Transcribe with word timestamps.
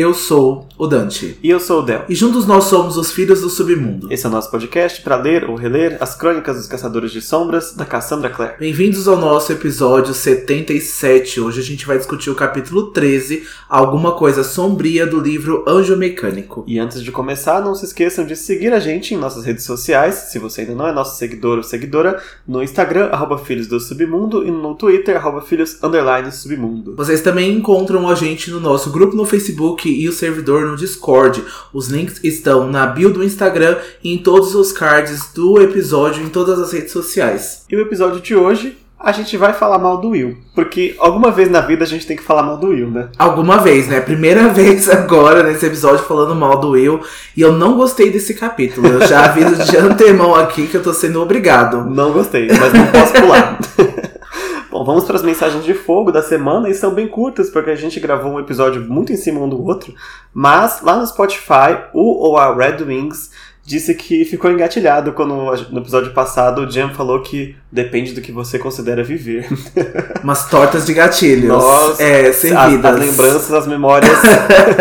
Eu 0.00 0.14
sou 0.14 0.66
o 0.80 0.86
Dante. 0.86 1.36
E 1.42 1.50
eu 1.50 1.60
sou 1.60 1.80
o 1.80 1.82
Del. 1.82 2.06
E 2.08 2.14
juntos 2.14 2.46
nós 2.46 2.64
somos 2.64 2.96
os 2.96 3.12
Filhos 3.12 3.42
do 3.42 3.50
Submundo. 3.50 4.10
Esse 4.10 4.24
é 4.24 4.30
o 4.30 4.32
nosso 4.32 4.50
podcast 4.50 5.02
para 5.02 5.14
ler 5.14 5.44
ou 5.44 5.54
reler 5.54 5.98
as 6.00 6.14
crônicas 6.14 6.56
dos 6.56 6.66
Caçadores 6.66 7.12
de 7.12 7.20
Sombras, 7.20 7.74
da 7.74 7.84
Cassandra 7.84 8.30
Clare. 8.30 8.54
Bem-vindos 8.58 9.06
ao 9.06 9.18
nosso 9.18 9.52
episódio 9.52 10.14
77. 10.14 11.38
Hoje 11.38 11.60
a 11.60 11.62
gente 11.62 11.86
vai 11.86 11.98
discutir 11.98 12.30
o 12.30 12.34
capítulo 12.34 12.92
13, 12.92 13.46
Alguma 13.68 14.12
Coisa 14.12 14.42
Sombria 14.42 15.06
do 15.06 15.20
livro 15.20 15.66
Anjo 15.68 15.98
Mecânico. 15.98 16.64
E 16.66 16.78
antes 16.78 17.02
de 17.02 17.12
começar, 17.12 17.60
não 17.60 17.74
se 17.74 17.84
esqueçam 17.84 18.24
de 18.24 18.34
seguir 18.34 18.72
a 18.72 18.80
gente 18.80 19.12
em 19.12 19.18
nossas 19.18 19.44
redes 19.44 19.64
sociais, 19.64 20.14
se 20.32 20.38
você 20.38 20.62
ainda 20.62 20.74
não 20.74 20.88
é 20.88 20.92
nosso 20.92 21.18
seguidor 21.18 21.58
ou 21.58 21.62
seguidora, 21.62 22.22
no 22.48 22.62
Instagram, 22.62 23.10
arroba 23.12 23.36
Filhos 23.36 23.66
do 23.66 23.78
Submundo, 23.78 24.46
e 24.46 24.50
no 24.50 24.74
Twitter, 24.74 25.14
arroba 25.14 25.42
Filhos 25.42 25.78
Submundo. 26.32 26.96
Vocês 26.96 27.20
também 27.20 27.52
encontram 27.52 28.08
a 28.08 28.14
gente 28.14 28.50
no 28.50 28.60
nosso 28.60 28.90
grupo 28.90 29.14
no 29.14 29.26
Facebook 29.26 29.86
e 29.86 30.08
o 30.08 30.12
servidor 30.12 30.69
no 30.69 30.69
Discord. 30.76 31.44
Os 31.72 31.88
links 31.88 32.20
estão 32.22 32.66
na 32.66 32.86
bio 32.86 33.10
do 33.10 33.24
Instagram 33.24 33.78
e 34.02 34.12
em 34.12 34.18
todos 34.18 34.54
os 34.54 34.72
cards 34.72 35.32
do 35.34 35.60
episódio 35.60 36.22
em 36.22 36.28
todas 36.28 36.58
as 36.58 36.72
redes 36.72 36.92
sociais. 36.92 37.64
E 37.68 37.76
o 37.76 37.80
episódio 37.80 38.20
de 38.20 38.34
hoje 38.34 38.76
a 39.02 39.12
gente 39.12 39.34
vai 39.38 39.54
falar 39.54 39.78
mal 39.78 39.96
do 39.96 40.10
Will. 40.10 40.36
Porque 40.54 40.94
alguma 40.98 41.30
vez 41.30 41.50
na 41.50 41.62
vida 41.62 41.84
a 41.84 41.86
gente 41.86 42.06
tem 42.06 42.16
que 42.16 42.22
falar 42.22 42.42
mal 42.42 42.58
do 42.58 42.68
Will, 42.68 42.90
né? 42.90 43.08
Alguma 43.18 43.56
vez, 43.56 43.88
né? 43.88 43.98
Primeira 43.98 44.48
vez 44.52 44.90
agora 44.90 45.42
nesse 45.42 45.64
episódio 45.64 46.04
falando 46.04 46.34
mal 46.34 46.60
do 46.60 46.70
Will. 46.70 47.00
E 47.34 47.40
eu 47.40 47.52
não 47.52 47.76
gostei 47.76 48.10
desse 48.10 48.34
capítulo. 48.34 48.86
Eu 48.86 49.06
já 49.06 49.24
aviso 49.24 49.64
de 49.64 49.76
antemão 49.78 50.34
aqui 50.34 50.66
que 50.66 50.76
eu 50.76 50.82
tô 50.82 50.92
sendo 50.92 51.22
obrigado. 51.22 51.88
Não 51.88 52.12
gostei, 52.12 52.48
mas 52.48 52.72
não 52.74 52.86
posso 52.88 53.12
pular. 53.14 53.58
Bom, 54.70 54.84
vamos 54.84 55.02
para 55.02 55.16
as 55.16 55.22
mensagens 55.24 55.64
de 55.64 55.74
fogo 55.74 56.12
da 56.12 56.22
semana 56.22 56.68
e 56.68 56.74
são 56.74 56.94
bem 56.94 57.08
curtas 57.08 57.50
porque 57.50 57.70
a 57.70 57.74
gente 57.74 57.98
gravou 57.98 58.30
um 58.30 58.38
episódio 58.38 58.80
muito 58.80 59.12
em 59.12 59.16
cima 59.16 59.40
um 59.40 59.48
do 59.48 59.60
outro. 59.66 59.92
Mas 60.32 60.80
lá 60.80 60.94
no 60.94 61.04
Spotify, 61.04 61.88
o 61.92 62.28
ou 62.28 62.36
a 62.36 62.54
Red 62.54 62.84
Wings 62.84 63.32
disse 63.64 63.94
que 63.94 64.24
ficou 64.24 64.50
engatilhado 64.50 65.12
quando 65.12 65.34
no 65.70 65.78
episódio 65.78 66.12
passado 66.12 66.62
o 66.62 66.70
Jam 66.70 66.90
falou 66.90 67.20
que 67.22 67.56
depende 67.70 68.12
do 68.12 68.20
que 68.20 68.32
você 68.32 68.58
considera 68.58 69.04
viver. 69.04 69.46
Umas 70.24 70.48
tortas 70.48 70.84
de 70.84 70.92
gatilhos. 70.92 71.48
Nossa, 71.48 72.02
é, 72.02 72.32
sem 72.32 72.54
as, 72.54 72.72
vidas. 72.72 72.94
as 72.94 73.06
lembranças, 73.06 73.52
as 73.52 73.66
memórias. 73.66 74.10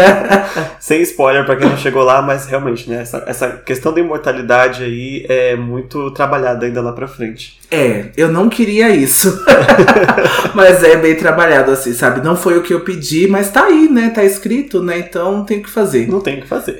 sem 0.79 1.01
spoiler 1.01 1.45
para 1.45 1.55
quem 1.55 1.69
não 1.69 1.77
chegou 1.77 2.03
lá, 2.03 2.21
mas 2.21 2.47
realmente, 2.47 2.89
né? 2.89 3.01
Essa, 3.01 3.23
essa 3.27 3.49
questão 3.49 3.93
da 3.93 3.99
imortalidade 3.99 4.83
aí 4.83 5.25
é 5.29 5.55
muito 5.55 6.11
trabalhada 6.11 6.65
ainda 6.65 6.81
lá 6.81 6.91
pra 6.91 7.07
frente. 7.07 7.59
É, 7.71 8.05
eu 8.17 8.29
não 8.29 8.49
queria 8.49 8.89
isso. 8.89 9.39
mas 10.55 10.83
é 10.83 10.95
bem 10.95 11.15
trabalhado 11.15 11.71
assim, 11.71 11.93
sabe? 11.93 12.21
Não 12.21 12.35
foi 12.35 12.57
o 12.57 12.63
que 12.63 12.73
eu 12.73 12.79
pedi, 12.79 13.27
mas 13.27 13.51
tá 13.51 13.65
aí, 13.65 13.87
né? 13.87 14.09
Tá 14.09 14.23
escrito, 14.23 14.81
né? 14.81 14.97
Então 14.97 15.45
tem 15.45 15.59
o 15.59 15.63
que 15.63 15.69
fazer. 15.69 16.07
Não 16.07 16.19
tem 16.19 16.39
o 16.39 16.41
que 16.41 16.47
fazer. 16.47 16.79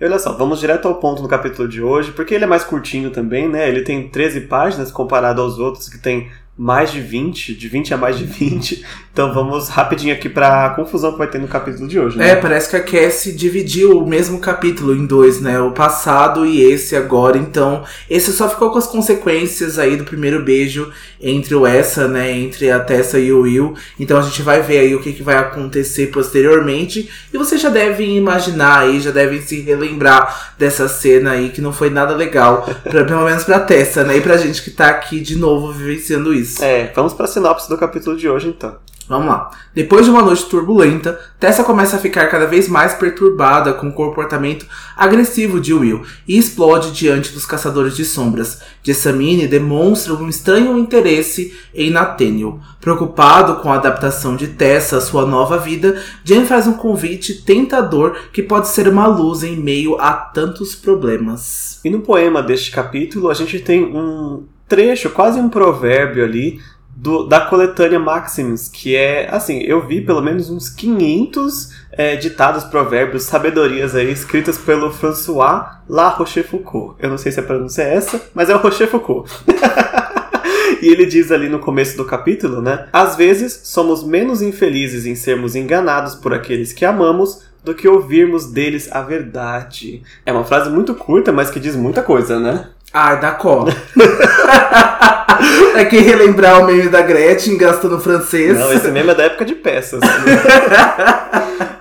e 0.00 0.04
olha 0.04 0.18
só, 0.18 0.32
vamos 0.32 0.58
direto 0.58 0.88
ao 0.88 0.94
ponto 1.00 1.22
no 1.22 1.28
capítulo 1.28 1.66
de 1.66 1.82
hoje, 1.82 2.12
porque 2.12 2.34
ele 2.34 2.44
é 2.44 2.46
mais 2.46 2.62
curtinho 2.62 3.10
também, 3.10 3.48
né? 3.48 3.68
Ele 3.68 3.82
tem 3.82 4.08
13 4.08 4.42
páginas 4.42 4.92
comparado 4.92 5.40
aos 5.40 5.58
outros 5.58 5.88
que 5.88 5.98
tem 5.98 6.30
mais 6.60 6.92
de 6.92 7.00
20, 7.00 7.54
de 7.54 7.68
20 7.68 7.94
a 7.94 7.96
mais 7.96 8.18
de 8.18 8.24
20. 8.24 8.84
Então 9.10 9.32
vamos 9.32 9.68
rapidinho 9.68 10.14
aqui 10.14 10.28
para 10.28 10.66
a 10.66 10.70
confusão 10.70 11.12
que 11.12 11.18
vai 11.18 11.26
ter 11.26 11.38
no 11.38 11.48
capítulo 11.48 11.88
de 11.88 11.98
hoje, 11.98 12.18
né? 12.18 12.30
É, 12.30 12.36
parece 12.36 12.68
que 12.68 12.76
a 12.76 12.82
Cassie 12.82 13.32
dividiu 13.32 13.98
o 13.98 14.06
mesmo 14.06 14.38
capítulo 14.38 14.94
em 14.94 15.06
dois, 15.06 15.40
né? 15.40 15.58
O 15.58 15.72
passado 15.72 16.44
e 16.44 16.62
esse 16.62 16.94
agora. 16.94 17.38
Então, 17.38 17.82
esse 18.08 18.30
só 18.30 18.48
ficou 18.48 18.70
com 18.70 18.78
as 18.78 18.86
consequências 18.86 19.78
aí 19.78 19.96
do 19.96 20.04
primeiro 20.04 20.44
beijo 20.44 20.92
entre 21.20 21.54
o 21.54 21.66
Essa, 21.66 22.06
né? 22.06 22.30
Entre 22.30 22.70
a 22.70 22.78
Tessa 22.78 23.18
e 23.18 23.32
o 23.32 23.40
Will. 23.40 23.74
Então 23.98 24.18
a 24.18 24.22
gente 24.22 24.42
vai 24.42 24.62
ver 24.62 24.78
aí 24.78 24.94
o 24.94 25.00
que, 25.00 25.12
que 25.12 25.22
vai 25.22 25.36
acontecer 25.36 26.08
posteriormente. 26.08 27.10
E 27.32 27.38
você 27.38 27.56
já 27.58 27.68
deve 27.68 28.04
imaginar 28.04 28.80
aí, 28.80 29.00
já 29.00 29.10
deve 29.10 29.40
se 29.40 29.60
relembrar 29.60 30.54
dessa 30.58 30.88
cena 30.88 31.32
aí 31.32 31.48
que 31.48 31.60
não 31.60 31.72
foi 31.72 31.90
nada 31.90 32.14
legal. 32.14 32.68
Pra, 32.84 33.04
pelo 33.04 33.24
menos 33.24 33.44
pra 33.44 33.60
Tessa, 33.60 34.04
né? 34.04 34.18
E 34.18 34.20
pra 34.20 34.36
gente 34.36 34.62
que 34.62 34.70
tá 34.70 34.88
aqui 34.88 35.20
de 35.20 35.36
novo 35.36 35.72
vivenciando 35.72 36.32
isso. 36.32 36.49
É, 36.60 36.92
vamos 36.94 37.12
para 37.12 37.26
a 37.26 37.28
sinopse 37.28 37.68
do 37.68 37.78
capítulo 37.78 38.16
de 38.16 38.28
hoje 38.28 38.48
então. 38.48 38.76
Vamos 39.10 39.26
lá. 39.26 39.50
Depois 39.74 40.04
de 40.04 40.10
uma 40.12 40.22
noite 40.22 40.46
turbulenta, 40.46 41.18
Tessa 41.40 41.64
começa 41.64 41.96
a 41.96 41.98
ficar 41.98 42.28
cada 42.28 42.46
vez 42.46 42.68
mais 42.68 42.94
perturbada 42.94 43.72
com 43.72 43.88
o 43.88 43.92
comportamento 43.92 44.64
agressivo 44.96 45.60
de 45.60 45.74
Will 45.74 46.02
e 46.28 46.38
explode 46.38 46.92
diante 46.92 47.32
dos 47.32 47.44
caçadores 47.44 47.96
de 47.96 48.04
sombras. 48.04 48.60
Jessamine 48.84 49.48
demonstra 49.48 50.14
um 50.14 50.28
estranho 50.28 50.78
interesse 50.78 51.52
em 51.74 51.90
Nathaniel. 51.90 52.60
Preocupado 52.80 53.56
com 53.56 53.72
a 53.72 53.74
adaptação 53.74 54.36
de 54.36 54.46
Tessa 54.46 54.98
à 54.98 55.00
sua 55.00 55.26
nova 55.26 55.58
vida, 55.58 56.00
Jen 56.22 56.46
faz 56.46 56.68
um 56.68 56.74
convite 56.74 57.42
tentador 57.42 58.16
que 58.32 58.44
pode 58.44 58.68
ser 58.68 58.86
uma 58.86 59.08
luz 59.08 59.42
em 59.42 59.56
meio 59.56 60.00
a 60.00 60.12
tantos 60.12 60.76
problemas. 60.76 61.80
E 61.84 61.90
no 61.90 62.00
poema 62.00 62.40
deste 62.40 62.70
capítulo, 62.70 63.28
a 63.28 63.34
gente 63.34 63.58
tem 63.58 63.82
um 63.82 64.44
trecho, 64.70 65.10
quase 65.10 65.38
um 65.38 65.48
provérbio 65.48 66.24
ali, 66.24 66.60
do, 66.96 67.24
da 67.24 67.40
coletânea 67.40 67.98
Maxims, 67.98 68.68
que 68.68 68.94
é, 68.94 69.28
assim, 69.30 69.58
eu 69.62 69.86
vi 69.86 70.00
pelo 70.00 70.20
menos 70.22 70.50
uns 70.50 70.68
500 70.68 71.70
é, 71.92 72.16
ditados, 72.16 72.64
provérbios, 72.64 73.24
sabedorias 73.24 73.94
aí, 73.94 74.12
escritas 74.12 74.58
pelo 74.58 74.92
François 74.92 75.80
La 75.88 76.08
Rochefoucauld. 76.08 76.94
Eu 76.98 77.10
não 77.10 77.18
sei 77.18 77.32
se 77.32 77.40
a 77.40 77.42
pronúncia 77.42 77.82
é 77.82 77.94
essa, 77.94 78.20
mas 78.34 78.48
é 78.48 78.54
o 78.54 78.58
Rochefoucauld. 78.58 79.30
e 80.82 80.88
ele 80.88 81.06
diz 81.06 81.32
ali 81.32 81.48
no 81.48 81.58
começo 81.58 81.96
do 81.96 82.04
capítulo, 82.04 82.60
né? 82.60 82.86
Às 82.92 83.16
vezes 83.16 83.62
somos 83.64 84.04
menos 84.04 84.42
infelizes 84.42 85.06
em 85.06 85.14
sermos 85.14 85.56
enganados 85.56 86.14
por 86.14 86.34
aqueles 86.34 86.72
que 86.72 86.84
amamos 86.84 87.48
do 87.64 87.74
que 87.74 87.88
ouvirmos 87.88 88.46
deles 88.46 88.90
a 88.90 89.02
verdade. 89.02 90.02
É 90.24 90.32
uma 90.32 90.44
frase 90.44 90.70
muito 90.70 90.94
curta, 90.94 91.32
mas 91.32 91.50
que 91.50 91.60
diz 91.60 91.76
muita 91.76 92.02
coisa, 92.02 92.38
né? 92.38 92.68
Ai, 92.92 93.20
da 93.20 93.36
cola. 93.36 93.72
é 95.76 95.84
que 95.84 95.98
relembrar 95.98 96.62
o 96.62 96.66
meme 96.66 96.88
da 96.88 97.02
Gretchen 97.02 97.56
gastando 97.56 98.00
francês. 98.00 98.58
Não, 98.58 98.72
esse 98.72 98.88
meme 98.88 99.10
é 99.10 99.14
da 99.14 99.24
época 99.24 99.44
de 99.44 99.54
peças. 99.54 100.00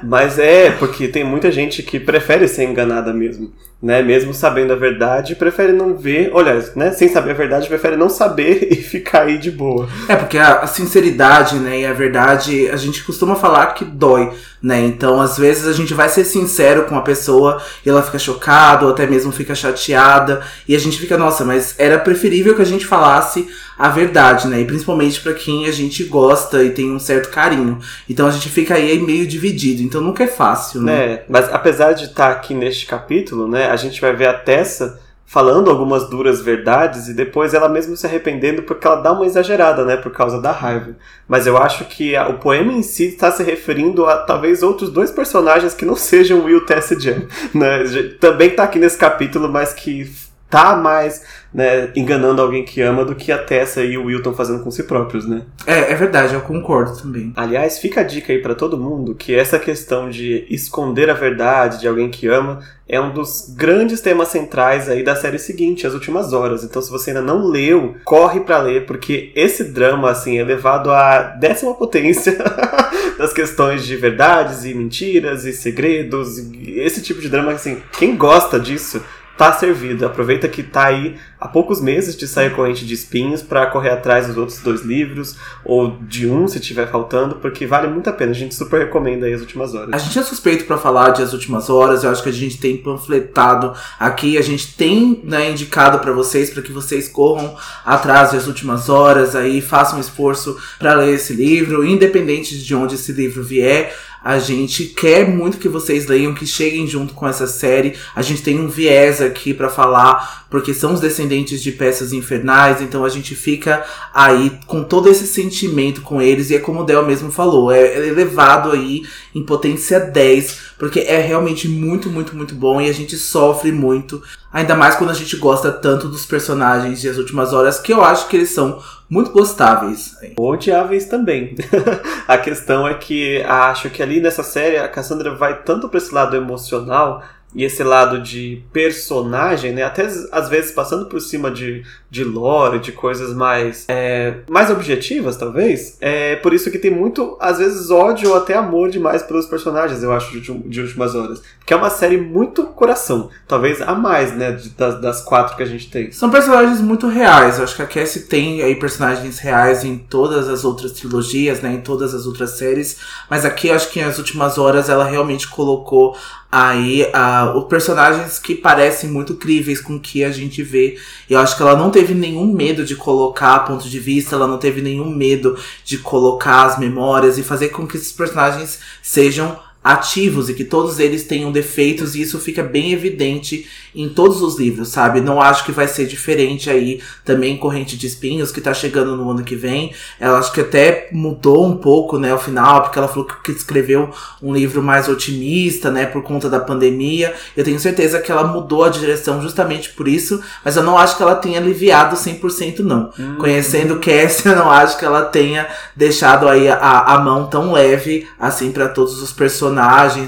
Mas 0.02 0.40
é, 0.40 0.72
porque 0.72 1.08
tem 1.08 1.24
muita 1.24 1.52
gente 1.52 1.84
que 1.84 2.00
prefere 2.00 2.48
ser 2.48 2.64
enganada 2.64 3.14
mesmo. 3.14 3.52
Né? 3.81 4.02
Mesmo 4.02 4.34
sabendo 4.34 4.74
a 4.74 4.75
verdade, 4.75 5.36
prefere 5.36 5.72
não 5.72 5.96
ver. 5.96 6.31
Olha, 6.34 6.64
né? 6.75 6.92
Sem 6.92 7.08
saber 7.08 7.31
a 7.31 7.36
verdade, 7.36 7.68
prefere 7.68 7.96
não 7.96 8.09
saber 8.09 8.68
e 8.72 8.75
ficar 8.75 9.24
aí 9.24 9.38
de 9.38 9.52
boa. 9.52 9.88
É, 10.08 10.16
porque 10.16 10.38
a, 10.38 10.59
a 10.59 10.68
sinceridade, 10.68 11.56
né, 11.56 11.81
e 11.81 11.86
a 11.86 11.94
verdade, 11.94 12.69
a 12.69 12.75
gente 12.75 13.03
costuma 13.03 13.36
falar 13.36 13.68
que 13.68 13.86
dói, 13.86 14.31
né? 14.62 14.81
Então, 14.81 15.22
às 15.22 15.38
vezes 15.38 15.66
a 15.66 15.74
gente 15.74 15.94
vai 15.94 16.09
ser 16.09 16.25
sincero 16.25 16.86
com 16.86 16.96
a 16.96 17.02
pessoa 17.02 17.62
e 17.86 17.90
ela 17.90 18.02
fica 18.02 18.19
chocada 18.19 18.86
ou 18.86 18.92
até 18.92 19.08
mesmo 19.08 19.31
fica 19.31 19.56
chateada 19.56 20.42
e 20.68 20.75
a 20.75 20.80
gente 20.80 21.00
fica, 21.00 21.18
nossa, 21.18 21.46
mas 21.46 21.75
era 21.78 21.98
preferível 21.98 22.56
que 22.56 22.62
a 22.62 22.66
gente 22.66 22.86
falasse 22.86 23.48
a 23.78 23.90
verdade, 23.90 24.48
né? 24.48 24.60
E 24.62 24.66
principalmente 24.66 25.22
para 25.22 25.34
quem 25.34 25.66
a 25.68 25.72
gente 25.72 26.04
gosta 26.04 26.64
e 26.64 26.72
tem 26.72 26.92
um 26.92 27.00
certo 27.00 27.30
carinho. 27.30 27.80
Então 28.10 28.28
a 28.28 28.32
gente 28.32 28.50
fica 28.50 28.76
aí 28.76 29.00
meio 29.00 29.26
dividido. 29.26 29.82
Então 29.82 30.02
nunca 30.02 30.24
é 30.24 30.28
fácil, 30.28 30.82
né? 30.82 30.94
É, 30.94 31.26
mas 31.30 31.52
apesar 31.54 31.94
de 31.94 32.06
estar 32.06 32.32
aqui 32.32 32.54
neste 32.54 32.86
capítulo, 32.86 33.48
né, 33.48 33.70
a 33.70 33.76
gente 33.76 34.00
vai 34.02 34.14
ver 34.16 34.28
a 34.28 34.34
Tessa 34.34 35.00
falando 35.30 35.70
algumas 35.70 36.10
duras 36.10 36.42
verdades 36.42 37.08
e 37.08 37.14
depois 37.14 37.54
ela 37.54 37.70
mesma 37.70 37.96
se 37.96 38.04
arrependendo 38.08 38.64
porque 38.64 38.88
ela 38.88 38.96
dá 38.96 39.12
uma 39.12 39.28
exagerada, 39.28 39.86
né, 39.86 39.96
por 39.96 40.12
causa 40.12 40.42
da 40.42 40.52
raiva. 40.52 40.96
Mas 41.28 41.46
eu 41.46 41.56
acho 41.56 41.86
que 41.86 42.16
a, 42.16 42.28
o 42.28 42.40
poema 42.40 42.74
em 42.74 42.81
si 42.81 43.10
está 43.10 43.31
se 43.31 43.44
referindo 43.44 44.08
a 44.08 44.18
talvez 44.18 44.64
outros 44.64 44.90
dois 44.90 45.12
personagens 45.12 45.76
que 45.76 45.86
não 45.86 45.94
sejam 45.96 46.44
Will, 46.44 46.66
Tessa 46.66 46.96
e 46.96 47.58
né? 47.58 47.84
Também 48.19 48.50
tá 48.50 48.63
aqui 48.63 48.80
nesse 48.80 48.98
capítulo, 48.98 49.48
mas 49.48 49.72
que 49.72 50.12
tá 50.50 50.75
mais 50.75 51.24
né, 51.54 51.90
enganando 51.96 52.42
alguém 52.42 52.63
que 52.63 52.81
ama 52.81 53.04
do 53.04 53.16
que 53.16 53.31
a 53.31 53.38
Tessa 53.38 53.81
e 53.81 53.98
o 53.98 54.06
Wilton 54.06 54.34
fazendo 54.34 54.63
com 54.63 54.72
si 54.72 54.84
próprios, 54.84 55.28
né? 55.28 55.44
É, 55.66 55.92
é 55.92 55.96
verdade, 55.96 56.34
eu 56.34 56.42
concordo 56.42 56.96
também. 56.98 57.34
Aliás, 57.36 57.80
fica 57.80 58.01
a 58.01 58.04
dica 58.04 58.31
aí 58.31 58.42
para 58.42 58.56
todo 58.56 58.78
mundo 58.78 59.16
que 59.16 59.34
essa 59.34 59.60
questão 59.60 60.10
de 60.10 60.46
esconder 60.50 61.10
a 61.10 61.13
verdade 61.13 61.80
de 61.80 61.88
alguém 61.88 62.10
que 62.10 62.28
ama 62.28 62.60
é 62.88 63.00
um 63.00 63.13
dos 63.13 63.54
grandes 63.56 64.01
temas 64.01 64.30
centrais 64.30 64.90
aí 64.90 65.04
da 65.04 65.16
série 65.16 65.38
seguinte, 65.38 65.86
As 65.86 65.94
Últimas 65.94 66.34
Horas. 66.34 66.63
Então, 66.63 66.81
se 66.81 66.90
você 66.90 67.12
ainda 67.12 67.22
não 67.22 67.46
leu, 67.46 67.96
corre 68.04 68.40
para 68.40 68.57
ler, 68.57 68.88
porque 68.88 69.31
esse 69.36 69.66
drama, 69.66 70.10
assim, 70.10 70.40
é 70.40 70.44
levado 70.44 70.90
à 70.90 71.22
décima 71.22 71.75
potência 71.75 72.36
das 73.18 73.31
questões 73.31 73.86
de 73.86 73.96
verdades 73.96 74.66
e 74.66 74.74
mentiras 74.74 75.46
e 75.46 75.54
segredos. 75.54 76.40
E 76.40 76.80
esse 76.80 77.04
tipo 77.04 77.22
de 77.22 77.30
drama, 77.30 77.51
assim, 77.51 77.78
quem 77.92 78.16
gosta 78.16 78.60
disso 78.60 79.04
tá 79.39 79.53
servido. 79.53 80.06
Aproveita 80.06 80.50
que 80.50 80.62
tá 80.62 80.88
aí 80.88 81.15
há 81.39 81.47
poucos 81.47 81.80
meses 81.80 82.13
de 82.18 82.27
sair 82.27 82.53
corrente 82.53 82.86
de 82.86 82.94
espinhos 82.94 83.41
para 83.41 83.68
correr 83.68 83.91
atrás 83.91 84.27
dos 84.27 84.36
outros 84.36 84.59
dois 84.59 84.81
livros, 84.81 85.38
ou 85.63 85.97
de 86.01 86.27
um 86.27 86.45
se 86.45 86.59
tiver 86.59 86.91
faltando, 86.91 87.36
porque 87.36 87.65
vale 87.65 87.88
muito 87.88 88.09
a 88.09 88.13
pena. 88.13 88.31
A 88.31 88.36
gente 88.36 88.53
super 88.53 88.81
recomenda 88.81 89.25
aí 89.25 89.33
as 89.33 89.39
últimas 89.39 89.74
horas. 89.74 89.94
A 89.94 89.97
gente 89.97 90.19
é 90.19 90.24
suspeito 90.24 90.65
para 90.65 90.77
falar 90.77 91.12
de 91.12 91.24
as 91.24 91.31
últimas 91.31 91.69
horas, 91.69 92.03
eu 92.03 92.12
acho 92.12 92.21
que 92.21 92.27
a 92.27 92.33
gente 92.33 92.57
tem 92.57 92.75
panfletado 92.75 93.74
aqui, 93.97 94.38
a 94.38 94.41
gente 94.41 94.75
tem 94.75 95.21
né, 95.24 95.50
indicado 95.50 96.00
para 96.00 96.12
vocês, 96.12 96.50
para 96.50 96.62
que 96.62 96.74
vocês 96.74 97.07
corram 97.07 97.56
atrás 97.86 98.33
das 98.33 98.45
últimas 98.45 98.89
horas, 98.89 99.38
aí 99.38 99.62
façam 99.62 100.00
um 100.00 100.01
esforço 100.01 100.57
para 100.77 100.95
ler 100.95 101.15
esse 101.15 101.31
livro, 101.31 101.86
independente 101.86 102.62
de 102.62 102.75
onde 102.75 102.95
esse 102.95 103.13
livro 103.13 103.41
vier. 103.41 103.95
A 104.24 104.38
gente 104.38 104.86
quer 104.86 105.27
muito 105.27 105.57
que 105.57 105.69
vocês 105.69 106.06
leiam, 106.07 106.33
que 106.33 106.45
cheguem 106.45 106.86
junto 106.86 107.13
com 107.13 107.27
essa 107.27 107.48
série. 107.48 107.95
A 108.13 108.21
gente 108.21 108.42
tem 108.42 108.60
um 108.60 108.68
viés 108.68 109.21
aqui 109.21 109.54
para 109.54 109.69
falar, 109.69 110.45
porque 110.50 110.74
são 110.74 110.94
os 110.94 111.00
descendentes 111.00 111.62
de 111.62 111.71
peças 111.71 112.12
infernais, 112.12 112.81
então 112.81 113.06
a 113.06 113.10
gente 113.10 113.33
fica 113.33 113.86
aí 114.13 114.60
com 114.68 114.83
todo 114.83 115.10
esse 115.10 115.25
sentimento 115.25 116.01
com 116.01 116.21
eles, 116.21 116.50
e 116.50 116.56
é 116.56 116.60
como 116.60 116.81
o 116.81 116.83
Del 116.83 117.06
mesmo 117.06 117.31
falou, 117.31 117.71
é, 117.71 117.81
é 117.81 118.07
elevado 118.07 118.71
aí 118.71 119.04
em 119.33 119.44
potência 119.44 120.00
10, 120.00 120.60
porque 120.77 121.00
é 121.00 121.22
realmente 121.22 121.68
muito, 121.68 122.10
muito, 122.10 122.36
muito 122.36 122.56
bom 122.56 122.81
e 122.81 122.89
a 122.89 122.94
gente 122.94 123.15
sofre 123.18 123.72
muito. 123.72 124.22
Ainda 124.51 124.75
mais 124.75 124.95
quando 124.95 125.12
a 125.12 125.15
gente 125.15 125.38
gosta 125.38 125.72
tanto 125.72 126.07
dos 126.07 126.25
personagens 126.25 127.00
de 127.00 127.07
As 127.07 127.18
Últimas 127.18 127.54
Horas, 127.54 127.80
que 127.80 127.94
eu 127.94 128.04
acho 128.04 128.27
que 128.27 128.36
eles 128.36 128.50
são 128.50 128.81
muito 129.10 129.32
gostáveis. 129.32 130.16
Odiáveis 130.38 131.06
também. 131.06 131.56
a 132.28 132.38
questão 132.38 132.88
é 132.88 132.94
que 132.94 133.42
acho 133.44 133.90
que 133.90 134.04
ali 134.04 134.22
nessa 134.22 134.44
série 134.44 134.78
a 134.78 134.88
Cassandra 134.88 135.34
vai 135.34 135.64
tanto 135.64 135.90
para 135.90 135.98
esse 135.98 136.14
lado 136.14 136.36
emocional 136.36 137.24
e 137.54 137.63
esse 137.63 137.84
lado 137.84 138.22
de 138.22 138.62
personagem, 138.72 139.72
né? 139.72 139.84
Até 139.84 140.07
às 140.31 140.50
vezes 140.50 140.72
passando 140.72 141.07
por 141.07 141.19
cima 141.19 141.50
de, 141.50 141.84
de 142.10 142.24
lore, 142.24 142.80
de 142.80 142.92
coisas 142.92 143.34
mais, 143.34 143.86
é, 143.88 144.36
mais 144.48 144.69
objetivas, 144.69 145.36
talvez. 145.36 145.98
É 146.00 146.36
por 146.38 146.54
isso 146.54 146.69
que 146.69 146.78
tem 146.78 146.92
muito, 146.92 147.36
às 147.40 147.57
vezes, 147.57 147.90
ódio 147.90 148.30
ou 148.30 148.38
até 148.38 148.54
amor 148.54 148.90
demais 148.90 149.24
pelos 149.24 149.48
personagens, 149.48 150.04
eu 150.04 150.13
acho, 150.13 150.40
de, 150.40 150.54
de 150.60 150.81
Últimas 150.81 151.16
Horas. 151.16 151.42
Porque 151.57 151.74
é 151.74 151.78
uma 151.78 151.90
série 151.90 152.18
muito 152.18 152.63
coração. 152.68 153.30
Talvez 153.48 153.81
a 153.81 153.96
mais, 153.96 154.36
né? 154.36 154.51
De, 154.51 154.69
das, 154.69 155.01
das 155.01 155.22
quatro 155.22 155.57
que 155.57 155.63
a 155.63 155.68
gente 155.68 155.90
tem. 155.90 156.12
São 156.12 156.30
personagens 156.30 156.80
muito 156.80 157.07
reais. 157.07 157.57
Eu 157.57 157.63
acho 157.63 157.75
que 157.75 157.81
a 157.81 157.88
Cassie 157.88 158.28
tem 158.28 158.62
aí 158.62 158.75
personagens 158.75 159.40
reais 159.40 159.84
em 159.84 159.98
todas 159.98 160.48
as 160.48 160.63
outras 160.63 160.92
trilogias, 160.92 161.62
né? 161.62 161.74
Em 161.74 161.81
todas 161.81 162.13
as 162.13 162.28
outras 162.28 162.51
séries. 162.51 162.98
Mas 163.28 163.44
aqui, 163.44 163.72
acho 163.72 163.90
que 163.90 164.01
nas 164.01 164.19
Últimas 164.19 164.60
Horas 164.60 164.88
ela 164.88 165.06
realmente 165.06 165.48
colocou 165.48 166.16
aí 166.51 167.04
uh, 167.04 167.57
os 167.57 167.66
personagens 167.66 168.40
que 168.40 168.56
parecem 168.56 169.10
muito 169.10 169.36
críveis 169.36 169.80
com 169.80 169.96
o 169.96 170.00
que 170.00 170.24
a 170.24 170.31
gente 170.31 170.63
vê. 170.63 170.98
Eu 171.30 171.40
acho 171.40 171.56
que 171.56 171.62
ela 171.62 171.75
não 171.75 171.92
teve 171.92 172.13
nenhum 172.13 172.51
medo 172.51 172.84
de 172.84 172.96
colocar 172.96 173.60
ponto 173.60 173.88
de 173.88 174.00
vista, 174.00 174.36
ela 174.36 174.48
não 174.48 174.57
teve 174.57 174.81
nenhum 174.81 175.10
medo 175.10 175.57
de 175.84 176.00
colocar 176.00 176.66
as 176.66 176.80
memórias 176.80 177.38
e 177.38 177.44
fazer 177.44 177.69
com 177.69 177.86
que 177.86 177.98
esses 177.98 178.12
personagens 178.12 178.80
sejam 179.01 179.60
ativos 179.84 180.50
e 180.50 180.54
que 180.54 180.66
todos 180.66 181.00
eles 181.00 181.24
tenham 181.24 181.52
defeitos 181.52 182.14
e 182.14 182.22
isso 182.22 182.38
fica 182.40 182.62
bem 182.62 182.92
evidente 182.92 183.66
em 183.96 184.10
todos 184.10 184.42
os 184.42 184.60
livros, 184.60 184.90
sabe? 184.90 185.22
Não 185.22 185.42
acho 185.42 185.66
que 185.66 185.72
vai 185.72 185.88
ser 185.88 186.06
diferente 186.06 186.70
aí 186.70 187.02
também 187.26 187.58
Corrente 187.58 187.98
de 187.98 188.06
Espinhos, 188.06 188.52
que 188.52 188.62
tá 188.62 188.74
chegando 188.74 189.16
no 189.16 189.30
ano 189.31 189.44
que 189.44 189.56
vem. 189.56 189.94
Ela 190.20 190.38
acho 190.38 190.52
que 190.52 190.62
até 190.62 191.08
mudou 191.12 191.66
um 191.66 191.78
pouco, 191.78 192.20
né, 192.20 192.34
o 192.34 192.38
final, 192.38 192.84
porque 192.84 193.00
ela 193.00 193.08
falou 193.08 193.26
que 193.26 193.52
escreveu 193.52 194.12
um 194.42 194.54
livro 194.54 194.84
mais 194.84 195.08
otimista, 195.08 195.90
né, 195.90 196.06
por 196.06 196.24
conta 196.24 196.50
da 196.50 196.60
pandemia. 196.60 197.34
Eu 197.56 197.64
tenho 197.64 197.80
certeza 197.80 198.20
que 198.20 198.32
ela 198.32 198.44
mudou 198.44 198.84
a 198.84 198.90
direção 198.90 199.42
justamente 199.42 199.90
por 199.92 200.08
isso, 200.08 200.42
mas 200.64 200.75
eu 200.75 200.84
não 200.84 200.98
acho 200.98 201.18
que 201.18 201.24
ela 201.24 201.36
tenha 201.36 201.60
aliviado 201.60 202.16
100% 202.16 202.80
não. 202.80 203.12
Hum. 203.18 203.38
Conhecendo 203.40 204.00
Cassie, 204.00 204.50
eu 204.50 204.56
não 204.56 204.70
acho 204.70 204.98
que 204.98 205.06
ela 205.06 205.24
tenha 205.24 205.68
deixado 205.96 206.48
aí 206.48 206.68
a, 206.68 207.00
a 207.00 207.20
mão 207.20 207.48
tão 207.48 207.72
leve 207.72 208.28
assim 208.40 208.72
para 208.72 208.88
todos 208.88 209.22
os 209.22 209.32
personagens, 209.32 209.69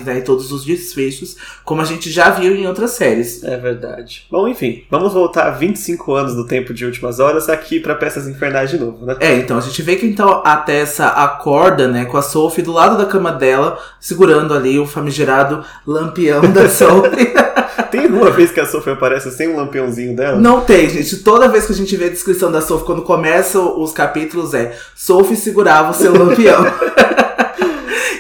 né, 0.04 0.18
e 0.18 0.22
todos 0.22 0.52
os 0.52 0.64
desfechos, 0.66 1.36
como 1.64 1.82
a 1.82 1.86
gente 1.86 2.10
já 2.10 2.30
viu 2.30 2.56
em 2.56 2.68
outras 2.68 2.92
séries. 2.92 3.44
É 3.44 3.58
verdade. 3.58 4.26
Bom, 4.30 4.48
enfim, 4.48 4.84
vamos 4.90 5.14
voltar 5.14 5.50
25 5.52 6.14
anos 6.14 6.36
do 6.36 6.46
tempo 6.46 6.74
de 6.74 6.86
Últimas 6.86 7.20
Horas 7.20 7.50
aqui 7.50 7.80
para 7.80 7.96
Peças 7.96 8.28
Infernais 8.28 8.70
de 8.70 8.78
novo, 8.78 9.06
né? 9.06 9.16
É, 9.20 9.36
então 9.36 9.58
a 9.58 9.62
gente 9.62 9.82
vê 9.82 9.96
que 9.96 10.06
então 10.06 10.42
a 10.44 10.58
Tessa 10.58 11.08
acorda, 11.08 11.88
né, 11.88 12.06
com 12.06 12.18
a 12.18 12.22
Sophie 12.22 12.64
do 12.64 12.72
lado 12.72 12.98
da 12.98 13.06
cama 13.06 13.32
dela, 13.32 13.80
segurando 14.00 14.54
ali 14.54 14.80
o 14.80 14.86
famigerado 14.86 15.64
lampião 15.86 16.42
da 16.52 16.68
Sophie. 16.70 17.34
tem 17.90 18.04
alguma 18.04 18.32
vez 18.32 18.52
que 18.52 18.60
a 18.60 18.66
Sophie 18.66 18.94
aparece 18.94 19.32
sem 19.32 19.50
um 19.50 19.56
lampiãozinho 19.58 20.16
dela? 20.16 20.40
Não 20.40 20.62
tem, 20.62 20.90
gente. 20.90 21.18
Toda 21.18 21.48
vez 21.48 21.66
que 21.66 21.74
a 21.74 21.76
gente 21.76 21.96
vê 21.96 22.06
a 22.06 22.10
descrição 22.10 22.52
da 22.52 22.62
Sophie, 22.62 22.86
quando 22.86 23.02
começam 23.02 23.80
os 23.80 23.92
capítulos, 23.92 24.54
é 24.54 24.76
Sophie 24.96 25.36
segurava 25.36 25.92
o 25.92 25.94
seu 25.94 26.14
lampião. 26.18 26.64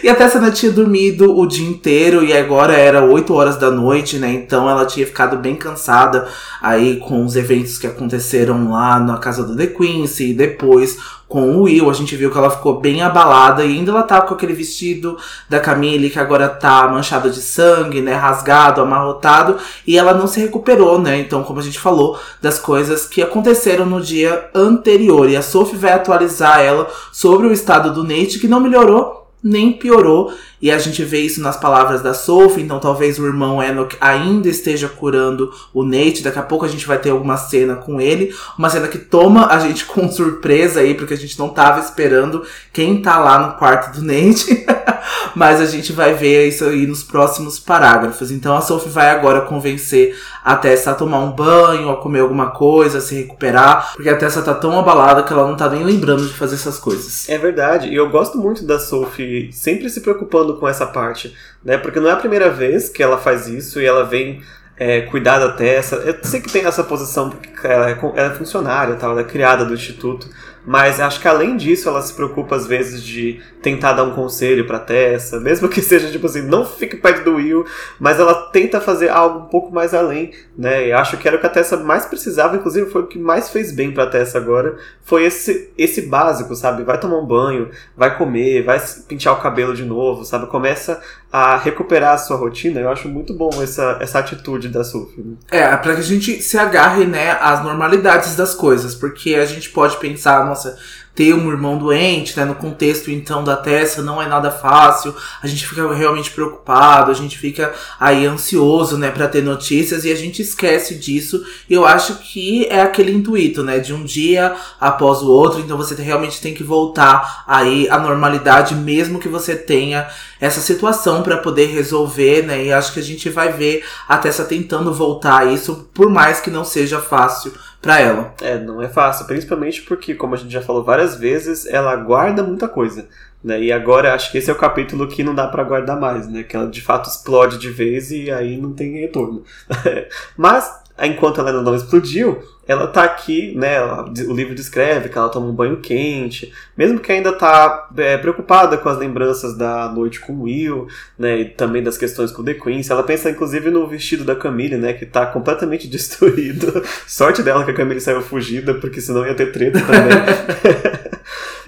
E 0.03 0.09
a 0.09 0.15
Tessa 0.15 0.51
tinha 0.51 0.71
dormido 0.71 1.37
o 1.37 1.45
dia 1.45 1.67
inteiro 1.67 2.23
e 2.23 2.33
agora 2.33 2.73
era 2.73 3.03
8 3.03 3.33
horas 3.33 3.57
da 3.57 3.69
noite, 3.69 4.17
né? 4.17 4.33
Então 4.33 4.67
ela 4.67 4.85
tinha 4.85 5.05
ficado 5.05 5.37
bem 5.37 5.55
cansada 5.55 6.27
aí 6.59 6.97
com 6.97 7.23
os 7.23 7.35
eventos 7.35 7.77
que 7.77 7.85
aconteceram 7.85 8.71
lá 8.71 8.99
na 8.99 9.17
casa 9.17 9.43
do 9.43 9.55
The 9.55 9.67
Quincy 9.67 10.31
e 10.31 10.33
depois 10.33 10.97
com 11.31 11.49
o 11.49 11.61
Will, 11.61 11.89
a 11.89 11.93
gente 11.93 12.13
viu 12.17 12.29
que 12.29 12.37
ela 12.37 12.49
ficou 12.49 12.81
bem 12.81 13.01
abalada 13.01 13.63
e 13.63 13.77
ainda 13.77 13.89
ela 13.89 14.03
tá 14.03 14.19
com 14.19 14.33
aquele 14.33 14.51
vestido 14.51 15.17
da 15.47 15.61
Camille 15.61 16.09
que 16.09 16.19
agora 16.19 16.49
tá 16.49 16.89
manchado 16.89 17.29
de 17.29 17.39
sangue, 17.39 18.01
né, 18.01 18.13
rasgado, 18.13 18.81
amarrotado, 18.81 19.55
e 19.87 19.97
ela 19.97 20.13
não 20.13 20.27
se 20.27 20.41
recuperou, 20.41 20.99
né? 20.99 21.17
Então, 21.19 21.41
como 21.41 21.61
a 21.61 21.63
gente 21.63 21.79
falou, 21.79 22.19
das 22.41 22.59
coisas 22.59 23.05
que 23.05 23.21
aconteceram 23.21 23.85
no 23.85 24.01
dia 24.01 24.49
anterior. 24.53 25.29
E 25.29 25.37
a 25.37 25.41
Sophie 25.41 25.77
vai 25.77 25.93
atualizar 25.93 26.59
ela 26.59 26.89
sobre 27.13 27.47
o 27.47 27.53
estado 27.53 27.93
do 27.93 28.03
Nate, 28.03 28.37
que 28.37 28.49
não 28.49 28.59
melhorou 28.59 29.20
nem 29.43 29.73
piorou. 29.73 30.33
E 30.61 30.69
a 30.69 30.77
gente 30.77 31.03
vê 31.03 31.21
isso 31.21 31.41
nas 31.41 31.57
palavras 31.57 32.01
da 32.01 32.13
Sophie, 32.13 32.61
então 32.61 32.79
talvez 32.79 33.17
o 33.17 33.25
irmão 33.25 33.61
Enoch 33.61 33.97
ainda 33.99 34.47
esteja 34.47 34.87
curando 34.87 35.51
o 35.73 35.83
Nate. 35.83 36.21
Daqui 36.21 36.37
a 36.37 36.43
pouco 36.43 36.65
a 36.65 36.67
gente 36.67 36.85
vai 36.85 36.99
ter 36.99 37.09
alguma 37.09 37.37
cena 37.37 37.75
com 37.75 37.99
ele. 37.99 38.33
Uma 38.57 38.69
cena 38.69 38.87
que 38.87 38.99
toma 38.99 39.47
a 39.47 39.59
gente 39.59 39.85
com 39.91 40.09
surpresa 40.11 40.81
aí, 40.81 40.93
porque 40.93 41.13
a 41.13 41.17
gente 41.17 41.37
não 41.39 41.49
tava 41.49 41.79
esperando 41.79 42.45
quem 42.71 43.01
tá 43.01 43.17
lá 43.19 43.47
no 43.47 43.57
quarto 43.57 43.99
do 43.99 44.05
Nate. 44.05 44.65
Mas 45.35 45.59
a 45.59 45.65
gente 45.65 45.93
vai 45.93 46.13
ver 46.13 46.47
isso 46.47 46.65
aí 46.65 46.85
nos 46.85 47.03
próximos 47.03 47.59
parágrafos. 47.59 48.31
Então 48.31 48.55
a 48.55 48.61
Sophie 48.61 48.89
vai 48.89 49.09
agora 49.09 49.41
convencer 49.41 50.15
a 50.43 50.55
Tessa 50.55 50.91
a 50.91 50.95
tomar 50.95 51.19
um 51.19 51.31
banho, 51.31 51.89
a 51.89 51.97
comer 51.97 52.19
alguma 52.19 52.51
coisa, 52.51 52.97
a 52.97 53.01
se 53.01 53.15
recuperar. 53.15 53.93
Porque 53.93 54.09
a 54.09 54.17
Tessa 54.17 54.41
tá 54.41 54.53
tão 54.53 54.77
abalada 54.77 55.23
que 55.23 55.33
ela 55.33 55.47
não 55.47 55.55
tá 55.55 55.69
nem 55.69 55.83
lembrando 55.83 56.25
de 56.25 56.33
fazer 56.33 56.55
essas 56.55 56.77
coisas. 56.79 57.29
É 57.29 57.37
verdade. 57.37 57.87
E 57.87 57.95
eu 57.95 58.09
gosto 58.09 58.37
muito 58.37 58.65
da 58.65 58.79
Sophie 58.79 59.51
sempre 59.51 59.89
se 59.89 60.01
preocupando 60.01 60.57
com 60.57 60.67
essa 60.67 60.85
parte, 60.85 61.35
né? 61.63 61.77
Porque 61.77 61.99
não 61.99 62.09
é 62.09 62.13
a 62.13 62.17
primeira 62.17 62.49
vez 62.49 62.89
que 62.89 63.01
ela 63.01 63.17
faz 63.17 63.47
isso 63.47 63.79
e 63.79 63.85
ela 63.85 64.03
vem 64.03 64.41
é, 64.81 65.01
cuidar 65.01 65.37
da 65.37 65.51
Tessa. 65.51 65.97
Eu 65.97 66.17
sei 66.23 66.41
que 66.41 66.51
tem 66.51 66.65
essa 66.65 66.83
posição 66.83 67.29
porque 67.29 67.67
ela 67.67 67.91
é, 67.91 67.99
ela 68.15 68.33
é 68.33 68.35
funcionária, 68.35 68.95
tal, 68.95 69.11
ela 69.11 69.21
é 69.21 69.23
criada 69.23 69.63
do 69.63 69.75
instituto, 69.75 70.27
mas 70.65 70.99
acho 70.99 71.19
que 71.19 71.27
além 71.27 71.57
disso 71.57 71.89
ela 71.89 72.01
se 72.01 72.13
preocupa 72.13 72.55
às 72.55 72.67
vezes 72.67 73.03
de 73.03 73.41
tentar 73.61 73.93
dar 73.93 74.03
um 74.03 74.13
conselho 74.13 74.65
pra 74.65 74.79
Tessa, 74.79 75.39
mesmo 75.41 75.69
que 75.69 75.81
seja 75.81 76.11
tipo 76.11 76.25
assim, 76.25 76.41
não 76.41 76.65
fique 76.65 76.95
perto 76.97 77.23
do 77.23 77.35
Will, 77.35 77.65
mas 77.99 78.19
ela 78.19 78.33
tenta 78.51 78.79
fazer 78.81 79.09
algo 79.09 79.39
um 79.39 79.45
pouco 79.45 79.73
mais 79.73 79.93
além, 79.93 80.31
né? 80.57 80.87
E 80.87 80.91
acho 80.91 81.17
que 81.17 81.27
era 81.27 81.37
o 81.37 81.39
que 81.39 81.45
a 81.45 81.49
Tessa 81.49 81.77
mais 81.77 82.05
precisava, 82.05 82.55
inclusive 82.55 82.89
foi 82.89 83.01
o 83.03 83.07
que 83.07 83.19
mais 83.19 83.49
fez 83.49 83.71
bem 83.71 83.91
pra 83.91 84.07
Tessa 84.07 84.37
agora, 84.37 84.77
foi 85.03 85.23
esse 85.25 85.71
esse 85.77 86.03
básico, 86.03 86.55
sabe? 86.55 86.83
Vai 86.83 86.99
tomar 86.99 87.17
um 87.17 87.25
banho, 87.25 87.69
vai 87.95 88.17
comer, 88.17 88.63
vai 88.63 88.79
pintar 89.07 89.33
o 89.33 89.41
cabelo 89.41 89.73
de 89.73 89.83
novo, 89.83 90.23
sabe? 90.25 90.47
Começa 90.47 91.01
a 91.31 91.57
recuperar 91.57 92.15
a 92.15 92.17
sua 92.17 92.35
rotina. 92.35 92.79
Eu 92.79 92.89
acho 92.89 93.07
muito 93.07 93.33
bom 93.33 93.49
essa, 93.61 93.97
essa 94.01 94.19
atitude 94.19 94.67
da 94.67 94.83
Sophie. 94.83 95.23
Né? 95.23 95.35
É, 95.49 95.77
para 95.77 95.93
que 95.95 96.01
a 96.01 96.03
gente 96.03 96.41
se 96.41 96.57
agarre, 96.57 97.05
né, 97.05 97.31
às 97.39 97.63
normalidades 97.63 98.35
das 98.35 98.53
coisas, 98.53 98.93
porque 98.93 99.35
a 99.35 99.45
gente 99.45 99.69
pode 99.69 99.97
pensar, 99.97 100.45
nossa, 100.45 100.77
ter 101.13 101.33
um 101.33 101.49
irmão 101.49 101.77
doente, 101.77 102.35
né? 102.37 102.45
No 102.45 102.55
contexto 102.55 103.11
então 103.11 103.43
da 103.43 103.55
Tessa 103.55 104.01
não 104.01 104.21
é 104.21 104.27
nada 104.27 104.49
fácil. 104.49 105.13
A 105.41 105.47
gente 105.47 105.67
fica 105.67 105.93
realmente 105.93 106.31
preocupado, 106.31 107.11
a 107.11 107.13
gente 107.13 107.37
fica 107.37 107.73
aí 107.99 108.25
ansioso, 108.25 108.97
né, 108.97 109.11
para 109.11 109.27
ter 109.27 109.43
notícias 109.43 110.05
e 110.05 110.11
a 110.11 110.15
gente 110.15 110.41
esquece 110.41 110.95
disso. 110.95 111.43
E 111.69 111.73
eu 111.73 111.85
acho 111.85 112.15
que 112.15 112.65
é 112.67 112.81
aquele 112.81 113.11
intuito, 113.11 113.63
né, 113.63 113.79
de 113.79 113.93
um 113.93 114.03
dia 114.03 114.55
após 114.79 115.21
o 115.21 115.29
outro, 115.29 115.59
então 115.59 115.77
você 115.77 115.95
realmente 116.01 116.41
tem 116.41 116.53
que 116.53 116.63
voltar 116.63 117.43
aí 117.47 117.89
à 117.89 117.99
normalidade 117.99 118.75
mesmo 118.75 119.19
que 119.19 119.27
você 119.27 119.55
tenha 119.55 120.07
essa 120.39 120.61
situação 120.61 121.21
para 121.21 121.37
poder 121.37 121.67
resolver, 121.67 122.43
né? 122.43 122.65
E 122.65 122.73
acho 122.73 122.93
que 122.93 122.99
a 122.99 123.03
gente 123.03 123.29
vai 123.29 123.53
ver 123.53 123.85
a 124.07 124.17
Tessa 124.17 124.43
tentando 124.43 124.91
voltar 124.91 125.41
a 125.41 125.45
isso, 125.45 125.87
por 125.93 126.09
mais 126.09 126.39
que 126.39 126.49
não 126.49 126.65
seja 126.65 126.99
fácil 126.99 127.53
para 127.81 127.99
ela. 127.99 128.33
É, 128.41 128.57
não 128.59 128.81
é 128.81 128.87
fácil, 128.87 129.25
principalmente 129.25 129.81
porque, 129.81 130.13
como 130.13 130.35
a 130.35 130.37
gente 130.37 130.51
já 130.51 130.61
falou 130.61 130.83
várias 130.83 131.15
vezes, 131.15 131.65
ela 131.65 131.95
guarda 131.95 132.43
muita 132.43 132.67
coisa. 132.67 133.07
Né? 133.43 133.63
E 133.63 133.71
agora 133.71 134.13
acho 134.13 134.31
que 134.31 134.37
esse 134.37 134.49
é 134.49 134.53
o 134.53 134.57
capítulo 134.57 135.07
que 135.07 135.23
não 135.23 135.33
dá 135.33 135.47
para 135.47 135.63
guardar 135.63 135.99
mais, 135.99 136.27
né? 136.27 136.43
Que 136.43 136.55
ela 136.55 136.67
de 136.67 136.81
fato 136.81 137.09
explode 137.09 137.57
de 137.57 137.71
vez 137.71 138.11
e 138.11 138.29
aí 138.29 138.55
não 138.55 138.71
tem 138.73 138.99
retorno. 138.99 139.43
Mas 140.37 140.71
enquanto 141.07 141.39
ela 141.39 141.49
ainda 141.49 141.61
não 141.61 141.75
explodiu, 141.75 142.41
ela 142.67 142.87
tá 142.87 143.03
aqui, 143.03 143.55
né? 143.55 143.81
O 144.27 144.33
livro 144.33 144.53
descreve 144.53 145.09
que 145.09 145.17
ela 145.17 145.29
toma 145.29 145.47
um 145.47 145.53
banho 145.53 145.77
quente, 145.77 146.53
mesmo 146.77 146.99
que 146.99 147.11
ainda 147.11 147.33
tá 147.33 147.89
é, 147.97 148.17
preocupada 148.17 148.77
com 148.77 148.87
as 148.87 148.97
lembranças 148.97 149.57
da 149.57 149.89
noite 149.89 150.19
com 150.19 150.41
Will, 150.43 150.87
né? 151.17 151.39
E 151.39 151.45
também 151.45 151.81
das 151.83 151.97
questões 151.97 152.31
com 152.31 152.43
The 152.43 152.53
Queen's. 152.53 152.89
Ela 152.89 153.03
pensa 153.03 153.29
inclusive 153.29 153.69
no 153.69 153.87
vestido 153.87 154.23
da 154.23 154.35
Camille, 154.35 154.77
né? 154.77 154.93
Que 154.93 155.05
tá 155.05 155.25
completamente 155.25 155.87
destruído. 155.89 156.83
Sorte 157.07 157.41
dela 157.41 157.65
que 157.65 157.71
a 157.71 157.75
Camille 157.75 157.99
saiu 157.99 158.21
fugida, 158.21 158.73
porque 158.75 159.01
senão 159.01 159.25
ia 159.25 159.35
ter 159.35 159.51
treta 159.51 159.79
também. 159.79 161.00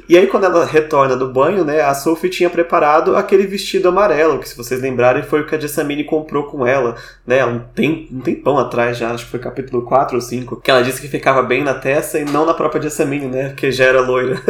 E 0.07 0.17
aí, 0.17 0.27
quando 0.27 0.45
ela 0.45 0.65
retorna 0.65 1.15
do 1.15 1.31
banho, 1.31 1.63
né, 1.63 1.81
a 1.81 1.93
Sophie 1.93 2.29
tinha 2.29 2.49
preparado 2.49 3.15
aquele 3.15 3.47
vestido 3.47 3.87
amarelo, 3.87 4.39
que 4.39 4.49
se 4.49 4.57
vocês 4.57 4.81
lembrarem 4.81 5.23
foi 5.23 5.41
o 5.41 5.47
que 5.47 5.55
a 5.55 5.59
Jessamine 5.59 6.03
comprou 6.03 6.43
com 6.43 6.65
ela, 6.65 6.95
né, 7.25 7.45
um, 7.45 7.59
tem, 7.59 8.07
um 8.11 8.19
tempão 8.19 8.57
atrás 8.57 8.97
já, 8.97 9.11
acho 9.11 9.25
que 9.25 9.31
foi 9.31 9.39
capítulo 9.39 9.83
4 9.83 10.15
ou 10.15 10.21
5, 10.21 10.61
que 10.61 10.69
ela 10.69 10.83
disse 10.83 11.01
que 11.01 11.07
ficava 11.07 11.41
bem 11.41 11.63
na 11.63 11.73
testa 11.73 12.19
e 12.19 12.25
não 12.25 12.45
na 12.45 12.53
própria 12.53 12.81
Jessamine, 12.81 13.27
né, 13.27 13.53
que 13.55 13.71
já 13.71 13.85
era 13.85 14.01
loira. 14.01 14.41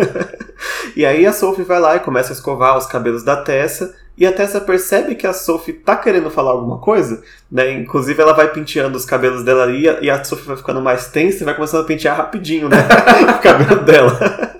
e 0.95 1.05
aí 1.05 1.25
a 1.25 1.33
Sophie 1.33 1.63
vai 1.63 1.79
lá 1.79 1.95
e 1.95 1.99
começa 1.99 2.31
a 2.31 2.35
escovar 2.35 2.77
os 2.77 2.85
cabelos 2.85 3.23
da 3.23 3.37
Tessa, 3.37 3.93
e 4.15 4.27
a 4.27 4.31
Tessa 4.31 4.61
percebe 4.61 5.15
que 5.15 5.25
a 5.25 5.33
Sophie 5.33 5.73
tá 5.73 5.95
querendo 5.95 6.29
falar 6.29 6.51
alguma 6.51 6.77
coisa, 6.77 7.23
né? 7.51 7.71
Inclusive 7.71 8.21
ela 8.21 8.33
vai 8.33 8.47
penteando 8.47 8.95
os 8.95 9.05
cabelos 9.05 9.43
dela 9.43 9.63
ali 9.63 9.85
e 10.01 10.09
a 10.09 10.23
Sophie 10.23 10.45
vai 10.45 10.55
ficando 10.55 10.81
mais 10.81 11.07
tensa 11.07 11.41
e 11.41 11.45
vai 11.45 11.55
começando 11.55 11.81
a 11.81 11.87
pentear 11.87 12.15
rapidinho, 12.15 12.69
né? 12.69 12.77
o 13.35 13.41
cabelo 13.41 13.81
dela. 13.81 14.53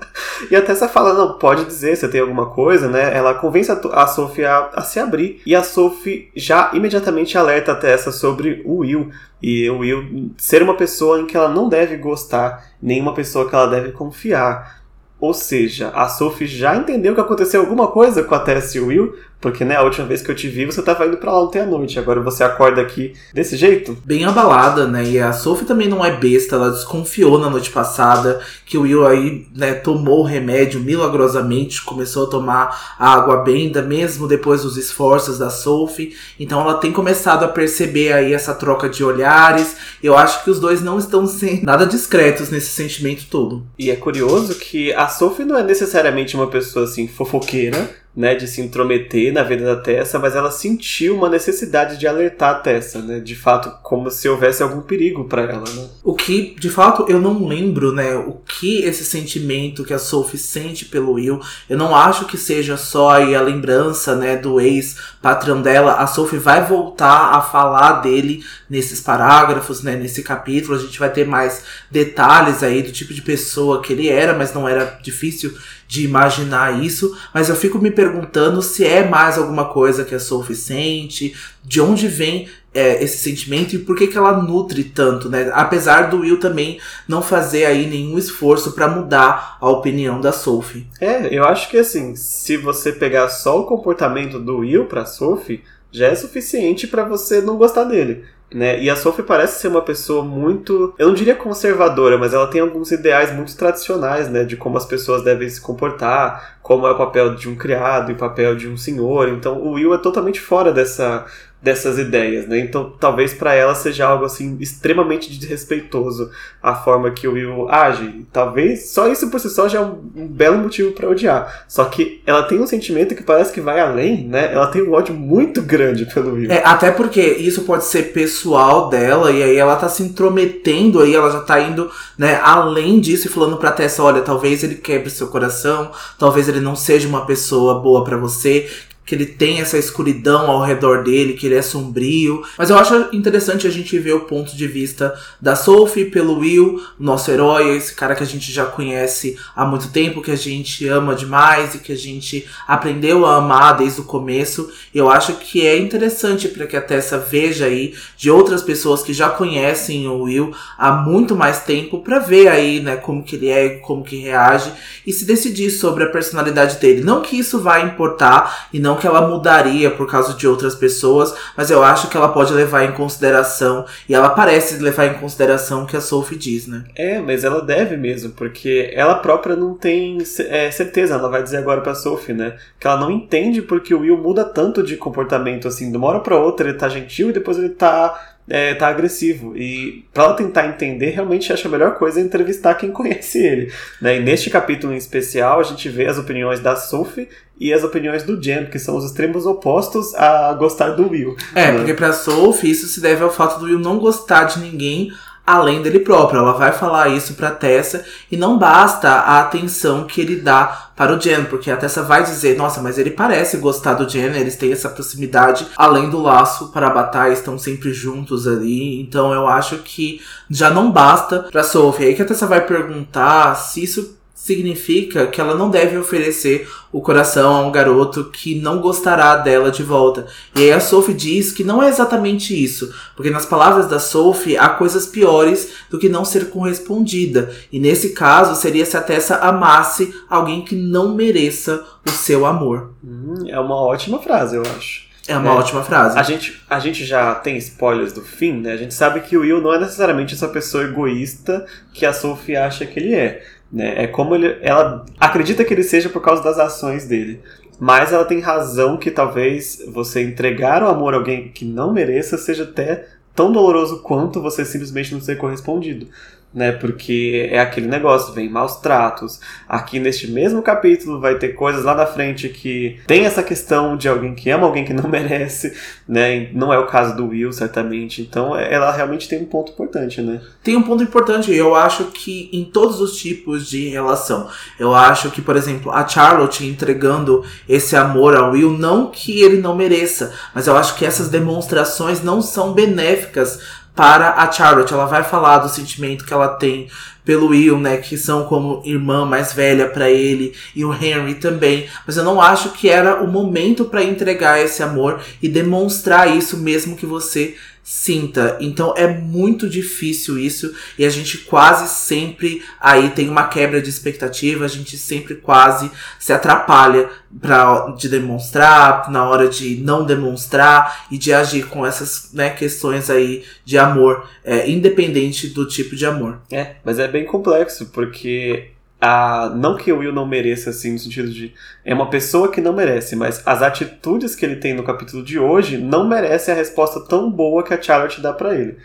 E 0.50 0.56
a 0.56 0.62
Tessa 0.62 0.88
fala, 0.88 1.14
não, 1.14 1.38
pode 1.38 1.66
dizer, 1.66 1.96
você 1.96 2.08
tem 2.08 2.22
alguma 2.22 2.48
coisa, 2.48 2.88
né? 2.88 3.16
Ela 3.16 3.34
convence 3.34 3.72
a, 3.72 3.80
a 3.94 4.08
Sophie 4.08 4.46
a, 4.46 4.70
a, 4.74 4.82
se 4.82 5.00
abrir. 5.00 5.42
E 5.46 5.56
a 5.56 5.64
Sophie 5.64 6.30
já 6.36 6.72
imediatamente 6.74 7.38
alerta 7.38 7.72
a 7.72 7.76
Tessa 7.76 8.12
sobre 8.12 8.62
o 8.66 8.78
Will. 8.78 9.10
E 9.42 9.70
o 9.70 9.80
Will 9.80 10.32
ser 10.38 10.64
uma 10.64 10.76
pessoa 10.76 11.20
em 11.20 11.26
que 11.26 11.36
ela 11.36 11.50
não 11.50 11.68
deve 11.68 11.98
gostar, 11.98 12.66
nem 12.82 13.02
uma 13.02 13.14
pessoa 13.14 13.48
que 13.48 13.56
ela 13.56 13.68
deve 13.68 13.92
confiar. 13.92 14.84
Ou 15.20 15.34
seja, 15.34 15.90
a 15.96 16.10
Sophie 16.10 16.48
já 16.48 16.76
entendeu 16.76 17.16
que 17.16 17.22
aconteceu 17.22 17.62
alguma 17.62 17.88
coisa 17.88 18.24
com 18.24 18.36
a 18.36 18.40
Tess 18.40 18.76
e 18.76 18.80
o 18.80 18.88
Will, 18.88 19.16
porque, 19.44 19.66
né, 19.66 19.76
a 19.76 19.84
última 19.84 20.08
vez 20.08 20.22
que 20.22 20.32
eu 20.32 20.36
te 20.36 20.48
vi, 20.48 20.66
você 20.66 20.82
tava 20.82 21.06
indo 21.06 21.18
pra 21.18 21.34
lá 21.34 21.44
ontem 21.44 21.60
à 21.60 21.66
noite. 21.66 22.00
Agora 22.00 22.22
você 22.22 22.46
acorda 22.46 22.80
aqui 22.82 23.14
desse 23.34 23.58
jeito? 23.58 23.98
Bem 24.06 24.24
abalada, 24.24 24.88
né? 24.88 25.04
E 25.04 25.20
a 25.20 25.34
Sophie 25.34 25.66
também 25.66 25.90
não 25.90 26.04
é 26.04 26.16
besta. 26.16 26.56
Ela 26.56 26.72
desconfiou 26.72 27.38
na 27.38 27.50
noite 27.50 27.70
passada 27.70 28.40
que 28.66 28.78
o 28.78 28.84
Will 28.84 29.06
aí, 29.06 29.46
né, 29.54 29.74
tomou 29.74 30.22
o 30.22 30.26
remédio 30.26 30.80
milagrosamente. 30.80 31.84
Começou 31.84 32.26
a 32.26 32.30
tomar 32.30 32.96
a 32.98 33.14
água 33.14 33.44
benda, 33.44 33.82
mesmo 33.82 34.30
depois 34.30 34.64
dos 34.64 34.78
esforços 34.78 35.38
da 35.38 35.50
Sophie. 35.50 36.16
Então 36.40 36.62
ela 36.62 36.76
tem 36.76 36.94
começado 36.94 37.44
a 37.44 37.50
perceber 37.50 38.14
aí 38.14 38.32
essa 38.32 38.54
troca 38.54 38.88
de 38.88 39.04
olhares. 39.04 39.76
Eu 40.02 40.16
acho 40.16 40.42
que 40.46 40.52
os 40.52 40.58
dois 40.58 40.82
não 40.82 40.98
estão 40.98 41.28
sendo 41.28 41.66
nada 41.66 41.86
discretos 41.86 42.50
nesse 42.50 42.70
sentimento 42.70 43.26
todo. 43.30 43.68
E 43.78 43.92
é 43.92 43.96
curioso 43.98 44.56
que 44.56 44.94
a 44.94 45.10
Sophie 45.10 45.44
não 45.44 45.58
é 45.58 45.64
necessariamente 45.64 46.34
uma 46.34 46.48
pessoa 46.48 46.86
assim 46.86 47.10
fofoqueira 47.10 48.03
né, 48.16 48.36
de 48.36 48.48
se 48.48 48.62
intrometer 48.62 49.34
na 49.34 49.42
vida 49.42 49.66
da 49.66 49.76
Tessa, 49.76 50.20
mas 50.20 50.36
ela 50.36 50.52
sentiu 50.52 51.16
uma 51.16 51.30
necessidade 51.30 51.98
de 51.98 52.06
alertar 52.06 52.52
a 52.52 52.60
Tessa, 52.60 53.02
né, 53.02 53.20
de 53.20 53.36
fato, 53.36 53.72
como 53.82 54.12
se 54.12 54.30
houvesse 54.30 54.62
algum 54.62 54.82
perigo 54.82 55.24
para 55.26 55.44
ela, 55.44 55.64
né? 55.70 55.90
O 56.04 56.14
que, 56.14 56.56
de 56.60 56.70
fato, 56.70 57.06
eu 57.10 57.20
não 57.20 57.48
lembro, 57.48 57.92
né, 57.92 58.16
o 58.16 58.34
que 58.34 58.84
esse 58.84 59.04
sentimento 59.04 59.84
que 59.84 59.94
a 59.94 60.00
Sophie 60.00 60.38
sente 60.38 60.86
pelo 60.86 61.14
Will, 61.14 61.40
eu 61.68 61.78
não 61.78 61.96
acho 61.96 62.26
que 62.26 62.38
seja 62.38 62.78
só 62.78 63.12
a 63.12 63.42
lembrança, 63.42 64.16
né, 64.16 64.38
do 64.38 64.62
ex-patrão 64.62 65.62
dela, 65.62 65.96
a 65.96 66.06
Sophie 66.06 66.38
vai 66.38 66.64
voltar 66.64 67.36
a 67.36 67.42
falar 67.42 68.02
dele 68.02 68.44
nesses 68.70 69.02
parágrafos, 69.02 69.82
né, 69.82 69.96
nesse 69.96 70.22
capítulo, 70.22 70.78
a 70.78 70.80
gente 70.80 71.00
vai 71.00 71.10
ter 71.10 71.26
mais 71.26 71.64
detalhes 71.90 72.62
aí 72.62 72.84
do 72.84 72.92
tipo 72.92 73.12
de 73.12 73.24
pessoa 73.24 73.82
que 73.82 73.92
ele 73.92 74.08
era, 74.08 74.38
mas 74.38 74.54
não 74.54 74.70
era 74.70 75.00
difícil 75.02 75.58
de 75.94 76.04
imaginar 76.04 76.84
isso, 76.84 77.16
mas 77.32 77.50
eu 77.50 77.56
fico 77.56 77.78
me 77.78 77.92
perguntando 77.92 78.64
se 78.64 78.84
é 78.84 79.08
mais 79.08 79.38
alguma 79.38 79.66
coisa 79.66 80.04
que 80.04 80.16
a 80.16 80.20
Sophie 80.20 80.56
sente, 80.56 81.36
de 81.64 81.80
onde 81.80 82.08
vem 82.08 82.48
é, 82.74 83.04
esse 83.04 83.20
sentimento 83.20 83.76
e 83.76 83.78
por 83.78 83.96
que, 83.96 84.08
que 84.08 84.18
ela 84.18 84.42
nutre 84.42 84.84
tanto, 84.84 85.30
né? 85.30 85.52
Apesar 85.54 86.10
do 86.10 86.22
Will 86.22 86.40
também 86.40 86.80
não 87.08 87.22
fazer 87.22 87.66
aí 87.66 87.86
nenhum 87.86 88.18
esforço 88.18 88.72
para 88.72 88.88
mudar 88.88 89.56
a 89.62 89.70
opinião 89.70 90.20
da 90.20 90.32
Sophie. 90.32 90.88
É, 91.00 91.28
eu 91.32 91.44
acho 91.44 91.70
que 91.70 91.78
assim, 91.78 92.16
se 92.16 92.58
você 92.58 92.92
pegar 92.92 93.30
só 93.30 93.60
o 93.60 93.68
comportamento 93.68 94.40
do 94.40 94.62
Will 94.62 94.86
pra 94.86 95.06
Sophie, 95.06 95.62
já 95.92 96.08
é 96.08 96.16
suficiente 96.16 96.88
para 96.88 97.04
você 97.04 97.40
não 97.40 97.56
gostar 97.56 97.84
dele. 97.84 98.26
Né? 98.54 98.82
E 98.82 98.90
a 98.90 98.96
Sophie 98.96 99.24
parece 99.24 99.60
ser 99.60 99.68
uma 99.68 99.82
pessoa 99.82 100.24
muito, 100.24 100.94
eu 101.00 101.08
não 101.08 101.16
diria 101.16 101.34
conservadora, 101.34 102.18
mas 102.20 102.34
ela 102.34 102.48
tem 102.48 102.62
alguns 102.62 102.92
ideais 102.92 103.34
muito 103.34 103.58
tradicionais, 103.58 104.30
né, 104.30 104.44
de 104.44 104.56
como 104.56 104.78
as 104.78 104.86
pessoas 104.86 105.24
devem 105.24 105.50
se 105.50 105.60
comportar, 105.60 106.58
como 106.62 106.86
é 106.86 106.92
o 106.92 106.98
papel 106.98 107.34
de 107.34 107.50
um 107.50 107.56
criado 107.56 108.12
e 108.12 108.14
o 108.14 108.18
papel 108.18 108.56
de 108.56 108.68
um 108.70 108.78
senhor. 108.78 109.28
Então 109.30 109.58
o 109.58 109.72
Will 109.72 109.94
é 109.94 109.98
totalmente 109.98 110.40
fora 110.40 110.72
dessa 110.72 111.26
dessas 111.64 111.98
ideias, 111.98 112.46
né? 112.46 112.60
Então, 112.60 112.92
talvez 113.00 113.34
para 113.34 113.54
ela 113.54 113.74
seja 113.74 114.06
algo 114.06 114.26
assim 114.26 114.58
extremamente 114.60 115.32
desrespeitoso 115.32 116.30
a 116.62 116.76
forma 116.76 117.10
que 117.12 117.26
o 117.26 117.34
Will 117.34 117.70
age. 117.70 118.26
Talvez 118.34 118.90
só 118.90 119.08
isso 119.08 119.30
por 119.30 119.40
si 119.40 119.50
só 119.50 119.70
já 119.70 119.80
é 119.80 119.82
um, 119.82 120.12
um 120.14 120.28
belo 120.28 120.58
motivo 120.58 120.92
para 120.92 121.10
odiar. 121.10 121.64
Só 121.70 121.86
que 121.86 122.22
ela 122.26 122.44
tem 122.44 122.60
um 122.60 122.68
sentimento 122.68 123.16
que 123.16 123.24
parece 123.24 123.54
que 123.54 123.62
vai 123.62 123.80
além, 123.80 124.28
né? 124.28 124.52
Ela 124.54 124.68
tem 124.68 124.84
um 124.84 124.92
ódio 124.92 125.16
muito 125.16 125.62
grande 125.62 126.06
pelo 126.06 126.34
Will. 126.34 126.52
É, 126.52 126.62
até 126.66 126.92
porque 126.92 127.22
isso 127.22 127.62
pode 127.62 127.86
ser 127.86 128.12
pessoal 128.12 128.90
dela 128.90 129.32
e 129.32 129.42
aí 129.42 129.56
ela 129.56 129.78
tá 129.78 129.88
se 129.88 130.04
intrometendo 130.04 131.00
aí, 131.00 131.16
ela 131.16 131.32
já 131.32 131.40
tá 131.40 131.62
indo, 131.62 131.90
né, 132.18 132.40
além 132.44 133.00
disso 133.00 133.28
e 133.28 133.30
falando 133.30 133.56
pra 133.56 133.72
Tessa, 133.72 134.04
olha, 134.04 134.22
talvez 134.22 134.64
ele 134.64 134.76
quebre 134.76 135.10
seu 135.10 135.28
coração, 135.28 135.92
talvez 136.20 136.50
ele 136.50 136.60
não 136.60 136.76
seja 136.76 137.08
uma 137.08 137.26
pessoa 137.26 137.80
boa 137.80 138.04
para 138.04 138.18
você, 138.18 138.70
que 139.06 139.14
ele 139.14 139.26
tem 139.26 139.60
essa 139.60 139.78
escuridão 139.78 140.50
ao 140.50 140.64
redor 140.64 141.04
dele, 141.04 141.34
que 141.34 141.46
ele 141.46 141.56
é 141.56 141.62
sombrio. 141.62 142.44
Mas 142.58 142.70
eu 142.70 142.78
acho 142.78 143.10
interessante 143.14 143.68
a 143.68 143.70
gente 143.70 143.98
ver 144.00 144.14
o 144.14 144.22
ponto 144.22 144.56
de 144.56 144.68
vista 144.68 145.14
da 145.42 145.56
Sophie 145.56 146.06
pelo 146.06 146.40
Will, 146.40 146.82
nosso 146.98 147.30
herói, 147.30 147.76
esse 147.76 147.94
cara 147.94 148.16
que 148.16 148.24
a 148.24 148.28
gente 148.28 148.52
já 148.52 148.66
conhece 148.66 149.38
há 149.56 149.66
muito 149.66 149.90
tempo, 149.90 150.22
que 150.22 150.32
a 150.32 150.38
gente 150.38 150.88
ama 150.88 151.16
demais 151.16 151.76
e 151.76 151.80
que 151.80 151.92
a 151.92 151.98
gente 151.98 152.48
aprendeu 152.68 153.26
a 153.26 153.38
amar 153.38 153.78
desde 153.78 154.02
o 154.02 154.06
começo. 154.06 154.72
Eu 154.94 155.10
acho 155.10 155.34
que 155.34 155.66
é 155.66 155.78
interessante 155.78 156.48
para 156.48 156.66
que 156.66 156.78
a 156.78 156.82
Tessa 156.82 157.18
veja 157.18 157.66
aí 157.66 157.94
de 158.18 158.30
outras 158.30 158.62
pessoas 158.62 159.02
que 159.02 159.14
já 159.14 159.30
conhecem 159.30 160.08
o 160.08 160.24
Will 160.24 160.54
há 160.78 160.92
muito 160.92 161.36
mais 161.36 161.64
tempo 161.64 162.00
para 162.00 162.20
ver 162.20 162.48
aí, 162.48 162.80
né, 162.80 162.96
como 162.96 163.24
que 163.24 163.36
ele 163.36 163.50
é, 163.50 163.70
como 163.70 164.04
que 164.04 164.18
reage 164.18 164.72
e 165.06 165.12
se 165.12 165.26
decidir 165.26 165.70
sobre 165.72 166.04
a 166.04 166.10
personalidade 166.10 166.78
dele. 166.78 167.02
Não 167.02 167.22
que 167.22 167.38
isso 167.38 167.60
vai 167.60 167.86
importar 167.86 168.68
e 168.72 168.80
não 168.80 168.93
não 168.94 168.98
que 168.98 169.08
ela 169.08 169.28
mudaria 169.28 169.90
por 169.90 170.08
causa 170.08 170.34
de 170.36 170.48
outras 170.48 170.76
pessoas, 170.76 171.34
mas 171.58 171.72
eu 171.72 171.84
acho 171.84 172.08
que 172.08 172.16
ela 172.16 172.30
pode 172.30 172.54
levar 172.54 172.84
em 172.84 172.92
consideração, 172.92 173.86
e 174.08 174.14
ela 174.14 174.30
parece 174.30 174.78
levar 174.78 175.08
em 175.08 175.16
consideração 175.16 175.84
o 175.84 175.88
que 175.88 175.98
a 175.98 176.02
Sophie 176.02 176.38
diz, 176.38 176.68
né? 176.68 176.84
É, 176.96 177.20
mas 177.20 177.44
ela 177.44 177.62
deve 177.62 177.98
mesmo, 177.98 178.32
porque 178.32 178.92
ela 178.94 179.16
própria 179.16 179.56
não 179.56 179.74
tem 179.74 180.20
é, 180.48 180.70
certeza, 180.70 181.16
ela 181.16 181.30
vai 181.30 181.42
dizer 181.42 181.58
agora 181.58 181.82
pra 181.82 181.96
Sophie, 181.96 182.34
né? 182.34 182.56
Que 182.80 182.88
ela 182.88 183.00
não 183.00 183.10
entende 183.10 183.62
porque 183.62 183.94
o 183.94 184.02
Will 184.02 184.18
muda 184.18 184.44
tanto 184.44 184.84
de 184.84 184.96
comportamento, 184.96 185.68
assim, 185.68 185.92
de 185.92 185.98
uma 185.98 186.08
hora 186.08 186.20
pra 186.20 186.38
outra 186.38 186.70
ele 186.70 186.78
tá 186.78 186.88
gentil 186.88 187.30
e 187.30 187.34
depois 187.34 187.58
ele 187.58 187.70
tá 187.70 188.33
é, 188.48 188.74
tá 188.74 188.88
agressivo. 188.88 189.56
E 189.58 190.06
para 190.14 190.26
ela 190.26 190.34
tentar 190.36 190.68
entender, 190.68 191.12
realmente 191.12 191.52
acho 191.52 191.68
a 191.68 191.72
melhor 191.72 191.96
coisa 191.96 192.20
é 192.20 192.24
entrevistar 192.24 192.76
quem 192.76 192.92
conhece 192.92 193.40
ele. 193.40 193.72
Né? 194.02 194.18
E 194.18 194.20
neste 194.20 194.50
capítulo 194.50 194.94
em 194.94 194.98
especial, 194.98 195.60
a 195.60 195.64
gente 195.64 195.88
vê 195.90 196.06
as 196.06 196.18
opiniões 196.18 196.60
da 196.60 196.76
Sophie 196.76 197.30
e 197.60 197.72
as 197.74 197.84
opiniões 197.84 198.24
do 198.24 198.42
Jen, 198.42 198.66
que 198.66 198.80
são 198.80 198.98
os 198.98 199.06
extremos 199.06 199.46
opostos 199.46 200.14
a 200.16 200.54
gostar 200.54 200.92
do 200.92 201.10
Will. 201.10 201.36
É, 201.56 201.72
né? 201.72 201.78
porque 201.78 201.94
pra 201.94 202.14
Sophie 202.14 202.72
isso 202.72 202.88
se 202.88 203.00
deve 203.00 203.24
ao 203.24 203.32
fato 203.32 203.60
do 203.60 203.66
Will 203.66 203.80
não 203.80 204.00
gostar 204.00 204.46
de 204.46 204.60
ninguém 204.60 205.12
além 205.46 205.82
dele 205.82 206.00
próprio. 206.00 206.40
Ela 206.40 206.54
vai 206.54 206.72
falar 206.72 207.10
isso 207.10 207.34
pra 207.34 207.52
Tessa 207.52 208.06
e 208.32 208.38
não 208.38 208.58
basta 208.58 209.10
a 209.10 209.42
atenção 209.42 210.06
que 210.06 210.22
ele 210.22 210.38
dá 210.38 210.92
para 210.96 211.16
o 211.16 211.20
Jen, 211.20 211.46
porque 211.46 211.72
a 211.72 211.78
Tessa 211.78 212.04
vai 212.04 212.24
dizer, 212.24 212.56
nossa, 212.56 212.82
mas 212.82 212.98
ele 212.98 213.12
parece 213.12 213.58
gostar 213.58 213.96
do 213.96 214.08
Jen, 214.08 214.36
eles 214.36 214.56
têm 214.56 214.72
essa 214.72 214.90
proximidade, 214.90 215.68
além 215.76 216.10
do 216.10 216.22
laço 216.22 216.72
para 216.72 216.88
a 216.88 216.94
batalha, 216.94 217.34
estão 217.34 217.58
sempre 217.58 217.92
juntos 217.92 218.48
ali, 218.48 219.02
então 219.02 219.34
eu 219.34 219.48
acho 219.48 219.80
que 219.80 220.22
já 220.50 220.70
não 220.70 220.92
basta 220.92 221.40
pra 221.52 221.64
Sophie. 221.64 222.06
Aí 222.06 222.16
que 222.16 222.22
a 222.22 222.26
Tessa 222.26 222.46
vai 222.46 222.62
perguntar 222.62 223.56
se 223.56 223.84
isso 223.84 224.18
significa 224.44 225.26
que 225.26 225.40
ela 225.40 225.56
não 225.56 225.70
deve 225.70 225.98
oferecer 225.98 226.70
o 226.92 227.00
coração 227.00 227.56
a 227.56 227.62
um 227.62 227.72
garoto 227.72 228.26
que 228.26 228.60
não 228.60 228.82
gostará 228.82 229.38
dela 229.38 229.72
de 229.72 229.82
volta. 229.82 230.28
E 230.54 230.64
aí 230.64 230.74
a 230.74 230.82
Sophie 230.82 231.14
diz 231.14 231.54
que 231.54 231.64
não 231.64 231.82
é 231.82 231.88
exatamente 231.88 232.54
isso, 232.62 232.94
porque 233.16 233.30
nas 233.30 233.46
palavras 233.46 233.88
da 233.88 234.00
Sophie 234.00 234.58
há 234.58 234.68
coisas 234.68 235.06
piores 235.06 235.70
do 235.90 235.98
que 235.98 236.10
não 236.10 236.26
ser 236.26 236.50
correspondida. 236.50 237.56
E 237.72 237.80
nesse 237.80 238.10
caso 238.10 238.60
seria 238.60 238.86
se 238.86 238.98
a 238.98 239.02
Tessa 239.02 239.38
amasse 239.38 240.14
alguém 240.30 240.66
que 240.66 240.76
não 240.76 241.16
mereça 241.16 241.82
o 242.06 242.10
seu 242.10 242.46
amor. 242.46 242.92
Hum, 243.02 243.46
é 243.48 243.58
uma 243.58 243.78
ótima 243.78 244.20
frase, 244.20 244.58
eu 244.58 244.64
acho. 244.78 245.04
É 245.26 245.38
uma 245.38 245.52
é. 245.52 245.54
ótima 245.54 245.82
frase. 245.84 246.20
A 246.20 246.24
gente, 246.24 246.62
a 246.70 246.80
gente 246.80 247.06
já 247.06 247.34
tem 247.36 247.56
spoilers 247.58 248.12
do 248.12 248.22
fim, 248.22 248.60
né? 248.60 248.74
A 248.74 248.78
gente 248.78 248.94
sabe 248.94 249.22
que 249.22 249.38
o 249.38 249.42
Will 249.42 249.62
não 249.62 249.74
é 249.74 249.80
necessariamente 249.80 250.34
essa 250.34 250.50
pessoa 250.50 250.84
egoísta 250.84 251.66
que 251.94 252.06
a 252.06 252.12
Sophie 252.12 252.58
acha 252.58 252.86
que 252.86 253.00
ele 253.00 253.16
é. 253.16 253.42
Né? 253.74 254.04
É 254.04 254.08
como 254.08 254.36
ele, 254.36 254.56
ela 254.62 255.04
acredita 255.20 255.66
que 255.66 255.74
ele 255.74 255.84
seja 255.84 256.08
por 256.08 256.22
causa 256.22 256.44
das 256.44 256.60
ações 256.60 257.08
dele. 257.08 257.42
Mas 257.80 258.14
ela 258.14 258.24
tem 258.24 258.40
razão 258.40 258.98
que 258.98 259.10
talvez 259.10 259.84
você 259.92 260.22
entregar 260.22 260.84
o 260.84 260.88
amor 260.88 261.16
a 261.16 261.18
alguém 261.18 261.50
que 261.50 261.66
não 261.66 261.92
mereça 261.92 262.38
seja 262.38 262.64
até 262.64 263.08
tão 263.36 263.52
doloroso 263.52 264.04
quanto 264.04 264.40
você 264.40 264.64
simplesmente 264.64 265.12
não 265.12 265.20
ser 265.20 265.38
correspondido. 265.38 266.08
Né? 266.54 266.72
Porque 266.72 267.50
é 267.52 267.60
aquele 267.60 267.88
negócio, 267.88 268.34
vem 268.34 268.50
maus 268.50 268.76
tratos. 268.78 269.40
Aqui 269.68 270.00
neste 270.00 270.30
mesmo 270.30 270.62
capítulo 270.62 271.20
vai 271.20 271.36
ter 271.36 271.50
coisas 271.50 271.84
lá 271.84 271.96
na 271.96 272.06
frente 272.06 272.50
que 272.50 273.00
tem 273.08 273.26
essa 273.26 273.42
questão 273.42 273.98
de 273.98 274.08
alguém 274.08 274.36
que 274.36 274.50
ama 274.50 274.68
alguém 274.68 274.86
que 274.86 274.94
não 274.94 275.10
merece, 275.10 275.76
né? 276.08 276.50
Não 276.54 276.72
é 276.72 276.78
o 276.78 276.86
caso 276.86 277.16
do 277.16 277.30
Will, 277.30 277.52
certamente. 277.52 278.22
Então 278.22 278.56
ela 278.56 278.92
realmente 278.92 279.28
tem 279.28 279.42
um 279.42 279.46
ponto 279.46 279.72
importante, 279.72 280.22
né? 280.22 280.42
Tem 280.64 280.76
um 280.76 280.84
ponto 280.84 281.04
importante, 281.04 281.54
eu 281.54 281.76
acho 281.76 282.06
que 282.06 282.50
em 282.54 282.66
todos 282.66 283.02
os 283.02 283.18
tipos 283.18 283.68
de 283.68 283.90
relação. 283.90 284.48
Eu 284.80 284.94
acho 284.94 285.32
que, 285.32 285.42
por 285.42 285.56
exemplo, 285.56 285.92
a 285.92 286.08
Charlotte 286.08 286.66
entregando 286.66 287.44
esse 287.68 287.96
amor 287.96 288.36
ao 288.36 288.52
Will, 288.52 288.72
não 288.72 289.10
que 289.10 289.42
ele 289.42 289.58
não 289.58 289.76
mereça, 289.76 290.34
mas 290.54 290.68
eu 290.68 290.78
acho 290.78 290.96
que 290.96 291.06
essas 291.06 291.30
demonstrações 291.30 292.24
não 292.24 292.42
são 292.42 292.74
benéficas 292.74 293.60
para 293.96 294.34
a 294.34 294.52
Charlotte. 294.52 294.94
Ela 294.94 295.06
vai 295.06 295.24
falar 295.24 295.60
do 295.60 295.70
sentimento 295.70 296.26
que 296.26 296.34
ela 296.34 296.50
tem 296.50 296.88
pelo 297.26 297.48
Will, 297.48 297.80
né, 297.80 297.98
que 297.98 298.18
são 298.18 298.44
como 298.46 298.82
irmã 298.86 299.26
mais 299.26 299.54
velha 299.54 299.88
para 299.88 300.10
ele 300.10 300.54
e 300.76 300.84
o 300.84 300.94
Henry 300.94 301.36
também, 301.36 301.88
mas 302.06 302.18
eu 302.18 302.24
não 302.24 302.42
acho 302.42 302.72
que 302.72 302.90
era 302.90 303.24
o 303.24 303.28
momento 303.28 303.86
para 303.86 304.04
entregar 304.04 304.60
esse 304.60 304.84
amor 304.84 305.22
e 305.42 305.48
demonstrar 305.48 306.36
isso 306.36 306.58
mesmo 306.58 306.98
que 306.98 307.06
você 307.06 307.56
sinta. 307.84 308.58
Então 308.62 308.94
é 308.96 309.08
muito 309.08 309.70
difícil 309.70 310.40
isso 310.40 310.74
e 310.98 311.06
a 311.06 311.10
gente 311.10 311.40
quase 311.40 311.94
sempre 311.94 312.64
aí 312.80 313.10
tem 313.10 313.30
uma 313.30 313.48
quebra 313.48 313.82
de 313.82 313.90
expectativa, 313.90 314.64
a 314.64 314.70
gente 314.70 314.98
sempre 314.98 315.36
quase 315.36 315.92
se 316.18 316.32
atrapalha 316.32 317.10
para 317.42 317.92
de 317.98 318.08
demonstrar, 318.08 319.12
na 319.12 319.28
hora 319.28 319.50
de 319.50 319.76
não 319.78 320.06
demonstrar 320.06 321.06
e 321.12 321.18
de 321.18 321.34
agir 321.34 321.68
com 321.68 321.86
essas 321.86 322.32
né, 322.32 322.52
questões 322.52 323.10
aí 323.10 323.44
de 323.66 323.78
amor, 323.78 324.30
é, 324.46 324.70
independente 324.70 325.48
do 325.48 325.68
tipo 325.68 325.96
de 325.96 326.06
amor. 326.06 326.42
É, 326.52 326.76
mas 326.86 327.00
é 327.00 327.08
bem 327.08 327.26
complexo 327.26 327.88
porque 327.88 328.73
a, 329.06 329.52
não 329.54 329.76
que 329.76 329.92
o 329.92 329.98
Will 329.98 330.14
não 330.14 330.26
mereça, 330.26 330.70
assim, 330.70 330.94
no 330.94 330.98
sentido 330.98 331.30
de. 331.30 331.54
É 331.84 331.94
uma 331.94 332.10
pessoa 332.10 332.50
que 332.50 332.62
não 332.62 332.72
merece, 332.72 333.18
mas 333.18 333.46
as 333.46 333.62
atitudes 333.62 334.34
que 334.34 334.46
ele 334.46 334.56
tem 334.56 334.74
no 334.74 334.82
capítulo 334.82 335.22
de 335.22 335.38
hoje 335.38 335.78
não 335.78 336.08
merecem 336.08 336.54
a 336.54 336.58
resposta 336.58 337.02
tão 337.02 337.30
boa 337.30 337.64
que 337.64 337.74
a 337.74 337.82
Charlotte 337.82 338.22
dá 338.22 338.32
para 338.32 338.56
ele. 338.56 338.78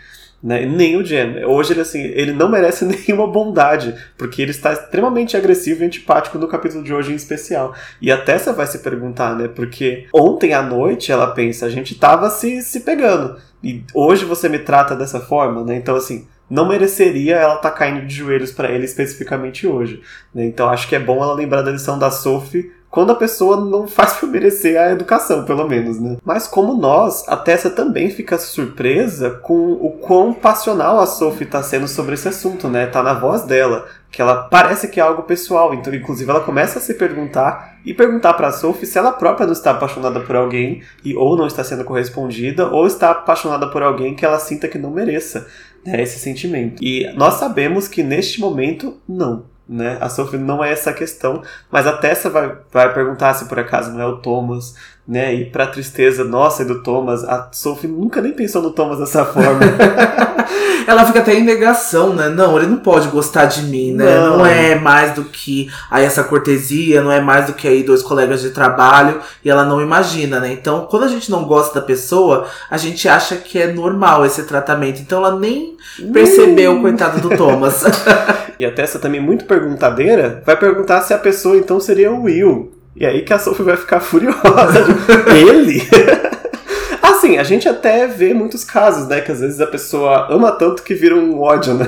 Né? 0.43 0.65
Nem 0.65 0.97
o 0.97 1.05
Jen. 1.05 1.45
Hoje 1.45 1.71
ele 1.71 1.79
assim, 1.79 2.01
ele 2.01 2.33
não 2.33 2.49
merece 2.49 2.83
nenhuma 2.83 3.27
bondade, 3.27 3.95
porque 4.17 4.41
ele 4.41 4.51
está 4.51 4.73
extremamente 4.73 5.37
agressivo 5.37 5.83
e 5.83 5.85
antipático 5.85 6.37
no 6.37 6.49
capítulo 6.49 6.83
de 6.83 6.93
hoje 6.93 7.13
em 7.13 7.15
especial. 7.15 7.73
E 8.01 8.11
a 8.11 8.17
Tessa 8.17 8.51
vai 8.51 8.67
se 8.67 8.79
perguntar, 8.79 9.37
né? 9.37 9.47
Porque 9.47 10.05
ontem 10.13 10.53
à 10.53 10.61
noite 10.61 11.13
ela 11.13 11.27
pensa, 11.27 11.65
a 11.65 11.69
gente 11.69 11.95
tava 11.95 12.29
se, 12.29 12.61
se 12.61 12.81
pegando. 12.81 13.37
E 13.63 13.85
hoje 13.93 14.25
você 14.25 14.49
me 14.49 14.59
trata 14.59 14.97
dessa 14.97 15.21
forma, 15.21 15.63
né? 15.63 15.77
Então 15.77 15.95
assim, 15.95 16.27
não 16.49 16.67
mereceria 16.67 17.35
ela 17.35 17.55
estar 17.55 17.69
tá 17.71 17.75
caindo 17.75 18.05
de 18.05 18.15
joelhos 18.15 18.51
para 18.51 18.71
ele 18.71 18.85
especificamente 18.85 19.67
hoje. 19.67 20.01
Né? 20.33 20.45
Então 20.45 20.69
acho 20.69 20.87
que 20.87 20.95
é 20.95 20.99
bom 20.99 21.21
ela 21.21 21.33
lembrar 21.33 21.61
da 21.61 21.71
lição 21.71 21.99
da 21.99 22.09
Sophie 22.09 22.71
quando 22.89 23.11
a 23.11 23.15
pessoa 23.15 23.63
não 23.63 23.87
faz 23.87 24.13
por 24.13 24.27
merecer 24.29 24.79
a 24.79 24.91
educação, 24.91 25.45
pelo 25.45 25.67
menos, 25.67 25.99
né? 25.99 26.17
Mas 26.23 26.47
como 26.47 26.73
nós, 26.73 27.23
a 27.27 27.37
Tessa 27.37 27.69
também 27.69 28.09
fica 28.09 28.37
surpresa 28.37 29.31
com 29.31 29.73
o 29.73 29.91
quão 29.91 30.33
passional 30.33 30.99
a 30.99 31.05
Sophie 31.05 31.45
está 31.45 31.61
sendo 31.61 31.87
sobre 31.87 32.15
esse 32.15 32.27
assunto, 32.27 32.67
né? 32.67 32.87
Tá 32.87 33.03
na 33.03 33.13
voz 33.13 33.43
dela, 33.43 33.85
que 34.11 34.21
ela 34.21 34.43
parece 34.43 34.87
que 34.87 34.99
é 34.99 35.03
algo 35.03 35.23
pessoal, 35.23 35.73
então 35.73 35.93
inclusive 35.93 36.29
ela 36.29 36.41
começa 36.41 36.79
a 36.79 36.81
se 36.81 36.95
perguntar 36.95 37.77
e 37.85 37.93
perguntar 37.93 38.33
para 38.33 38.51
Sophie 38.51 38.87
se 38.87 38.97
ela 38.97 39.11
própria 39.11 39.45
não 39.45 39.53
está 39.53 39.71
apaixonada 39.71 40.19
por 40.21 40.35
alguém 40.35 40.81
e 41.05 41.15
ou 41.15 41.37
não 41.37 41.45
está 41.45 41.63
sendo 41.63 41.83
correspondida 41.83 42.67
ou 42.67 42.87
está 42.87 43.11
apaixonada 43.11 43.67
por 43.67 43.83
alguém 43.83 44.15
que 44.15 44.25
ela 44.25 44.39
sinta 44.39 44.67
que 44.67 44.79
não 44.79 44.89
mereça 44.89 45.47
né, 45.85 46.01
esse 46.01 46.19
sentimento. 46.19 46.83
E 46.83 47.11
nós 47.13 47.35
sabemos 47.35 47.87
que 47.87 48.01
neste 48.03 48.39
momento 48.39 48.97
não. 49.07 49.45
Né? 49.69 49.99
A 50.01 50.09
Sophie 50.09 50.39
não 50.39 50.63
é 50.63 50.71
essa 50.71 50.91
questão, 50.91 51.43
mas 51.69 51.85
a 51.85 51.93
Tessa 51.93 52.27
vai, 52.27 52.51
vai 52.73 52.91
perguntar 52.91 53.35
se 53.35 53.45
por 53.45 53.59
acaso 53.59 53.91
não 53.91 54.01
é 54.01 54.05
o 54.07 54.17
Thomas, 54.17 54.73
né? 55.07 55.31
E 55.35 55.45
pra 55.45 55.67
tristeza 55.67 56.23
nossa 56.23 56.63
e 56.63 56.65
do 56.65 56.81
Thomas, 56.81 57.23
a 57.23 57.49
Sophie 57.51 57.87
nunca 57.87 58.19
nem 58.19 58.31
pensou 58.31 58.63
no 58.63 58.71
Thomas 58.71 58.97
dessa 58.97 59.23
forma. 59.25 59.59
Ela 60.87 61.05
fica 61.05 61.19
até 61.19 61.35
em 61.35 61.43
negação, 61.43 62.15
né? 62.15 62.29
Não, 62.29 62.57
ele 62.57 62.65
não 62.65 62.77
pode 62.77 63.09
gostar 63.09 63.45
de 63.45 63.61
mim, 63.61 63.93
né? 63.93 64.05
Não, 64.05 64.39
não 64.39 64.45
é 64.45 64.73
mais 64.73 65.13
do 65.13 65.23
que 65.25 65.71
aí 65.91 66.03
essa 66.03 66.23
cortesia, 66.23 67.03
não 67.03 67.11
é 67.11 67.21
mais 67.21 67.45
do 67.45 67.53
que 67.53 67.67
aí 67.67 67.83
dois 67.83 68.01
colegas 68.01 68.41
de 68.41 68.49
trabalho, 68.49 69.19
e 69.45 69.51
ela 69.51 69.63
não 69.63 69.79
imagina, 69.79 70.39
né? 70.39 70.51
Então, 70.51 70.87
quando 70.89 71.03
a 71.03 71.07
gente 71.07 71.29
não 71.29 71.45
gosta 71.45 71.79
da 71.79 71.85
pessoa, 71.85 72.47
a 72.71 72.77
gente 72.77 73.07
acha 73.07 73.35
que 73.35 73.59
é 73.59 73.71
normal 73.71 74.25
esse 74.25 74.41
tratamento. 74.43 74.99
Então 74.99 75.19
ela 75.19 75.37
nem 75.37 75.77
percebeu, 76.11 76.77
o 76.77 76.81
coitado 76.81 77.21
do 77.21 77.37
Thomas. 77.37 77.83
e 78.59 78.65
a 78.65 78.71
Tessa 78.71 78.99
também 78.99 79.21
muito 79.21 79.45
perguntadeira, 79.45 80.43
vai 80.45 80.57
perguntar 80.57 81.01
se 81.01 81.13
a 81.13 81.17
pessoa 81.17 81.55
então 81.55 81.79
seria 81.79 82.11
o 82.11 82.23
Will. 82.23 82.73
E 82.93 83.05
aí 83.05 83.21
que 83.21 83.33
a 83.33 83.39
Sophie 83.39 83.63
vai 83.63 83.77
ficar 83.77 84.01
furiosa. 84.01 84.85
Ele? 85.33 85.81
assim, 87.01 87.37
a 87.37 87.43
gente 87.43 87.69
até 87.69 88.05
vê 88.05 88.33
muitos 88.33 88.65
casos, 88.65 89.07
né? 89.07 89.21
Que 89.21 89.31
às 89.31 89.39
vezes 89.39 89.61
a 89.61 89.67
pessoa 89.67 90.27
ama 90.29 90.51
tanto 90.51 90.83
que 90.83 90.93
vira 90.93 91.15
um 91.15 91.39
ódio, 91.39 91.73
né? 91.73 91.85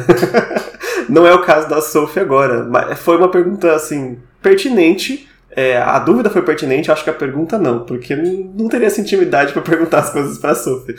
Não 1.10 1.28
é 1.28 1.34
o 1.34 1.42
caso 1.42 1.68
da 1.68 1.82
Sophie 1.82 2.22
agora. 2.22 2.64
Mas 2.64 3.00
foi 3.00 3.18
uma 3.18 3.30
pergunta, 3.30 3.74
assim, 3.74 4.18
pertinente. 4.42 5.28
É, 5.54 5.78
a 5.78 6.00
dúvida 6.00 6.30
foi 6.30 6.42
pertinente, 6.44 6.90
acho 6.90 7.04
que 7.04 7.10
a 7.10 7.14
pergunta 7.14 7.58
não, 7.58 7.80
porque 7.80 8.16
não 8.16 8.70
teria 8.70 8.88
essa 8.88 9.02
intimidade 9.02 9.52
para 9.52 9.62
perguntar 9.62 10.00
as 10.00 10.10
coisas 10.10 10.38
pra 10.38 10.56
Sophie. 10.56 10.96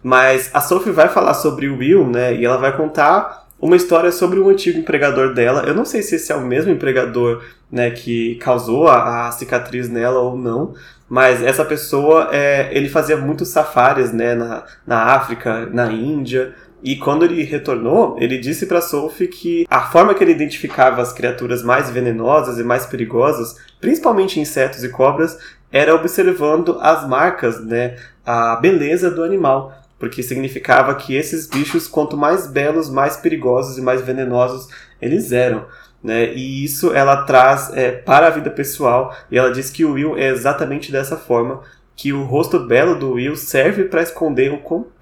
Mas 0.00 0.48
a 0.54 0.60
Sophie 0.60 0.92
vai 0.92 1.08
falar 1.08 1.34
sobre 1.34 1.66
o 1.66 1.78
Will, 1.78 2.06
né? 2.06 2.32
E 2.36 2.44
ela 2.44 2.56
vai 2.56 2.76
contar 2.76 3.45
uma 3.60 3.76
história 3.76 4.12
sobre 4.12 4.38
um 4.38 4.48
antigo 4.48 4.78
empregador 4.78 5.34
dela. 5.34 5.64
Eu 5.66 5.74
não 5.74 5.84
sei 5.84 6.02
se 6.02 6.16
esse 6.16 6.30
é 6.30 6.36
o 6.36 6.44
mesmo 6.44 6.70
empregador 6.70 7.42
né, 7.70 7.90
que 7.90 8.36
causou 8.36 8.88
a, 8.88 9.28
a 9.28 9.32
cicatriz 9.32 9.88
nela 9.88 10.20
ou 10.20 10.36
não, 10.36 10.74
mas 11.08 11.42
essa 11.42 11.64
pessoa, 11.64 12.28
é, 12.32 12.68
ele 12.72 12.88
fazia 12.88 13.16
muitos 13.16 13.48
safaris 13.48 14.12
né, 14.12 14.34
na, 14.34 14.64
na 14.86 15.02
África, 15.14 15.66
na 15.66 15.90
Índia, 15.90 16.54
e 16.82 16.96
quando 16.96 17.24
ele 17.24 17.42
retornou, 17.42 18.16
ele 18.20 18.38
disse 18.38 18.66
para 18.66 18.80
Sophie 18.80 19.28
que 19.28 19.66
a 19.70 19.82
forma 19.82 20.14
que 20.14 20.22
ele 20.22 20.32
identificava 20.32 21.00
as 21.00 21.12
criaturas 21.12 21.62
mais 21.62 21.90
venenosas 21.90 22.58
e 22.58 22.62
mais 22.62 22.84
perigosas, 22.86 23.56
principalmente 23.80 24.38
insetos 24.38 24.84
e 24.84 24.88
cobras, 24.88 25.38
era 25.72 25.94
observando 25.94 26.78
as 26.80 27.08
marcas, 27.08 27.64
né, 27.64 27.96
a 28.24 28.56
beleza 28.56 29.10
do 29.10 29.22
animal 29.22 29.72
porque 29.98 30.22
significava 30.22 30.94
que 30.94 31.14
esses 31.14 31.46
bichos, 31.46 31.88
quanto 31.88 32.16
mais 32.16 32.46
belos, 32.46 32.90
mais 32.90 33.16
perigosos 33.16 33.78
e 33.78 33.82
mais 33.82 34.02
venenosos 34.02 34.68
eles 35.00 35.32
eram. 35.32 35.66
Né? 36.02 36.32
E 36.34 36.64
isso 36.64 36.92
ela 36.92 37.22
traz 37.22 37.70
é, 37.74 37.90
para 37.92 38.28
a 38.28 38.30
vida 38.30 38.50
pessoal, 38.50 39.16
e 39.30 39.38
ela 39.38 39.50
diz 39.50 39.70
que 39.70 39.84
o 39.84 39.92
Will 39.92 40.16
é 40.16 40.28
exatamente 40.28 40.92
dessa 40.92 41.16
forma, 41.16 41.62
que 41.96 42.12
o 42.12 42.24
rosto 42.24 42.60
belo 42.60 42.98
do 42.98 43.12
Will 43.12 43.36
serve 43.36 43.84
para 43.84 44.02
esconder 44.02 44.52
o 44.52 44.58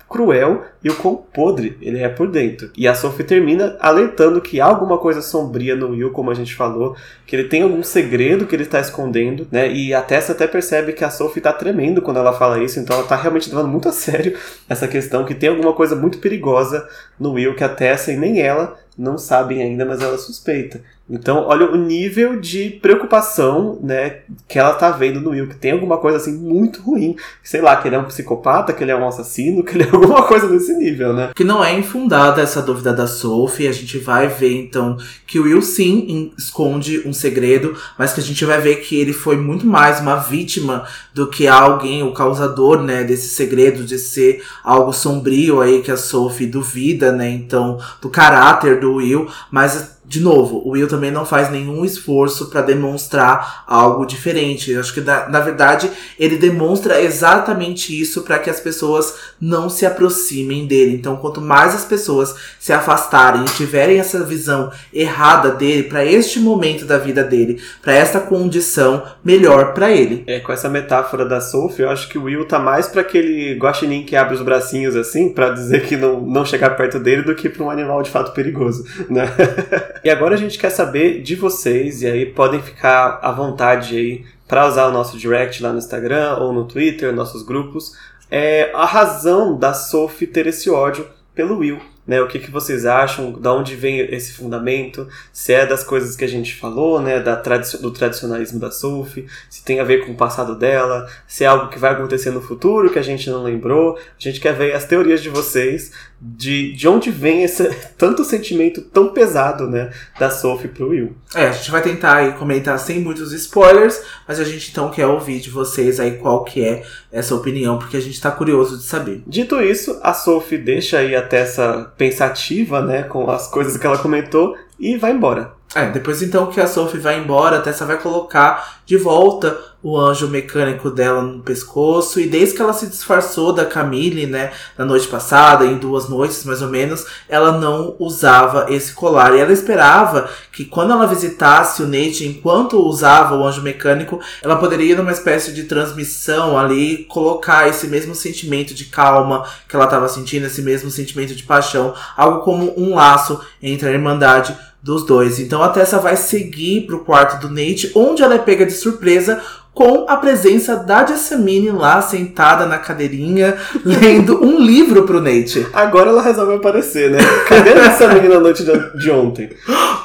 cruel 0.08 0.62
e 0.82 0.90
o 0.90 0.94
quão 0.94 1.16
podre 1.16 1.76
ele 1.80 1.98
é 1.98 2.08
por 2.08 2.30
dentro. 2.30 2.70
E 2.76 2.86
a 2.86 2.94
Sophie 2.94 3.24
termina 3.24 3.76
alertando 3.80 4.40
que 4.40 4.60
há 4.60 4.66
alguma 4.66 4.98
coisa 4.98 5.22
sombria 5.22 5.74
no 5.74 5.90
Will, 5.90 6.10
como 6.10 6.30
a 6.30 6.34
gente 6.34 6.54
falou, 6.54 6.96
que 7.26 7.34
ele 7.34 7.48
tem 7.48 7.62
algum 7.62 7.82
segredo 7.82 8.46
que 8.46 8.54
ele 8.54 8.62
está 8.64 8.80
escondendo, 8.80 9.46
né? 9.50 9.70
E 9.70 9.94
a 9.94 10.02
Tessa 10.02 10.32
até 10.32 10.46
percebe 10.46 10.92
que 10.92 11.04
a 11.04 11.10
Sophie 11.10 11.40
está 11.40 11.52
tremendo 11.52 12.02
quando 12.02 12.18
ela 12.18 12.32
fala 12.32 12.62
isso, 12.62 12.78
então 12.78 12.94
ela 12.94 13.04
está 13.04 13.16
realmente 13.16 13.48
levando 13.48 13.68
muito 13.68 13.88
a 13.88 13.92
sério 13.92 14.36
essa 14.68 14.86
questão 14.86 15.24
que 15.24 15.34
tem 15.34 15.48
alguma 15.48 15.72
coisa 15.72 15.96
muito 15.96 16.18
perigosa 16.18 16.86
no 17.18 17.32
Will 17.32 17.54
que 17.54 17.64
a 17.64 17.68
Tessa 17.68 18.12
e 18.12 18.16
nem 18.16 18.40
ela 18.40 18.78
não 18.96 19.18
sabem 19.18 19.62
ainda, 19.62 19.84
mas 19.84 20.00
ela 20.00 20.16
suspeita. 20.16 20.80
Então, 21.08 21.44
olha 21.46 21.70
o 21.70 21.76
nível 21.76 22.40
de 22.40 22.70
preocupação, 22.70 23.78
né, 23.82 24.20
que 24.48 24.58
ela 24.58 24.72
tá 24.72 24.90
vendo 24.90 25.20
no 25.20 25.30
Will, 25.30 25.48
que 25.48 25.56
tem 25.56 25.72
alguma 25.72 25.98
coisa 25.98 26.16
assim 26.16 26.32
muito 26.32 26.80
ruim. 26.80 27.14
Sei 27.42 27.60
lá, 27.60 27.76
que 27.76 27.88
ele 27.88 27.96
é 27.96 27.98
um 27.98 28.04
psicopata, 28.04 28.72
que 28.72 28.82
ele 28.82 28.90
é 28.90 28.96
um 28.96 29.06
assassino, 29.06 29.62
que 29.64 29.76
ele 29.76 29.84
é 29.84 29.90
alguma 29.90 30.22
coisa 30.22 30.48
desse 30.48 30.74
nível, 30.74 31.12
né? 31.12 31.30
Que 31.34 31.44
não 31.44 31.62
é 31.62 31.78
infundada 31.78 32.40
essa 32.40 32.62
dúvida 32.62 32.92
da 32.92 33.06
Sophie. 33.06 33.68
A 33.68 33.72
gente 33.72 33.98
vai 33.98 34.28
ver 34.28 34.56
então 34.56 34.96
que 35.26 35.38
o 35.38 35.44
Will 35.44 35.60
sim 35.60 36.32
esconde 36.38 37.06
um 37.06 37.12
segredo, 37.12 37.76
mas 37.98 38.14
que 38.14 38.20
a 38.20 38.22
gente 38.24 38.44
vai 38.46 38.60
ver 38.60 38.76
que 38.76 38.98
ele 38.98 39.12
foi 39.12 39.36
muito 39.36 39.66
mais 39.66 40.00
uma 40.00 40.16
vítima 40.16 40.86
do 41.12 41.28
que 41.28 41.46
alguém, 41.46 42.02
o 42.02 42.14
causador, 42.14 42.82
né, 42.82 43.04
desse 43.04 43.28
segredo 43.28 43.84
de 43.84 43.98
ser 43.98 44.42
algo 44.62 44.92
sombrio 44.92 45.60
aí 45.60 45.82
que 45.82 45.90
a 45.90 45.96
Sophie 45.96 46.46
duvida, 46.46 47.12
né? 47.12 47.28
Então, 47.28 47.78
do 48.00 48.08
caráter 48.08 48.80
do 48.80 48.94
Will, 48.94 49.28
mas 49.50 49.93
de 50.06 50.20
novo, 50.20 50.60
o 50.64 50.70
Will 50.70 50.86
também 50.86 51.10
não 51.10 51.24
faz 51.24 51.50
nenhum 51.50 51.84
esforço 51.84 52.50
para 52.50 52.60
demonstrar 52.60 53.64
algo 53.66 54.04
diferente. 54.04 54.70
Eu 54.70 54.80
acho 54.80 54.92
que, 54.92 55.00
na, 55.00 55.28
na 55.28 55.40
verdade, 55.40 55.90
ele 56.18 56.36
demonstra 56.36 57.00
exatamente 57.00 57.98
isso 57.98 58.22
para 58.22 58.38
que 58.38 58.50
as 58.50 58.60
pessoas 58.60 59.14
não 59.40 59.70
se 59.70 59.86
aproximem 59.86 60.66
dele. 60.66 60.94
Então, 60.94 61.16
quanto 61.16 61.40
mais 61.40 61.74
as 61.74 61.84
pessoas 61.84 62.34
se 62.58 62.72
afastarem 62.72 63.42
e 63.42 63.56
tiverem 63.56 63.98
essa 63.98 64.22
visão 64.22 64.70
errada 64.92 65.50
dele, 65.50 65.84
para 65.84 66.04
este 66.04 66.38
momento 66.38 66.84
da 66.84 66.98
vida 66.98 67.24
dele, 67.24 67.60
para 67.80 67.94
esta 67.94 68.20
condição, 68.20 69.04
melhor 69.24 69.72
para 69.72 69.90
ele. 69.90 70.22
É, 70.26 70.38
com 70.38 70.52
essa 70.52 70.68
metáfora 70.68 71.24
da 71.24 71.40
Sophie, 71.40 71.82
eu 71.82 71.90
acho 71.90 72.08
que 72.08 72.18
o 72.18 72.24
Will 72.24 72.46
tá 72.46 72.58
mais 72.58 72.86
para 72.86 73.00
aquele 73.00 73.54
guaxinim 73.58 74.04
que 74.04 74.16
abre 74.16 74.34
os 74.34 74.42
bracinhos 74.42 74.96
assim, 74.96 75.30
para 75.30 75.50
dizer 75.50 75.86
que 75.86 75.96
não, 75.96 76.20
não 76.20 76.44
chegar 76.44 76.70
perto 76.76 76.98
dele, 76.98 77.22
do 77.22 77.34
que 77.34 77.48
para 77.48 77.64
um 77.64 77.70
animal 77.70 78.02
de 78.02 78.10
fato 78.10 78.32
perigoso, 78.32 78.84
né? 79.08 79.24
E 80.04 80.10
agora 80.10 80.34
a 80.34 80.38
gente 80.38 80.58
quer 80.58 80.68
saber 80.68 81.22
de 81.22 81.34
vocês, 81.34 82.02
e 82.02 82.06
aí 82.06 82.26
podem 82.26 82.60
ficar 82.60 83.20
à 83.22 83.32
vontade 83.32 83.96
aí 83.96 84.24
para 84.46 84.66
usar 84.66 84.86
o 84.88 84.92
nosso 84.92 85.16
direct 85.16 85.62
lá 85.62 85.72
no 85.72 85.78
Instagram 85.78 86.36
ou 86.40 86.52
no 86.52 86.66
Twitter, 86.66 87.10
nossos 87.10 87.42
grupos, 87.42 87.96
é 88.30 88.70
a 88.74 88.84
razão 88.84 89.58
da 89.58 89.72
Sophie 89.72 90.26
ter 90.26 90.46
esse 90.46 90.68
ódio 90.68 91.08
pelo 91.34 91.56
Will. 91.56 91.80
Né, 92.06 92.20
o 92.20 92.28
que, 92.28 92.38
que 92.38 92.50
vocês 92.50 92.84
acham? 92.84 93.32
Da 93.32 93.52
onde 93.52 93.74
vem 93.74 94.00
esse 94.00 94.32
fundamento? 94.32 95.08
Se 95.32 95.54
é 95.54 95.64
das 95.64 95.82
coisas 95.82 96.14
que 96.14 96.24
a 96.24 96.28
gente 96.28 96.54
falou, 96.54 97.00
né, 97.00 97.18
da 97.18 97.34
tradici 97.34 97.80
do 97.80 97.90
tradicionalismo 97.90 98.60
da 98.60 98.70
Sophie, 98.70 99.26
se 99.48 99.64
tem 99.64 99.80
a 99.80 99.84
ver 99.84 100.04
com 100.04 100.12
o 100.12 100.16
passado 100.16 100.54
dela, 100.54 101.08
se 101.26 101.44
é 101.44 101.46
algo 101.46 101.68
que 101.68 101.78
vai 101.78 101.92
acontecer 101.92 102.30
no 102.30 102.42
futuro 102.42 102.90
que 102.90 102.98
a 102.98 103.02
gente 103.02 103.30
não 103.30 103.42
lembrou. 103.42 103.96
A 103.96 104.00
gente 104.18 104.38
quer 104.38 104.52
ver 104.54 104.74
as 104.74 104.84
teorias 104.84 105.22
de 105.22 105.30
vocês 105.30 105.92
de, 106.26 106.72
de 106.72 106.88
onde 106.88 107.10
vem 107.10 107.42
esse 107.42 107.68
tanto 107.98 108.24
sentimento 108.24 108.80
tão 108.80 109.12
pesado, 109.12 109.68
né, 109.68 109.90
da 110.18 110.30
Sophie 110.30 110.68
pro 110.68 110.88
Will. 110.88 111.14
É, 111.34 111.48
a 111.48 111.52
gente 111.52 111.70
vai 111.70 111.82
tentar 111.82 112.16
aí 112.16 112.32
comentar 112.32 112.78
sem 112.78 113.00
muitos 113.00 113.32
spoilers, 113.32 114.00
mas 114.26 114.40
a 114.40 114.44
gente 114.44 114.70
então 114.70 114.90
quer 114.90 115.06
ouvir 115.06 115.40
de 115.40 115.50
vocês 115.50 116.00
aí 116.00 116.12
qual 116.12 116.44
que 116.44 116.64
é 116.64 116.82
essa 117.12 117.34
opinião, 117.34 117.78
porque 117.78 117.96
a 117.96 118.00
gente 118.00 118.20
tá 118.20 118.30
curioso 118.30 118.78
de 118.78 118.84
saber. 118.84 119.22
Dito 119.26 119.60
isso, 119.60 119.98
a 120.02 120.14
Sophie 120.14 120.58
deixa 120.58 120.98
aí 120.98 121.14
até 121.14 121.40
essa 121.40 121.92
pensativa, 121.96 122.80
né, 122.80 123.02
com 123.02 123.30
as 123.30 123.48
coisas 123.48 123.76
que 123.76 123.86
ela 123.86 123.98
comentou 123.98 124.56
e 124.78 124.96
vai 124.96 125.12
embora. 125.12 125.52
É, 125.74 125.86
depois 125.86 126.22
então 126.22 126.46
que 126.46 126.60
a 126.60 126.68
Sophie 126.68 127.00
vai 127.00 127.18
embora, 127.18 127.56
a 127.56 127.60
Tessa 127.60 127.84
vai 127.84 128.00
colocar 128.00 128.78
de 128.86 128.96
volta 128.96 129.58
o 129.82 129.98
anjo 129.98 130.28
mecânico 130.28 130.88
dela 130.90 131.20
no 131.20 131.42
pescoço. 131.42 132.20
E 132.20 132.26
desde 132.26 132.54
que 132.54 132.62
ela 132.62 132.72
se 132.72 132.86
disfarçou 132.86 133.52
da 133.52 133.66
Camille, 133.66 134.24
né, 134.24 134.52
na 134.78 134.84
noite 134.84 135.08
passada, 135.08 135.66
em 135.66 135.76
duas 135.76 136.08
noites 136.08 136.44
mais 136.44 136.62
ou 136.62 136.68
menos, 136.68 137.04
ela 137.28 137.58
não 137.58 137.96
usava 137.98 138.66
esse 138.70 138.94
colar. 138.94 139.34
E 139.34 139.40
ela 139.40 139.52
esperava 139.52 140.30
que 140.52 140.64
quando 140.64 140.92
ela 140.92 141.06
visitasse 141.06 141.82
o 141.82 141.86
Nate, 141.86 142.24
enquanto 142.26 142.80
usava 142.80 143.36
o 143.36 143.44
anjo 143.44 143.60
mecânico, 143.60 144.20
ela 144.42 144.56
poderia, 144.56 144.96
numa 144.96 145.12
espécie 145.12 145.52
de 145.52 145.64
transmissão 145.64 146.56
ali, 146.56 147.04
colocar 147.04 147.68
esse 147.68 147.88
mesmo 147.88 148.14
sentimento 148.14 148.72
de 148.72 148.86
calma 148.86 149.44
que 149.68 149.74
ela 149.74 149.84
estava 149.86 150.08
sentindo, 150.08 150.46
esse 150.46 150.62
mesmo 150.62 150.90
sentimento 150.90 151.34
de 151.34 151.42
paixão, 151.42 151.94
algo 152.16 152.40
como 152.40 152.72
um 152.78 152.94
laço 152.94 153.40
entre 153.60 153.88
a 153.88 153.92
Irmandade 153.92 154.56
dos 154.84 155.06
dois. 155.06 155.40
Então 155.40 155.62
a 155.62 155.70
Tessa 155.70 155.98
vai 155.98 156.14
seguir 156.14 156.82
pro 156.82 157.00
quarto 157.00 157.40
do 157.40 157.48
Nate, 157.48 157.90
onde 157.94 158.22
ela 158.22 158.34
é 158.34 158.38
pega 158.38 158.66
de 158.66 158.72
surpresa 158.72 159.40
com 159.72 160.04
a 160.08 160.16
presença 160.18 160.76
da 160.76 161.04
Jessamine 161.04 161.70
lá 161.70 162.00
sentada 162.00 162.64
na 162.66 162.78
cadeirinha, 162.78 163.56
lendo 163.84 164.44
um 164.44 164.60
livro 164.60 165.02
pro 165.04 165.22
Nate. 165.22 165.66
Agora 165.72 166.10
ela 166.10 166.22
resolve 166.22 166.54
aparecer, 166.54 167.10
né? 167.10 167.18
Cadê 167.48 167.70
a 167.70 167.90
Jessamine 167.90 168.28
na 168.28 168.38
noite 168.38 168.62
de 168.62 169.10
ontem? 169.10 169.50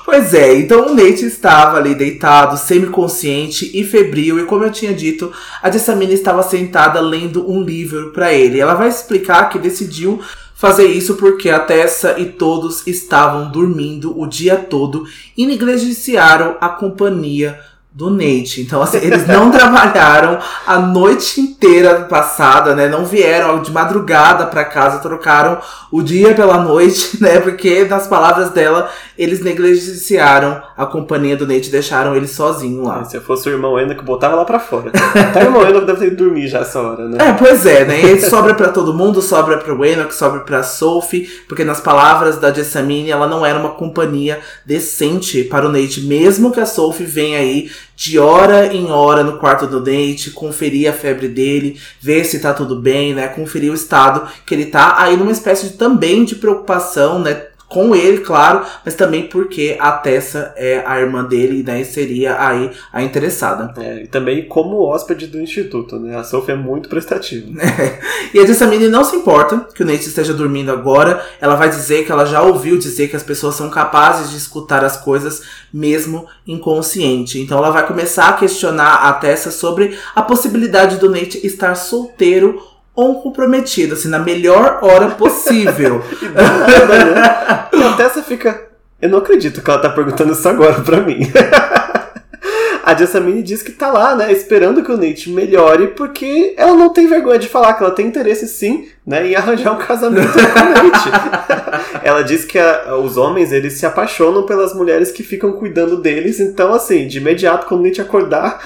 Pois 0.06 0.34
é, 0.34 0.56
então 0.56 0.88
o 0.88 0.96
Nate 0.96 1.26
estava 1.26 1.78
ali 1.78 1.94
deitado, 1.94 2.58
semiconsciente 2.58 3.70
e 3.78 3.84
febril, 3.84 4.40
e 4.40 4.46
como 4.46 4.64
eu 4.64 4.72
tinha 4.72 4.94
dito, 4.94 5.32
a 5.62 5.70
Jessamine 5.70 6.14
estava 6.14 6.42
sentada 6.42 7.00
lendo 7.02 7.48
um 7.48 7.62
livro 7.62 8.12
para 8.12 8.34
ele. 8.34 8.60
Ela 8.60 8.74
vai 8.74 8.88
explicar 8.88 9.50
que 9.50 9.60
decidiu 9.60 10.20
fazer 10.60 10.88
isso 10.88 11.16
porque 11.16 11.50
a 11.50 11.58
Tessa 11.58 12.20
e 12.20 12.26
todos 12.26 12.86
estavam 12.86 13.50
dormindo 13.50 14.20
o 14.20 14.28
dia 14.28 14.58
todo 14.58 15.08
e 15.38 15.46
negligenciaram 15.48 16.58
a 16.60 16.68
companhia 16.68 17.58
do 18.00 18.10
Nate. 18.10 18.62
Então, 18.62 18.82
assim, 18.82 18.98
eles 19.00 19.28
não 19.28 19.52
trabalharam 19.52 20.40
a 20.66 20.80
noite 20.80 21.42
inteira 21.42 21.96
passada, 22.04 22.74
né? 22.74 22.88
Não 22.88 23.04
vieram 23.04 23.62
de 23.62 23.74
madrugada 23.74 24.46
para 24.46 24.64
casa, 24.64 25.00
trocaram 25.00 25.60
o 25.92 26.02
dia 26.02 26.34
pela 26.34 26.64
noite, 26.64 27.18
né? 27.22 27.42
Porque, 27.42 27.84
nas 27.84 28.08
palavras 28.08 28.52
dela, 28.52 28.90
eles 29.18 29.42
negligenciaram 29.42 30.62
a 30.78 30.86
companhia 30.86 31.36
do 31.36 31.46
Nate, 31.46 31.70
deixaram 31.70 32.16
ele 32.16 32.26
sozinho 32.28 32.84
lá. 32.84 33.04
Se 33.04 33.18
eu 33.18 33.22
fosse 33.22 33.50
o 33.50 33.52
irmão 33.52 33.78
Enoch, 33.78 34.02
botava 34.02 34.34
lá 34.34 34.46
para 34.46 34.62
fora. 34.62 34.92
Até 34.96 35.42
o 35.42 35.48
irmão 35.48 35.68
Enoch 35.68 35.86
deve 35.86 36.00
ter 36.00 36.10
que 36.12 36.16
dormir 36.16 36.48
já 36.48 36.60
essa 36.60 36.80
hora, 36.80 37.06
né? 37.06 37.18
É, 37.20 37.34
pois 37.34 37.66
é, 37.66 37.84
né? 37.84 38.02
E 38.02 38.22
sobra 38.22 38.54
para 38.54 38.70
todo 38.70 38.94
mundo, 38.94 39.22
sobra 39.22 39.58
pro 39.58 39.84
Enoch, 39.84 40.16
sobra 40.16 40.40
pra 40.40 40.64
Sophie, 40.64 41.30
porque 41.50 41.66
nas 41.66 41.82
palavras 41.82 42.38
da 42.38 42.54
Jessamine, 42.54 43.12
ela 43.12 43.28
não 43.28 43.46
era 43.46 43.60
uma 43.60 43.72
companhia 43.72 44.40
decente 44.66 45.44
para 45.44 45.68
o 45.68 45.70
Nate, 45.70 46.00
mesmo 46.00 46.50
que 46.54 46.62
a 46.62 46.66
Sophie 46.66 47.06
venha 47.06 47.40
aí 47.40 47.70
de 48.00 48.18
hora 48.18 48.74
em 48.74 48.90
hora 48.90 49.26
no 49.26 49.38
quarto 49.38 49.68
do 49.68 49.82
Nate, 49.82 50.32
conferir 50.32 50.90
a 50.90 50.94
febre 50.94 51.28
dele, 51.28 51.78
ver 52.00 52.24
se 52.24 52.40
tá 52.40 52.54
tudo 52.54 52.78
bem, 52.78 53.14
né? 53.14 53.28
Conferir 53.28 53.70
o 53.70 53.76
estado 53.76 54.26
que 54.46 54.56
ele 54.56 54.68
tá 54.68 54.96
aí 55.02 55.18
numa 55.18 55.34
espécie 55.34 55.68
de, 55.68 55.74
também 55.74 56.24
de 56.24 56.36
preocupação, 56.36 57.20
né? 57.20 57.49
Com 57.70 57.96
ele, 57.96 58.22
claro, 58.22 58.66
mas 58.84 58.96
também 58.96 59.28
porque 59.28 59.78
a 59.80 59.92
Tessa 59.92 60.52
é 60.58 60.84
a 60.86 61.00
irmã 61.00 61.24
dele 61.24 61.60
e 61.60 61.64
daí 61.64 61.86
seria 61.86 62.36
aí 62.44 62.72
a 62.92 63.04
interessada. 63.04 63.72
É, 63.80 64.04
e 64.04 64.08
também 64.08 64.48
como 64.48 64.82
hóspede 64.82 65.28
do 65.28 65.40
instituto, 65.40 66.00
né? 66.00 66.18
A 66.18 66.24
Sophie 66.24 66.54
é 66.54 66.58
muito 66.58 66.90
prestativa. 66.90 67.48
É. 67.80 68.00
E 68.34 68.40
a 68.40 68.46
Jessamine 68.46 68.88
não 68.88 69.04
se 69.04 69.16
importa 69.16 69.68
que 69.74 69.84
o 69.84 69.86
Nate 69.86 70.08
esteja 70.08 70.34
dormindo 70.34 70.72
agora. 70.72 71.24
Ela 71.40 71.56
vai 71.56 71.70
dizer 71.70 72.04
que 72.04 72.12
ela 72.12 72.26
já 72.26 72.42
ouviu 72.42 72.78
dizer 72.78 73.08
que 73.08 73.16
as 73.16 73.24
pessoas 73.24 73.56
são 73.56 73.70
capazes 73.70 74.32
de 74.32 74.38
escutar 74.38 74.84
as 74.84 74.98
coisas 74.98 75.44
mesmo 75.72 76.26
inconsciente. 76.48 77.40
Então 77.40 77.60
ela 77.60 77.70
vai 77.70 77.86
começar 77.86 78.30
a 78.30 78.34
questionar 78.34 79.08
a 79.08 79.14
Tessa 79.14 79.52
sobre 79.52 79.98
a 80.16 80.22
possibilidade 80.22 80.98
do 80.98 81.10
Nate 81.10 81.46
estar 81.46 81.76
solteiro 81.76 82.62
ou 83.00 83.22
comprometido, 83.22 83.94
assim, 83.94 84.10
na 84.10 84.20
melhor 84.20 84.80
hora 84.82 85.10
possível. 85.12 86.04
nada, 86.34 87.06
né? 87.06 87.68
e 87.74 87.84
a 87.84 87.94
Tessa 87.94 88.22
fica. 88.22 88.68
Eu 89.02 89.10
não 89.10 89.20
acredito 89.20 89.62
que 89.62 89.70
ela 89.70 89.80
tá 89.80 89.90
perguntando 89.90 90.34
isso 90.34 90.48
agora 90.48 90.82
pra 90.82 91.00
mim. 91.00 91.20
a 92.84 92.96
Jessamine 92.96 93.44
diz 93.44 93.62
que 93.62 93.72
tá 93.72 93.92
lá, 93.92 94.16
né, 94.16 94.32
esperando 94.32 94.84
que 94.84 94.92
o 94.92 94.98
Nate 94.98 95.30
melhore, 95.30 95.90
porque 95.90 96.56
ela 96.58 96.74
não 96.74 96.92
tem 96.92 97.08
vergonha 97.08 97.38
de 97.38 97.48
falar 97.48 97.74
que 97.76 97.84
ela 97.84 97.94
tem 97.94 98.08
interesse 98.08 98.48
sim, 98.48 98.88
né, 99.06 99.28
em 99.28 99.36
arranjar 99.36 99.74
um 99.74 99.78
casamento 99.78 100.32
com 100.34 100.40
o 100.40 100.90
Nate. 100.90 102.02
ela 102.04 102.24
diz 102.24 102.44
que 102.44 102.58
a, 102.58 102.96
os 102.98 103.16
homens, 103.16 103.52
eles 103.52 103.74
se 103.74 103.86
apaixonam 103.86 104.44
pelas 104.44 104.74
mulheres 104.74 105.12
que 105.12 105.24
ficam 105.24 105.54
cuidando 105.54 105.98
deles, 105.98 106.40
então 106.40 106.74
assim, 106.74 107.08
de 107.08 107.20
imediato, 107.20 107.68
quando 107.68 107.82
o 107.82 107.84
Nate 107.84 108.02
acordar, 108.02 108.60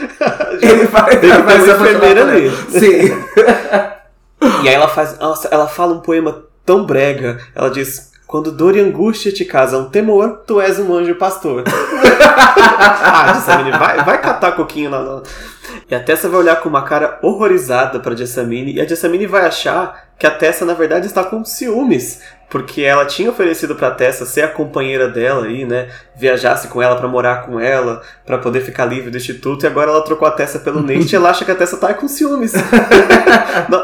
ele 0.61 0.85
vai, 0.87 1.17
vai 1.17 1.57
enfermeira 1.57 2.21
ali. 2.23 2.49
Sim. 2.69 3.92
E 4.63 4.69
aí 4.69 4.73
ela 4.75 4.87
faz. 4.87 5.17
Nossa, 5.19 5.47
ela 5.49 5.67
fala 5.67 5.93
um 5.93 5.99
poema 5.99 6.43
tão 6.65 6.85
brega. 6.85 7.39
Ela 7.55 7.69
diz: 7.69 8.11
Quando 8.27 8.51
dor 8.51 8.75
e 8.75 8.79
angústia 8.79 9.31
te 9.31 9.45
casam 9.45 9.89
temor, 9.89 10.43
tu 10.45 10.59
és 10.59 10.79
um 10.79 10.93
anjo 10.93 11.15
pastor. 11.15 11.63
ah, 11.67 13.33
Jessamine, 13.33 13.71
vai, 13.77 14.03
vai 14.03 14.21
catar 14.21 14.53
coquinho 14.53 14.89
lá. 14.89 15.21
E 15.89 15.95
a 15.95 15.99
Tessa 15.99 16.29
vai 16.29 16.39
olhar 16.39 16.57
com 16.57 16.69
uma 16.69 16.83
cara 16.83 17.19
horrorizada 17.21 17.99
pra 17.99 18.15
Jessamine. 18.15 18.73
E 18.73 18.81
a 18.81 18.85
Jessamine 18.85 19.25
vai 19.25 19.45
achar 19.45 20.09
que 20.17 20.25
a 20.25 20.31
Tessa, 20.31 20.65
na 20.65 20.73
verdade, 20.73 21.07
está 21.07 21.23
com 21.23 21.43
ciúmes 21.43 22.21
porque 22.53 22.83
ela 22.83 23.03
tinha 23.03 23.31
oferecido 23.31 23.73
para 23.73 23.89
Tessa 23.89 24.27
ser 24.27 24.41
a 24.41 24.47
companheira 24.47 25.07
dela 25.07 25.47
aí, 25.47 25.65
né? 25.65 25.89
Viajasse 26.15 26.67
com 26.67 26.83
ela 26.83 26.95
para 26.95 27.07
morar 27.07 27.47
com 27.47 27.59
ela, 27.59 28.03
para 28.23 28.37
poder 28.37 28.61
ficar 28.61 28.85
livre 28.85 29.09
do 29.09 29.17
instituto, 29.17 29.65
e 29.65 29.67
agora 29.67 29.89
ela 29.89 30.03
trocou 30.03 30.27
a 30.27 30.31
Tessa 30.31 30.59
pelo 30.59 30.79
Nate 30.85 31.13
e 31.13 31.15
ela 31.15 31.31
acha 31.31 31.43
que 31.43 31.49
a 31.49 31.55
Tessa 31.55 31.77
tá 31.77 31.95
com 31.95 32.07
ciúmes. 32.07 32.53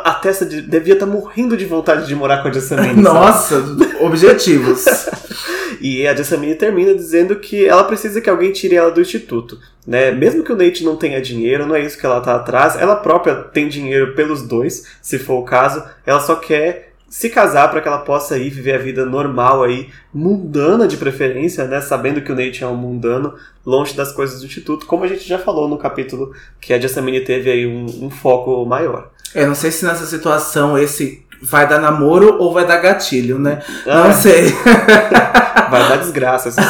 a 0.04 0.14
Tessa 0.22 0.46
devia 0.46 0.94
estar 0.94 1.08
tá 1.08 1.12
morrendo 1.12 1.58
de 1.58 1.66
vontade 1.66 2.06
de 2.06 2.14
morar 2.14 2.44
com 2.44 2.50
a 2.50 2.52
Jessamine. 2.52 3.02
Nossa, 3.02 3.56
objetivos. 4.02 4.86
e 5.82 6.08
a 6.08 6.16
Jessamine 6.16 6.54
termina 6.54 6.94
dizendo 6.94 7.38
que 7.38 7.66
ela 7.66 7.84
precisa 7.86 8.22
que 8.22 8.30
alguém 8.30 8.52
tire 8.52 8.76
ela 8.76 8.92
do 8.92 9.02
instituto. 9.02 9.58
Né? 9.88 10.12
Mesmo 10.12 10.44
que 10.44 10.54
o 10.54 10.56
Nate 10.56 10.84
não 10.84 10.96
tenha 10.96 11.20
dinheiro, 11.20 11.66
não 11.66 11.76
é 11.76 11.82
isso 11.82 11.98
que 11.98 12.06
ela 12.06 12.22
tá 12.22 12.36
atrás, 12.36 12.80
ela 12.80 12.98
própria 12.98 13.34
tem 13.34 13.68
dinheiro 13.68 14.14
pelos 14.14 14.44
dois, 14.44 14.86
se 15.02 15.18
for 15.18 15.40
o 15.40 15.44
caso, 15.44 15.84
ela 16.06 16.20
só 16.20 16.36
quer 16.36 16.89
se 17.10 17.30
casar 17.30 17.70
para 17.70 17.82
que 17.82 17.88
ela 17.88 18.00
possa 18.00 18.38
ir 18.38 18.50
viver 18.50 18.76
a 18.76 18.78
vida 18.78 19.06
normal 19.06 19.64
aí, 19.64 19.90
mundana 20.14 20.88
de 20.88 20.96
preferência, 20.96 21.66
né? 21.66 21.82
Sabendo 21.82 22.22
que 22.22 22.32
o 22.32 22.36
Nate 22.36 22.64
é 22.64 22.68
um 22.68 22.76
mundano, 22.76 23.34
longe 23.66 23.96
das 23.96 24.12
coisas 24.12 24.40
do 24.40 24.46
instituto, 24.46 24.86
como 24.86 25.04
a 25.04 25.08
gente 25.08 25.28
já 25.28 25.40
falou 25.40 25.68
no 25.68 25.78
capítulo 25.78 26.34
que 26.62 26.74
a 26.74 26.80
Jessamine 26.80 27.22
teve 27.22 27.50
aí 27.50 27.66
um, 27.66 28.06
um 28.06 28.10
foco 28.10 28.66
maior. 28.66 29.10
É, 29.34 29.46
não 29.46 29.56
sei 29.56 29.72
se 29.72 29.86
nessa 29.86 30.06
situação 30.06 30.78
esse 30.78 31.26
vai 31.42 31.68
dar 31.68 31.80
namoro 31.80 32.38
ou 32.40 32.54
vai 32.54 32.66
dar 32.66 32.78
gatilho, 32.78 33.40
né? 33.40 33.60
Ah, 33.88 34.08
Não 34.08 34.14
sei. 34.14 34.54
vai 35.70 35.88
dar 35.88 35.98
desgraça. 35.98 36.50
Assim. 36.50 36.62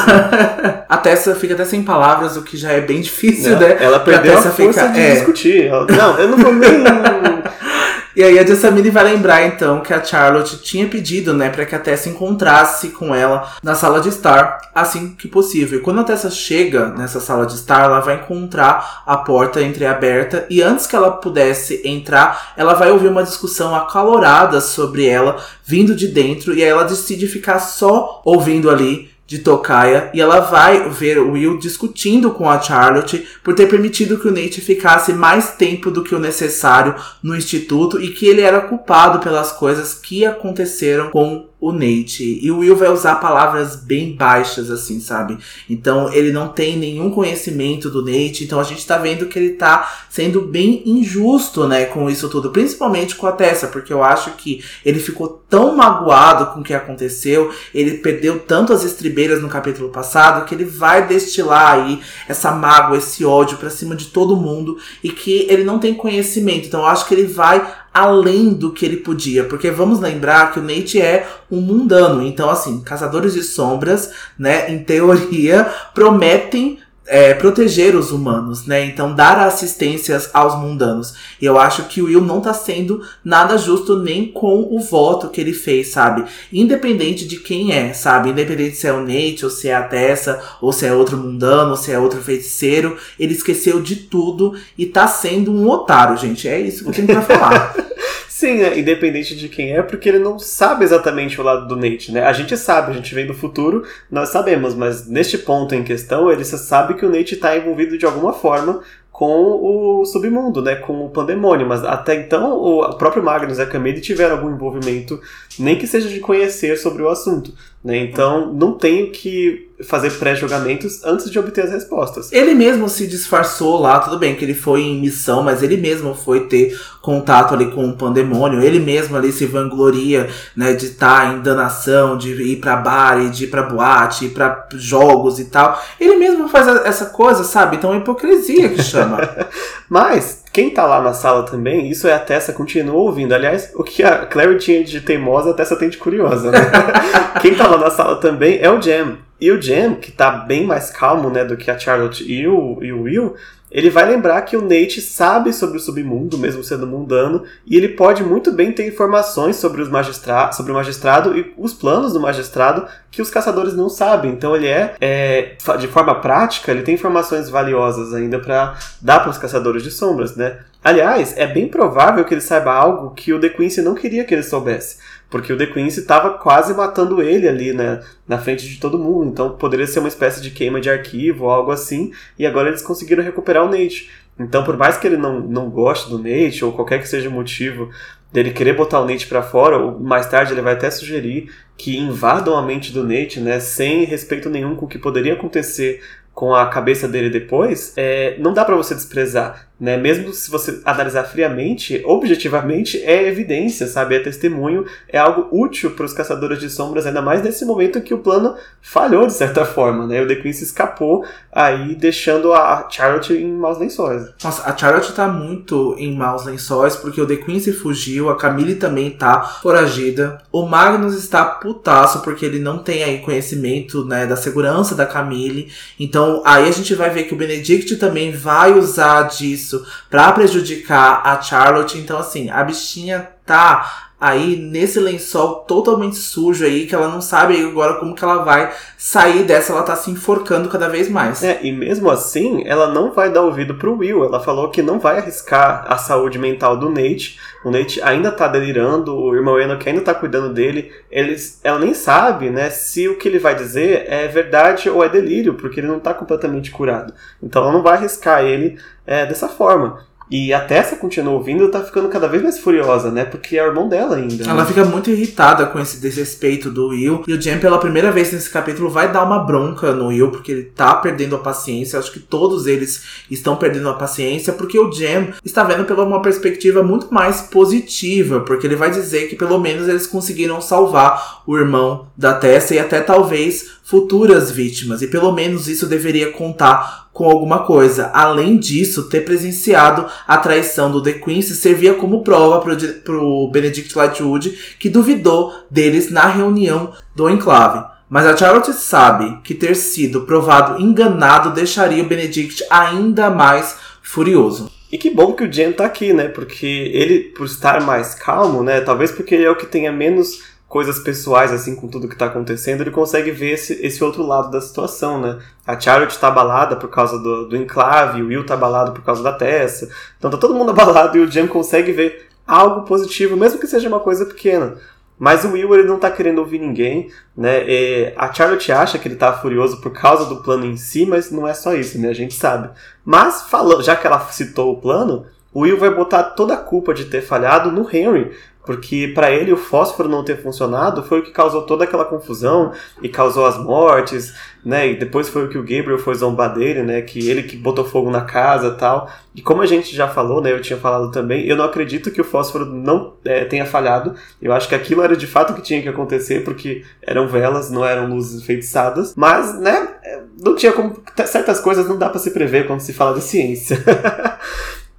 a 0.88 0.98
Tessa 0.98 1.36
fica 1.36 1.54
até 1.54 1.66
sem 1.66 1.84
palavras, 1.84 2.38
o 2.38 2.44
que 2.44 2.56
já 2.56 2.72
é 2.72 2.82
bem 2.82 3.02
difícil, 3.02 3.54
Não, 3.54 3.60
né? 3.60 3.78
Ela 3.80 4.00
perdeu 4.00 4.36
a, 4.36 4.40
a 4.40 4.42
força 4.42 4.82
fica... 4.82 4.88
de 4.90 5.00
é. 5.00 5.14
discutir. 5.16 5.70
Não, 5.70 6.20
eu 6.20 6.28
não 6.28 6.38
vou 6.38 6.54
nem... 6.54 6.70
E 8.20 8.24
aí 8.24 8.38
a 8.38 8.46
Jessamine 8.46 8.90
vai 8.90 9.06
lembrar 9.06 9.46
então 9.46 9.80
que 9.80 9.94
a 9.94 10.04
Charlotte 10.04 10.58
tinha 10.58 10.86
pedido, 10.90 11.34
né, 11.34 11.50
para 11.50 11.66
que 11.66 11.74
a 11.74 11.80
Tessa 11.80 12.10
encontrasse 12.10 12.90
com 12.90 13.16
ela 13.16 13.50
na 13.64 13.76
sala 13.76 14.02
de 14.02 14.10
estar 14.10 14.60
assim 14.76 15.16
que 15.16 15.26
possível. 15.26 15.80
E 15.80 15.82
quando 15.82 16.02
a 16.02 16.04
Tessa 16.04 16.30
chega 16.30 16.90
nessa 16.90 17.22
sala 17.22 17.46
de 17.46 17.56
estar, 17.56 17.86
ela 17.86 18.02
vai 18.02 18.16
encontrar 18.16 19.04
a 19.06 19.16
porta 19.16 19.62
entreaberta 19.62 20.46
e 20.50 20.62
antes 20.62 20.86
que 20.86 20.98
ela 20.98 21.12
pudesse 21.12 21.82
entrar, 21.88 22.52
ela 22.58 22.74
vai 22.74 22.92
ouvir 22.92 23.08
uma 23.08 23.24
discussão 23.24 23.74
acalorada 23.74 24.60
sobre 24.60 25.06
ela 25.06 25.42
vindo 25.64 25.96
de 25.96 26.10
dentro 26.10 26.54
e 26.54 26.62
aí 26.62 26.68
ela 26.68 26.84
decide 26.84 27.26
ficar 27.26 27.60
só 27.60 28.22
ouvindo 28.26 28.70
ali 28.70 29.09
de 29.30 29.40
Tocaia 29.40 30.10
e 30.12 30.20
ela 30.20 30.40
vai 30.40 30.90
ver 30.90 31.20
Will 31.20 31.60
discutindo 31.60 32.32
com 32.32 32.50
a 32.50 32.60
Charlotte 32.60 33.28
por 33.44 33.54
ter 33.54 33.68
permitido 33.68 34.18
que 34.18 34.28
o 34.28 34.32
Nate 34.32 34.60
ficasse 34.60 35.14
mais 35.14 35.52
tempo 35.52 35.92
do 35.92 36.04
que 36.04 36.16
o 36.16 36.20
necessário 36.20 36.96
no 37.22 37.36
instituto 37.36 38.02
e 38.02 38.10
que 38.10 38.26
ele 38.28 38.42
era 38.42 38.62
culpado 38.62 39.20
pelas 39.20 39.52
coisas 39.52 39.94
que 39.94 40.26
aconteceram 40.26 41.12
com 41.12 41.49
o 41.60 41.74
Nate. 41.74 42.40
E 42.42 42.50
o 42.50 42.60
Will 42.60 42.76
vai 42.76 42.90
usar 42.90 43.16
palavras 43.16 43.76
bem 43.76 44.16
baixas, 44.16 44.72
assim, 44.72 45.00
sabe? 45.00 45.38
Então 45.70 46.12
ele 46.14 46.32
não 46.32 46.48
tem 46.48 46.78
nenhum 46.78 47.10
conhecimento 47.10 47.90
do 47.90 48.04
Nate. 48.04 48.46
Então 48.46 48.60
a 48.60 48.64
gente 48.64 48.86
tá 48.86 48.98
vendo 48.98 49.26
que 49.26 49.38
ele 49.38 49.52
tá 49.52 50.06
sendo 50.10 50.42
bem 50.42 50.82
injusto, 50.86 51.68
né, 51.68 51.86
com 51.86 52.10
isso 52.10 52.30
tudo. 52.30 52.52
Principalmente 52.52 53.16
com 53.16 53.28
a 53.28 53.32
Tessa, 53.32 53.68
porque 53.68 53.92
eu 53.92 54.04
acho 54.04 54.32
que 54.32 54.64
ele 54.86 55.00
ficou 55.00 55.44
tão 55.50 55.76
magoado 55.76 56.54
com 56.54 56.62
o 56.62 56.64
que 56.64 56.74
aconteceu. 56.74 57.52
Ele 57.74 57.98
perdeu 57.98 58.40
tanto 58.40 58.72
as 58.72 58.84
estribeiras 58.84 59.42
no 59.42 59.50
capítulo 59.50 59.90
passado 59.90 60.46
que 60.46 60.56
ele 60.56 60.66
vai 60.66 61.08
destilar 61.08 61.74
aí 61.74 62.00
essa 62.28 62.52
mágoa, 62.52 62.98
esse 62.98 63.26
ódio 63.26 63.58
pra 63.58 63.70
cima 63.70 63.96
de 63.96 64.06
todo 64.06 64.38
mundo. 64.38 64.78
E 65.04 65.12
que 65.12 65.46
ele 65.50 65.66
não 65.66 65.78
tem 65.78 65.94
conhecimento. 65.94 66.68
Então 66.68 66.82
eu 66.82 66.88
acho 66.88 67.06
que 67.06 67.14
ele 67.14 67.28
vai 67.28 67.80
além 67.94 68.54
do 68.54 68.72
que 68.72 68.86
ele 68.86 68.98
podia, 68.98 69.44
porque 69.44 69.72
vamos 69.72 70.00
lembrar 70.00 70.52
que 70.52 70.60
o 70.60 70.64
Nate 70.64 71.02
é 71.02 71.28
um 71.52 71.60
mundano, 71.60 72.22
então 72.22 72.50
assim, 72.50 72.82
caçadores 72.82 73.34
de 73.34 73.44
sombras, 73.44 74.12
né, 74.38 74.72
em 74.72 74.84
teoria, 74.84 75.66
prometem 75.94 76.80
é, 77.10 77.34
proteger 77.34 77.96
os 77.96 78.12
humanos, 78.12 78.68
né? 78.68 78.86
Então 78.86 79.16
dar 79.16 79.40
assistências 79.40 80.30
aos 80.32 80.56
mundanos. 80.60 81.16
E 81.42 81.46
eu 81.46 81.58
acho 81.60 81.86
que 81.86 82.02
o 82.02 82.06
Will 82.06 82.22
não 82.22 82.40
tá 82.40 82.54
sendo 82.54 83.02
nada 83.26 83.58
justo 83.58 83.98
nem 83.98 84.32
com 84.32 84.68
o 84.70 84.80
voto 84.80 85.30
que 85.30 85.42
ele 85.42 85.52
fez, 85.52 85.88
sabe? 85.88 86.24
Independente 86.54 87.28
de 87.28 87.38
quem 87.38 87.74
é, 87.74 87.94
sabe? 87.94 88.30
Independente 88.30 88.76
se 88.76 88.88
é 88.88 88.94
o 88.94 89.02
Nate, 89.02 89.44
ou 89.44 89.50
se 89.50 89.68
é 89.68 89.76
a 89.76 89.82
Tessa, 89.82 90.40
ou 90.62 90.72
se 90.72 90.86
é 90.86 90.94
outro 90.94 91.18
mundano, 91.18 91.72
ou 91.72 91.78
se 91.78 91.92
é 91.92 91.98
outro 91.98 92.22
feiticeiro, 92.22 92.96
ele 93.20 93.34
esqueceu 93.34 93.82
de 93.82 93.96
tudo 93.96 94.54
e 94.78 94.86
tá 94.86 95.08
sendo 95.08 95.52
um 95.52 95.68
otário, 95.68 96.16
gente. 96.16 96.48
É 96.48 96.60
isso 96.62 96.84
que 96.84 96.90
eu 96.90 96.94
tenho 96.94 97.08
pra 97.08 97.22
falar. 97.24 97.76
Sim, 98.40 98.60
né? 98.60 98.80
independente 98.80 99.36
de 99.36 99.50
quem 99.50 99.76
é, 99.76 99.84
porque 99.84 100.08
ele 100.08 100.18
não 100.18 100.40
sabe 100.40 100.86
exatamente 100.86 101.42
o 101.42 101.44
lado 101.44 101.68
do 101.68 101.76
Nate, 101.76 102.10
né? 102.10 102.24
A 102.24 102.32
gente 102.32 102.56
sabe, 102.56 102.92
a 102.92 102.94
gente 102.94 103.14
vem 103.14 103.28
do 103.28 103.34
futuro, 103.34 103.84
nós 104.10 104.30
sabemos, 104.30 104.74
mas 104.74 105.06
neste 105.06 105.38
ponto 105.38 105.76
em 105.76 105.84
questão, 105.84 106.32
ele 106.32 106.46
sabe 106.46 106.94
que 106.94 107.06
o 107.06 107.10
Nate 107.10 107.34
está 107.34 107.58
envolvido 107.58 107.98
de 107.98 108.06
alguma 108.06 108.32
forma 108.32 108.80
com 109.12 110.00
o 110.00 110.06
submundo, 110.06 110.62
né, 110.62 110.76
com 110.76 111.06
o 111.06 111.10
pandemônio, 111.10 111.68
mas 111.68 111.84
até 111.84 112.16
então 112.16 112.54
o 112.54 112.94
próprio 112.94 113.22
Magnus 113.22 113.58
e 113.58 113.62
a 113.62 113.66
Camille 113.66 114.00
tiveram 114.00 114.38
algum 114.38 114.50
envolvimento, 114.50 115.20
nem 115.60 115.78
que 115.78 115.86
seja 115.86 116.08
de 116.08 116.22
conhecer 116.22 116.78
sobre 116.78 117.04
o 117.04 117.10
assunto. 117.10 117.54
Né? 117.84 117.98
Então 117.98 118.54
não 118.54 118.72
tenho 118.78 119.12
que 119.12 119.69
fazer 119.84 120.12
pré-julgamentos 120.12 121.04
antes 121.06 121.30
de 121.30 121.40
obter 121.40 121.66
as 121.66 121.72
respostas. 121.72 122.32
Ele 122.32 122.54
mesmo 122.54 122.90
se 122.90 123.08
disfarçou 123.08 123.80
lá, 123.80 124.00
tudo 124.00 124.18
bem 124.18 124.36
que 124.36 124.44
ele 124.44 124.54
foi 124.54 124.82
em 124.82 125.00
missão, 125.00 125.42
mas 125.42 125.64
ele 125.64 125.78
mesmo 125.78 126.14
foi 126.14 126.48
ter 126.48 126.78
contato 127.02 127.54
ali 127.54 127.72
com 127.72 127.88
o 127.88 127.96
pandemônio, 127.96 128.62
ele 128.62 128.80
mesmo 128.80 129.16
ali 129.16 129.32
se 129.32 129.46
vangloria, 129.46 130.30
né, 130.56 130.74
de 130.74 130.88
estar 130.88 131.22
tá 131.22 131.34
em 131.34 131.40
danação, 131.42 132.18
de 132.18 132.30
ir 132.30 132.58
para 132.58 132.76
bar, 132.76 133.30
de 133.30 133.46
ir 133.46 133.48
para 133.48 133.64
boate, 133.64 134.26
ir 134.26 134.30
para 134.30 134.68
jogos 134.74 135.40
e 135.40 135.46
tal. 135.46 135.82
Ele 136.00 136.16
mesmo 136.18 136.50
faz 136.50 136.68
essa 136.86 137.08
coisa, 137.08 137.44
sabe? 137.44 137.78
Então 137.78 137.94
é 137.94 137.98
hipocrisia 137.98 138.70
que 138.70 138.84
chama. 138.84 139.20
mas 139.90 140.44
quem 140.52 140.70
tá 140.72 140.86
lá 140.86 141.02
na 141.02 141.14
sala 141.14 141.44
também, 141.44 141.90
isso 141.90 142.08
é 142.08 142.14
a 142.14 142.20
Tessa 142.20 142.52
continua 142.52 142.96
ouvindo. 142.96 143.34
Aliás, 143.34 143.72
o 143.76 143.84
que 143.84 144.04
a 144.04 144.26
Clary 144.26 144.58
tinha 144.58 144.84
de 144.84 145.00
teimosa, 145.00 145.52
a 145.52 145.54
Tessa 145.54 145.76
tem 145.76 145.90
de 145.90 145.98
curiosa, 145.98 146.52
né? 146.52 146.60
Quem 147.42 147.56
tá 147.56 147.68
lá 147.68 147.78
na 147.78 147.90
sala 147.90 148.18
também 148.18 148.60
é 148.62 148.70
o 148.70 148.82
Jam. 148.82 149.29
E 149.40 149.52
o 149.52 149.62
Jam, 149.62 149.96
que 149.96 150.12
tá 150.12 150.32
bem 150.32 150.66
mais 150.66 150.90
calmo, 150.90 151.30
né, 151.30 151.46
do 151.46 151.56
que 151.56 151.72
a 151.72 151.80
Charlotte 151.80 152.30
e 152.30 152.48
o, 152.48 152.84
e 152.84 152.92
o 152.92 153.04
Will, 153.04 153.36
ele 153.72 153.90
vai 153.90 154.06
lembrar 154.06 154.42
que 154.42 154.58
o 154.58 154.62
Nate 154.62 155.02
sabe 155.02 155.54
sobre 155.54 155.78
o 155.78 155.80
submundo, 155.80 156.38
mesmo 156.38 156.64
sendo 156.64 156.88
mundano, 156.88 157.44
e 157.66 157.76
ele 157.76 157.90
pode 157.90 158.24
muito 158.24 158.52
bem 158.52 158.72
ter 158.72 158.88
informações 158.88 159.58
sobre, 159.58 159.82
os 159.82 159.90
magistra 159.90 160.52
sobre 160.52 160.72
o 160.72 160.76
magistrado 160.76 161.38
e 161.38 161.54
os 161.58 161.74
planos 161.74 162.14
do 162.14 162.20
magistrado 162.20 162.88
que 163.12 163.22
os 163.22 163.30
caçadores 163.30 163.74
não 163.74 163.90
sabem. 163.90 164.32
Então 164.32 164.56
ele 164.56 164.68
é, 164.68 164.96
é 165.00 165.56
de 165.78 165.88
forma 165.88 166.16
prática, 166.16 166.72
ele 166.72 166.82
tem 166.82 166.96
informações 166.96 167.50
valiosas 167.50 168.14
ainda 168.14 168.40
para 168.40 168.78
dar 169.02 169.20
para 169.20 169.30
os 169.30 169.38
caçadores 169.38 169.84
de 169.84 169.92
sombras, 169.92 170.36
né? 170.36 170.60
Aliás, 170.82 171.36
é 171.36 171.46
bem 171.46 171.68
provável 171.68 172.24
que 172.24 172.34
ele 172.34 172.40
saiba 172.40 172.72
algo 172.72 173.14
que 173.14 173.34
o 173.34 173.40
The 173.40 173.50
Quincy 173.50 173.82
não 173.82 173.94
queria 173.94 174.24
que 174.24 174.34
ele 174.34 174.44
soubesse. 174.44 174.98
Porque 175.30 175.52
o 175.52 175.58
The 175.58 175.68
Quincy 175.68 176.00
estava 176.00 176.38
quase 176.38 176.74
matando 176.74 177.22
ele 177.22 177.48
ali, 177.48 177.74
né? 177.74 178.02
Na 178.26 178.38
frente 178.38 178.68
de 178.68 178.80
todo 178.80 178.98
mundo. 178.98 179.30
Então 179.30 179.58
poderia 179.58 179.86
ser 179.86 180.00
uma 180.00 180.08
espécie 180.08 180.42
de 180.42 180.52
queima 180.52 180.80
de 180.80 180.90
arquivo 180.90 181.46
ou 181.46 181.52
algo 181.52 181.72
assim. 181.72 182.12
E 182.38 182.46
agora 182.46 182.70
eles 182.70 182.82
conseguiram 182.82 183.24
recuperar 183.24 183.59
o 183.64 183.70
Nate. 183.70 184.10
Então, 184.40 184.64
por 184.64 184.78
mais 184.78 184.98
que 184.98 185.06
ele 185.06 185.18
não, 185.18 185.40
não 185.40 185.70
goste 185.70 186.10
do 186.10 186.18
Nate, 186.18 186.64
ou 186.64 186.72
qualquer 186.72 187.00
que 187.00 187.10
seja 187.10 187.28
o 187.28 187.32
motivo 187.32 187.90
dele 188.32 188.52
querer 188.52 188.74
botar 188.74 189.02
o 189.02 189.06
Nate 189.06 189.28
para 189.28 189.42
fora, 189.42 189.78
ou 189.78 190.00
mais 190.00 190.28
tarde 190.28 190.54
ele 190.54 190.62
vai 190.62 190.74
até 190.74 190.90
sugerir 190.90 191.52
que 191.78 191.98
invadam 191.98 192.56
a 192.56 192.62
mente 192.62 192.92
do 192.92 193.04
Nate, 193.04 193.40
né, 193.40 193.60
sem 193.60 194.04
respeito 194.06 194.50
nenhum 194.50 194.76
com 194.76 194.86
o 194.86 194.90
que 194.90 194.98
poderia 194.98 195.34
acontecer 195.34 196.02
com 196.34 196.54
a 196.54 196.68
cabeça 196.68 197.08
dele 197.08 197.30
depois, 197.30 197.94
é, 197.98 198.38
não 198.40 198.54
dá 198.54 198.64
para 198.64 198.76
você 198.76 198.96
desprezar. 198.96 199.69
Né? 199.80 199.96
Mesmo 199.96 200.34
se 200.34 200.52
você 200.52 200.82
analisar 200.84 201.24
friamente, 201.24 202.02
objetivamente, 202.06 203.02
é 203.02 203.28
evidência, 203.28 203.88
sabe? 203.88 204.16
É 204.16 204.20
testemunho, 204.20 204.86
é 205.08 205.18
algo 205.18 205.48
útil 205.52 205.92
para 205.92 206.06
os 206.06 206.12
caçadores 206.12 206.60
de 206.60 206.70
sombras, 206.70 207.06
ainda 207.06 207.22
mais 207.22 207.42
nesse 207.42 207.64
momento 207.64 208.02
que 208.02 208.14
o 208.14 208.18
plano 208.18 208.56
falhou 208.82 209.26
de 209.26 209.34
certa 209.34 209.64
forma, 209.64 210.06
né? 210.06 210.22
O 210.22 210.28
The 210.28 210.36
Queen 210.36 210.52
se 210.52 210.66
escapou 210.66 211.26
aí, 211.50 211.96
deixando 211.96 212.52
a 212.52 212.88
Charlotte 212.90 213.34
em 213.34 213.54
maus 213.54 213.80
lençóis. 213.80 214.24
Nossa, 214.44 214.70
a 214.70 214.76
Charlotte 214.76 215.14
tá 215.14 215.30
muito 215.30 215.96
em 215.98 216.14
maus 216.14 216.46
lençóis, 216.46 216.98
porque 216.98 217.22
o 217.22 217.26
The 217.26 217.38
Queen 217.38 217.62
se 217.62 217.72
fugiu, 217.72 218.30
a 218.30 218.36
Camille 218.36 218.76
também 218.76 219.12
tá 219.12 219.42
foragida, 219.62 220.42
o 220.52 220.66
Magnus 220.66 221.16
está 221.16 221.46
putaço, 221.46 222.22
porque 222.22 222.46
ele 222.46 222.60
não 222.60 222.80
tem 222.80 223.02
aí 223.04 223.20
conhecimento, 223.20 224.04
né, 224.04 224.26
da 224.26 224.36
segurança 224.36 224.94
da 224.94 225.06
Camille, 225.06 225.72
então 225.98 226.42
aí 226.46 226.68
a 226.68 226.72
gente 226.72 226.94
vai 226.96 227.10
ver 227.10 227.24
que 227.24 227.34
o 227.34 227.38
Benedict 227.38 227.96
também 227.96 228.32
vai 228.32 228.74
usar 228.74 229.24
disso 229.24 229.69
isso 229.70 229.86
para 230.10 230.32
prejudicar 230.32 231.22
a 231.24 231.42
Charlotte. 231.42 231.98
Então, 231.98 232.18
assim, 232.18 232.50
a 232.50 232.64
bichinha 232.64 233.30
tá 233.46 234.09
aí 234.20 234.58
nesse 234.58 235.00
lençol 235.00 235.58
totalmente 235.68 236.18
sujo 236.18 236.66
aí, 236.66 236.86
que 236.86 236.94
ela 236.94 237.08
não 237.08 237.22
sabe 237.22 237.64
agora 237.64 237.96
como 237.96 238.14
que 238.14 238.24
ela 238.24 238.44
vai 238.44 238.72
sair 238.98 239.44
dessa, 239.44 239.72
ela 239.72 239.84
tá 239.84 239.96
se 239.96 240.12
enforcando 240.12 240.68
cada 240.68 240.90
vez 240.90 241.10
mais. 241.10 241.42
É, 241.44 241.60
e 241.64 241.72
mesmo 241.72 242.10
assim, 242.10 242.64
ela 242.66 242.88
não 242.88 243.12
vai 243.12 243.32
dar 243.32 243.42
ouvido 243.42 243.76
pro 243.76 243.98
Will, 243.98 244.24
ela 244.24 244.42
falou 244.42 244.70
que 244.70 244.82
não 244.82 245.00
vai 245.00 245.20
arriscar 245.20 245.86
a 245.88 245.98
saúde 245.98 246.38
mental 246.38 246.76
do 246.76 246.90
Nate, 246.90 247.40
o 247.64 247.72
Nate 247.72 248.02
ainda 248.02 248.32
tá 248.32 248.48
delirando, 248.48 249.16
o 249.16 249.36
irmão 249.36 249.60
Enoch 249.60 249.88
ainda 249.88 250.02
tá 250.02 250.14
cuidando 250.14 250.54
dele, 250.54 250.92
eles, 251.10 251.60
ela 251.64 251.80
nem 251.80 251.94
sabe, 251.94 252.50
né, 252.50 252.70
se 252.70 253.08
o 253.08 253.18
que 253.18 253.28
ele 253.28 253.40
vai 253.40 253.56
dizer 253.56 254.06
é 254.08 254.28
verdade 254.28 254.90
ou 254.90 255.04
é 255.04 255.08
delírio, 255.08 255.54
porque 255.54 255.80
ele 255.80 255.88
não 255.88 256.00
tá 256.00 256.14
completamente 256.14 256.72
curado. 256.72 257.14
Então 257.42 257.64
ela 257.64 257.72
não 257.72 257.82
vai 257.82 257.94
arriscar 257.98 258.44
ele 258.44 258.78
é, 259.06 259.26
dessa 259.26 259.48
forma. 259.48 260.09
E 260.30 260.54
a 260.54 260.60
Tessa 260.60 260.96
continua 260.96 261.34
ouvindo 261.34 261.66
e 261.66 261.68
tá 261.70 261.82
ficando 261.84 262.08
cada 262.08 262.28
vez 262.28 262.44
mais 262.44 262.60
furiosa, 262.60 263.10
né? 263.10 263.26
Porque 263.26 263.58
é 263.58 263.64
o 263.64 263.68
irmão 263.68 263.90
dela 263.90 264.16
ainda. 264.16 264.44
Ela 264.44 264.62
né? 264.62 264.66
fica 264.66 264.86
muito 264.86 265.10
irritada 265.10 265.66
com 265.66 265.80
esse 265.80 266.00
desrespeito 266.00 266.70
do 266.70 266.90
Will. 266.90 267.24
E 267.28 267.34
o 267.34 267.42
Jen, 267.42 267.58
pela 267.58 267.80
primeira 267.80 268.12
vez 268.12 268.32
nesse 268.32 268.50
capítulo, 268.50 268.90
vai 268.90 269.12
dar 269.12 269.24
uma 269.24 269.40
bronca 269.40 269.92
no 269.94 270.08
Will, 270.08 270.30
porque 270.30 270.52
ele 270.52 270.64
tá 270.64 270.96
perdendo 270.96 271.36
a 271.36 271.40
paciência. 271.40 271.98
Acho 271.98 272.12
que 272.12 272.20
todos 272.20 272.68
eles 272.68 273.04
estão 273.30 273.56
perdendo 273.56 273.90
a 273.90 273.94
paciência, 273.94 274.54
porque 274.54 274.78
o 274.78 274.92
Jen 274.92 275.34
está 275.44 275.64
vendo 275.64 275.86
pela 275.86 276.04
uma 276.04 276.22
perspectiva 276.22 276.84
muito 276.84 277.12
mais 277.14 277.42
positiva, 277.42 278.42
porque 278.42 278.68
ele 278.68 278.76
vai 278.76 278.92
dizer 278.92 279.28
que 279.28 279.36
pelo 279.36 279.60
menos 279.60 279.88
eles 279.88 280.06
conseguiram 280.06 280.62
salvar 280.62 281.42
o 281.48 281.58
irmão 281.58 282.08
da 282.16 282.34
Tessa 282.34 282.76
e 282.76 282.80
até 282.80 283.02
talvez 283.02 283.80
futuras 283.84 284.52
vítimas. 284.52 285.02
E 285.02 285.08
pelo 285.08 285.32
menos 285.32 285.68
isso 285.68 285.88
deveria 285.88 286.32
contar 286.32 287.09
com 287.20 287.30
alguma 287.30 287.66
coisa. 287.66 288.10
Além 288.14 288.58
disso, 288.58 289.10
ter 289.10 289.26
presenciado 289.26 290.06
a 290.26 290.38
traição 290.38 290.90
do 290.90 291.04
The 291.04 291.12
Quincy 291.12 291.54
servia 291.54 291.94
como 291.94 292.24
prova 292.24 292.62
pro, 292.62 292.78
pro 293.04 293.50
Benedict 293.52 293.94
Lightwood, 293.94 294.78
que 294.80 294.90
duvidou 294.90 295.54
deles 295.70 296.10
na 296.10 296.28
reunião 296.28 296.94
do 297.14 297.30
enclave. 297.30 297.86
Mas 298.10 298.26
a 298.26 298.38
Charlotte 298.38 298.72
sabe 298.72 299.38
que 299.44 299.54
ter 299.54 299.76
sido 299.76 300.22
provado 300.22 300.82
enganado 300.82 301.52
deixaria 301.52 302.02
o 302.02 302.08
Benedict 302.08 302.64
ainda 302.70 303.30
mais 303.30 303.76
furioso. 304.02 304.72
E 304.90 304.98
que 304.98 305.10
bom 305.10 305.34
que 305.34 305.44
o 305.44 305.52
Jen 305.52 305.74
tá 305.74 305.86
aqui, 305.86 306.14
né? 306.14 306.30
Porque 306.30 306.66
ele, 306.66 307.34
por 307.36 307.48
estar 307.48 307.82
mais 307.82 308.16
calmo, 308.16 308.64
né? 308.64 308.80
Talvez 308.80 309.12
porque 309.12 309.36
ele 309.36 309.44
é 309.44 309.52
o 309.52 309.58
que 309.58 309.66
tenha 309.66 309.92
menos 309.92 310.40
coisas 310.70 311.00
pessoais, 311.00 311.52
assim, 311.52 311.76
com 311.76 311.88
tudo 311.88 312.08
que 312.08 312.16
tá 312.16 312.28
acontecendo, 312.28 312.82
ele 312.82 312.92
consegue 312.92 313.32
ver 313.32 313.54
esse, 313.54 313.74
esse 313.84 314.04
outro 314.04 314.24
lado 314.24 314.52
da 314.52 314.62
situação, 314.62 315.20
né? 315.20 315.40
A 315.66 315.78
Charlotte 315.78 316.18
tá 316.20 316.28
abalada 316.28 316.76
por 316.76 316.90
causa 316.90 317.18
do, 317.18 317.50
do 317.50 317.58
enclave, 317.58 318.22
o 318.22 318.28
Will 318.28 318.46
tá 318.46 318.54
abalado 318.54 318.92
por 318.92 319.04
causa 319.04 319.24
da 319.24 319.34
Tessa. 319.34 319.90
Então 320.18 320.30
tá 320.30 320.38
todo 320.38 320.54
mundo 320.54 320.70
abalado 320.72 321.18
e 321.18 321.22
o 321.22 321.30
Jen 321.30 321.48
consegue 321.48 321.92
ver 321.92 322.30
algo 322.46 322.84
positivo, 322.84 323.36
mesmo 323.36 323.60
que 323.60 323.66
seja 323.66 323.90
uma 323.90 324.00
coisa 324.00 324.28
pequena. 324.28 324.78
Mas 325.18 325.44
o 325.44 325.52
Will 325.52 325.74
ele 325.74 325.88
não 325.88 325.98
tá 325.98 326.10
querendo 326.12 326.38
ouvir 326.38 326.60
ninguém, 326.60 327.12
né? 327.36 327.68
E 327.68 328.14
a 328.16 328.32
Charlotte 328.32 328.72
acha 328.72 329.00
que 329.00 329.08
ele 329.08 329.16
tá 329.16 329.34
furioso 329.34 329.82
por 329.82 329.92
causa 329.92 330.26
do 330.26 330.44
plano 330.44 330.66
em 330.66 330.78
si, 330.78 331.04
mas 331.04 331.32
não 331.32 331.48
é 331.48 331.54
só 331.56 331.74
isso, 331.74 332.00
né? 332.00 332.10
A 332.10 332.14
gente 332.14 332.36
sabe. 332.36 332.70
Mas 333.04 333.42
falando, 333.50 333.82
já 333.82 333.96
que 333.96 334.06
ela 334.06 334.20
citou 334.30 334.72
o 334.72 334.80
plano, 334.80 335.26
o 335.52 335.62
Will 335.62 335.80
vai 335.80 335.90
botar 335.90 336.24
toda 336.24 336.54
a 336.54 336.58
culpa 336.58 336.94
de 336.94 337.06
ter 337.06 337.22
falhado 337.22 337.72
no 337.72 337.90
Henry, 337.92 338.32
porque 338.70 339.12
para 339.16 339.32
ele 339.32 339.52
o 339.52 339.58
fósforo 339.58 340.08
não 340.08 340.24
ter 340.24 340.44
funcionado 340.44 341.02
foi 341.02 341.22
o 341.22 341.24
que 341.24 341.32
causou 341.32 341.64
toda 341.64 341.86
aquela 341.86 342.06
confusão 342.06 342.72
e 343.02 343.10
causou 343.10 343.48
as 343.48 343.58
mortes, 343.58 344.32
né? 344.64 344.92
E 344.92 344.96
depois 344.96 345.28
foi 345.28 345.46
o 345.46 345.50
que 345.50 345.58
o 345.58 345.64
Gabriel 345.64 345.98
foi 345.98 346.14
zombar 346.14 346.54
dele, 346.54 346.84
né? 346.84 347.02
Que 347.02 347.28
ele 347.28 347.42
que 347.42 347.58
botou 347.58 347.84
fogo 347.84 348.12
na 348.12 348.22
casa 348.22 348.70
tal. 348.76 349.10
E 349.34 349.42
como 349.42 349.64
a 349.64 349.66
gente 349.66 349.96
já 349.96 350.08
falou, 350.08 350.40
né? 350.40 350.52
Eu 350.52 350.62
tinha 350.62 350.78
falado 350.78 351.10
também, 351.10 351.48
eu 351.48 351.56
não 351.56 351.66
acredito 351.66 352.12
que 352.12 352.22
o 352.22 352.24
fósforo 352.24 352.64
não 352.64 353.16
é, 353.26 353.44
tenha 353.44 353.66
falhado. 353.66 354.14
Eu 354.40 354.54
acho 354.54 354.70
que 354.70 354.76
aquilo 354.76 355.02
era 355.02 355.18
de 355.18 355.26
fato 355.26 355.50
o 355.52 355.56
que 355.56 355.64
tinha 355.64 355.82
que 355.82 355.90
acontecer, 355.90 356.44
porque 356.44 356.84
eram 357.02 357.28
velas, 357.28 357.72
não 357.72 357.84
eram 357.84 358.08
luzes 358.08 358.40
enfeitiçadas. 358.40 359.16
Mas, 359.16 359.60
né? 359.60 359.96
Não 360.40 360.56
tinha 360.56 360.72
como. 360.74 360.96
Certas 361.26 361.60
coisas 361.60 361.90
não 361.90 361.98
dá 361.98 362.08
para 362.08 362.20
se 362.20 362.30
prever 362.30 362.68
quando 362.68 362.82
se 362.82 362.94
fala 362.94 363.16
de 363.16 363.24
ciência. 363.24 363.84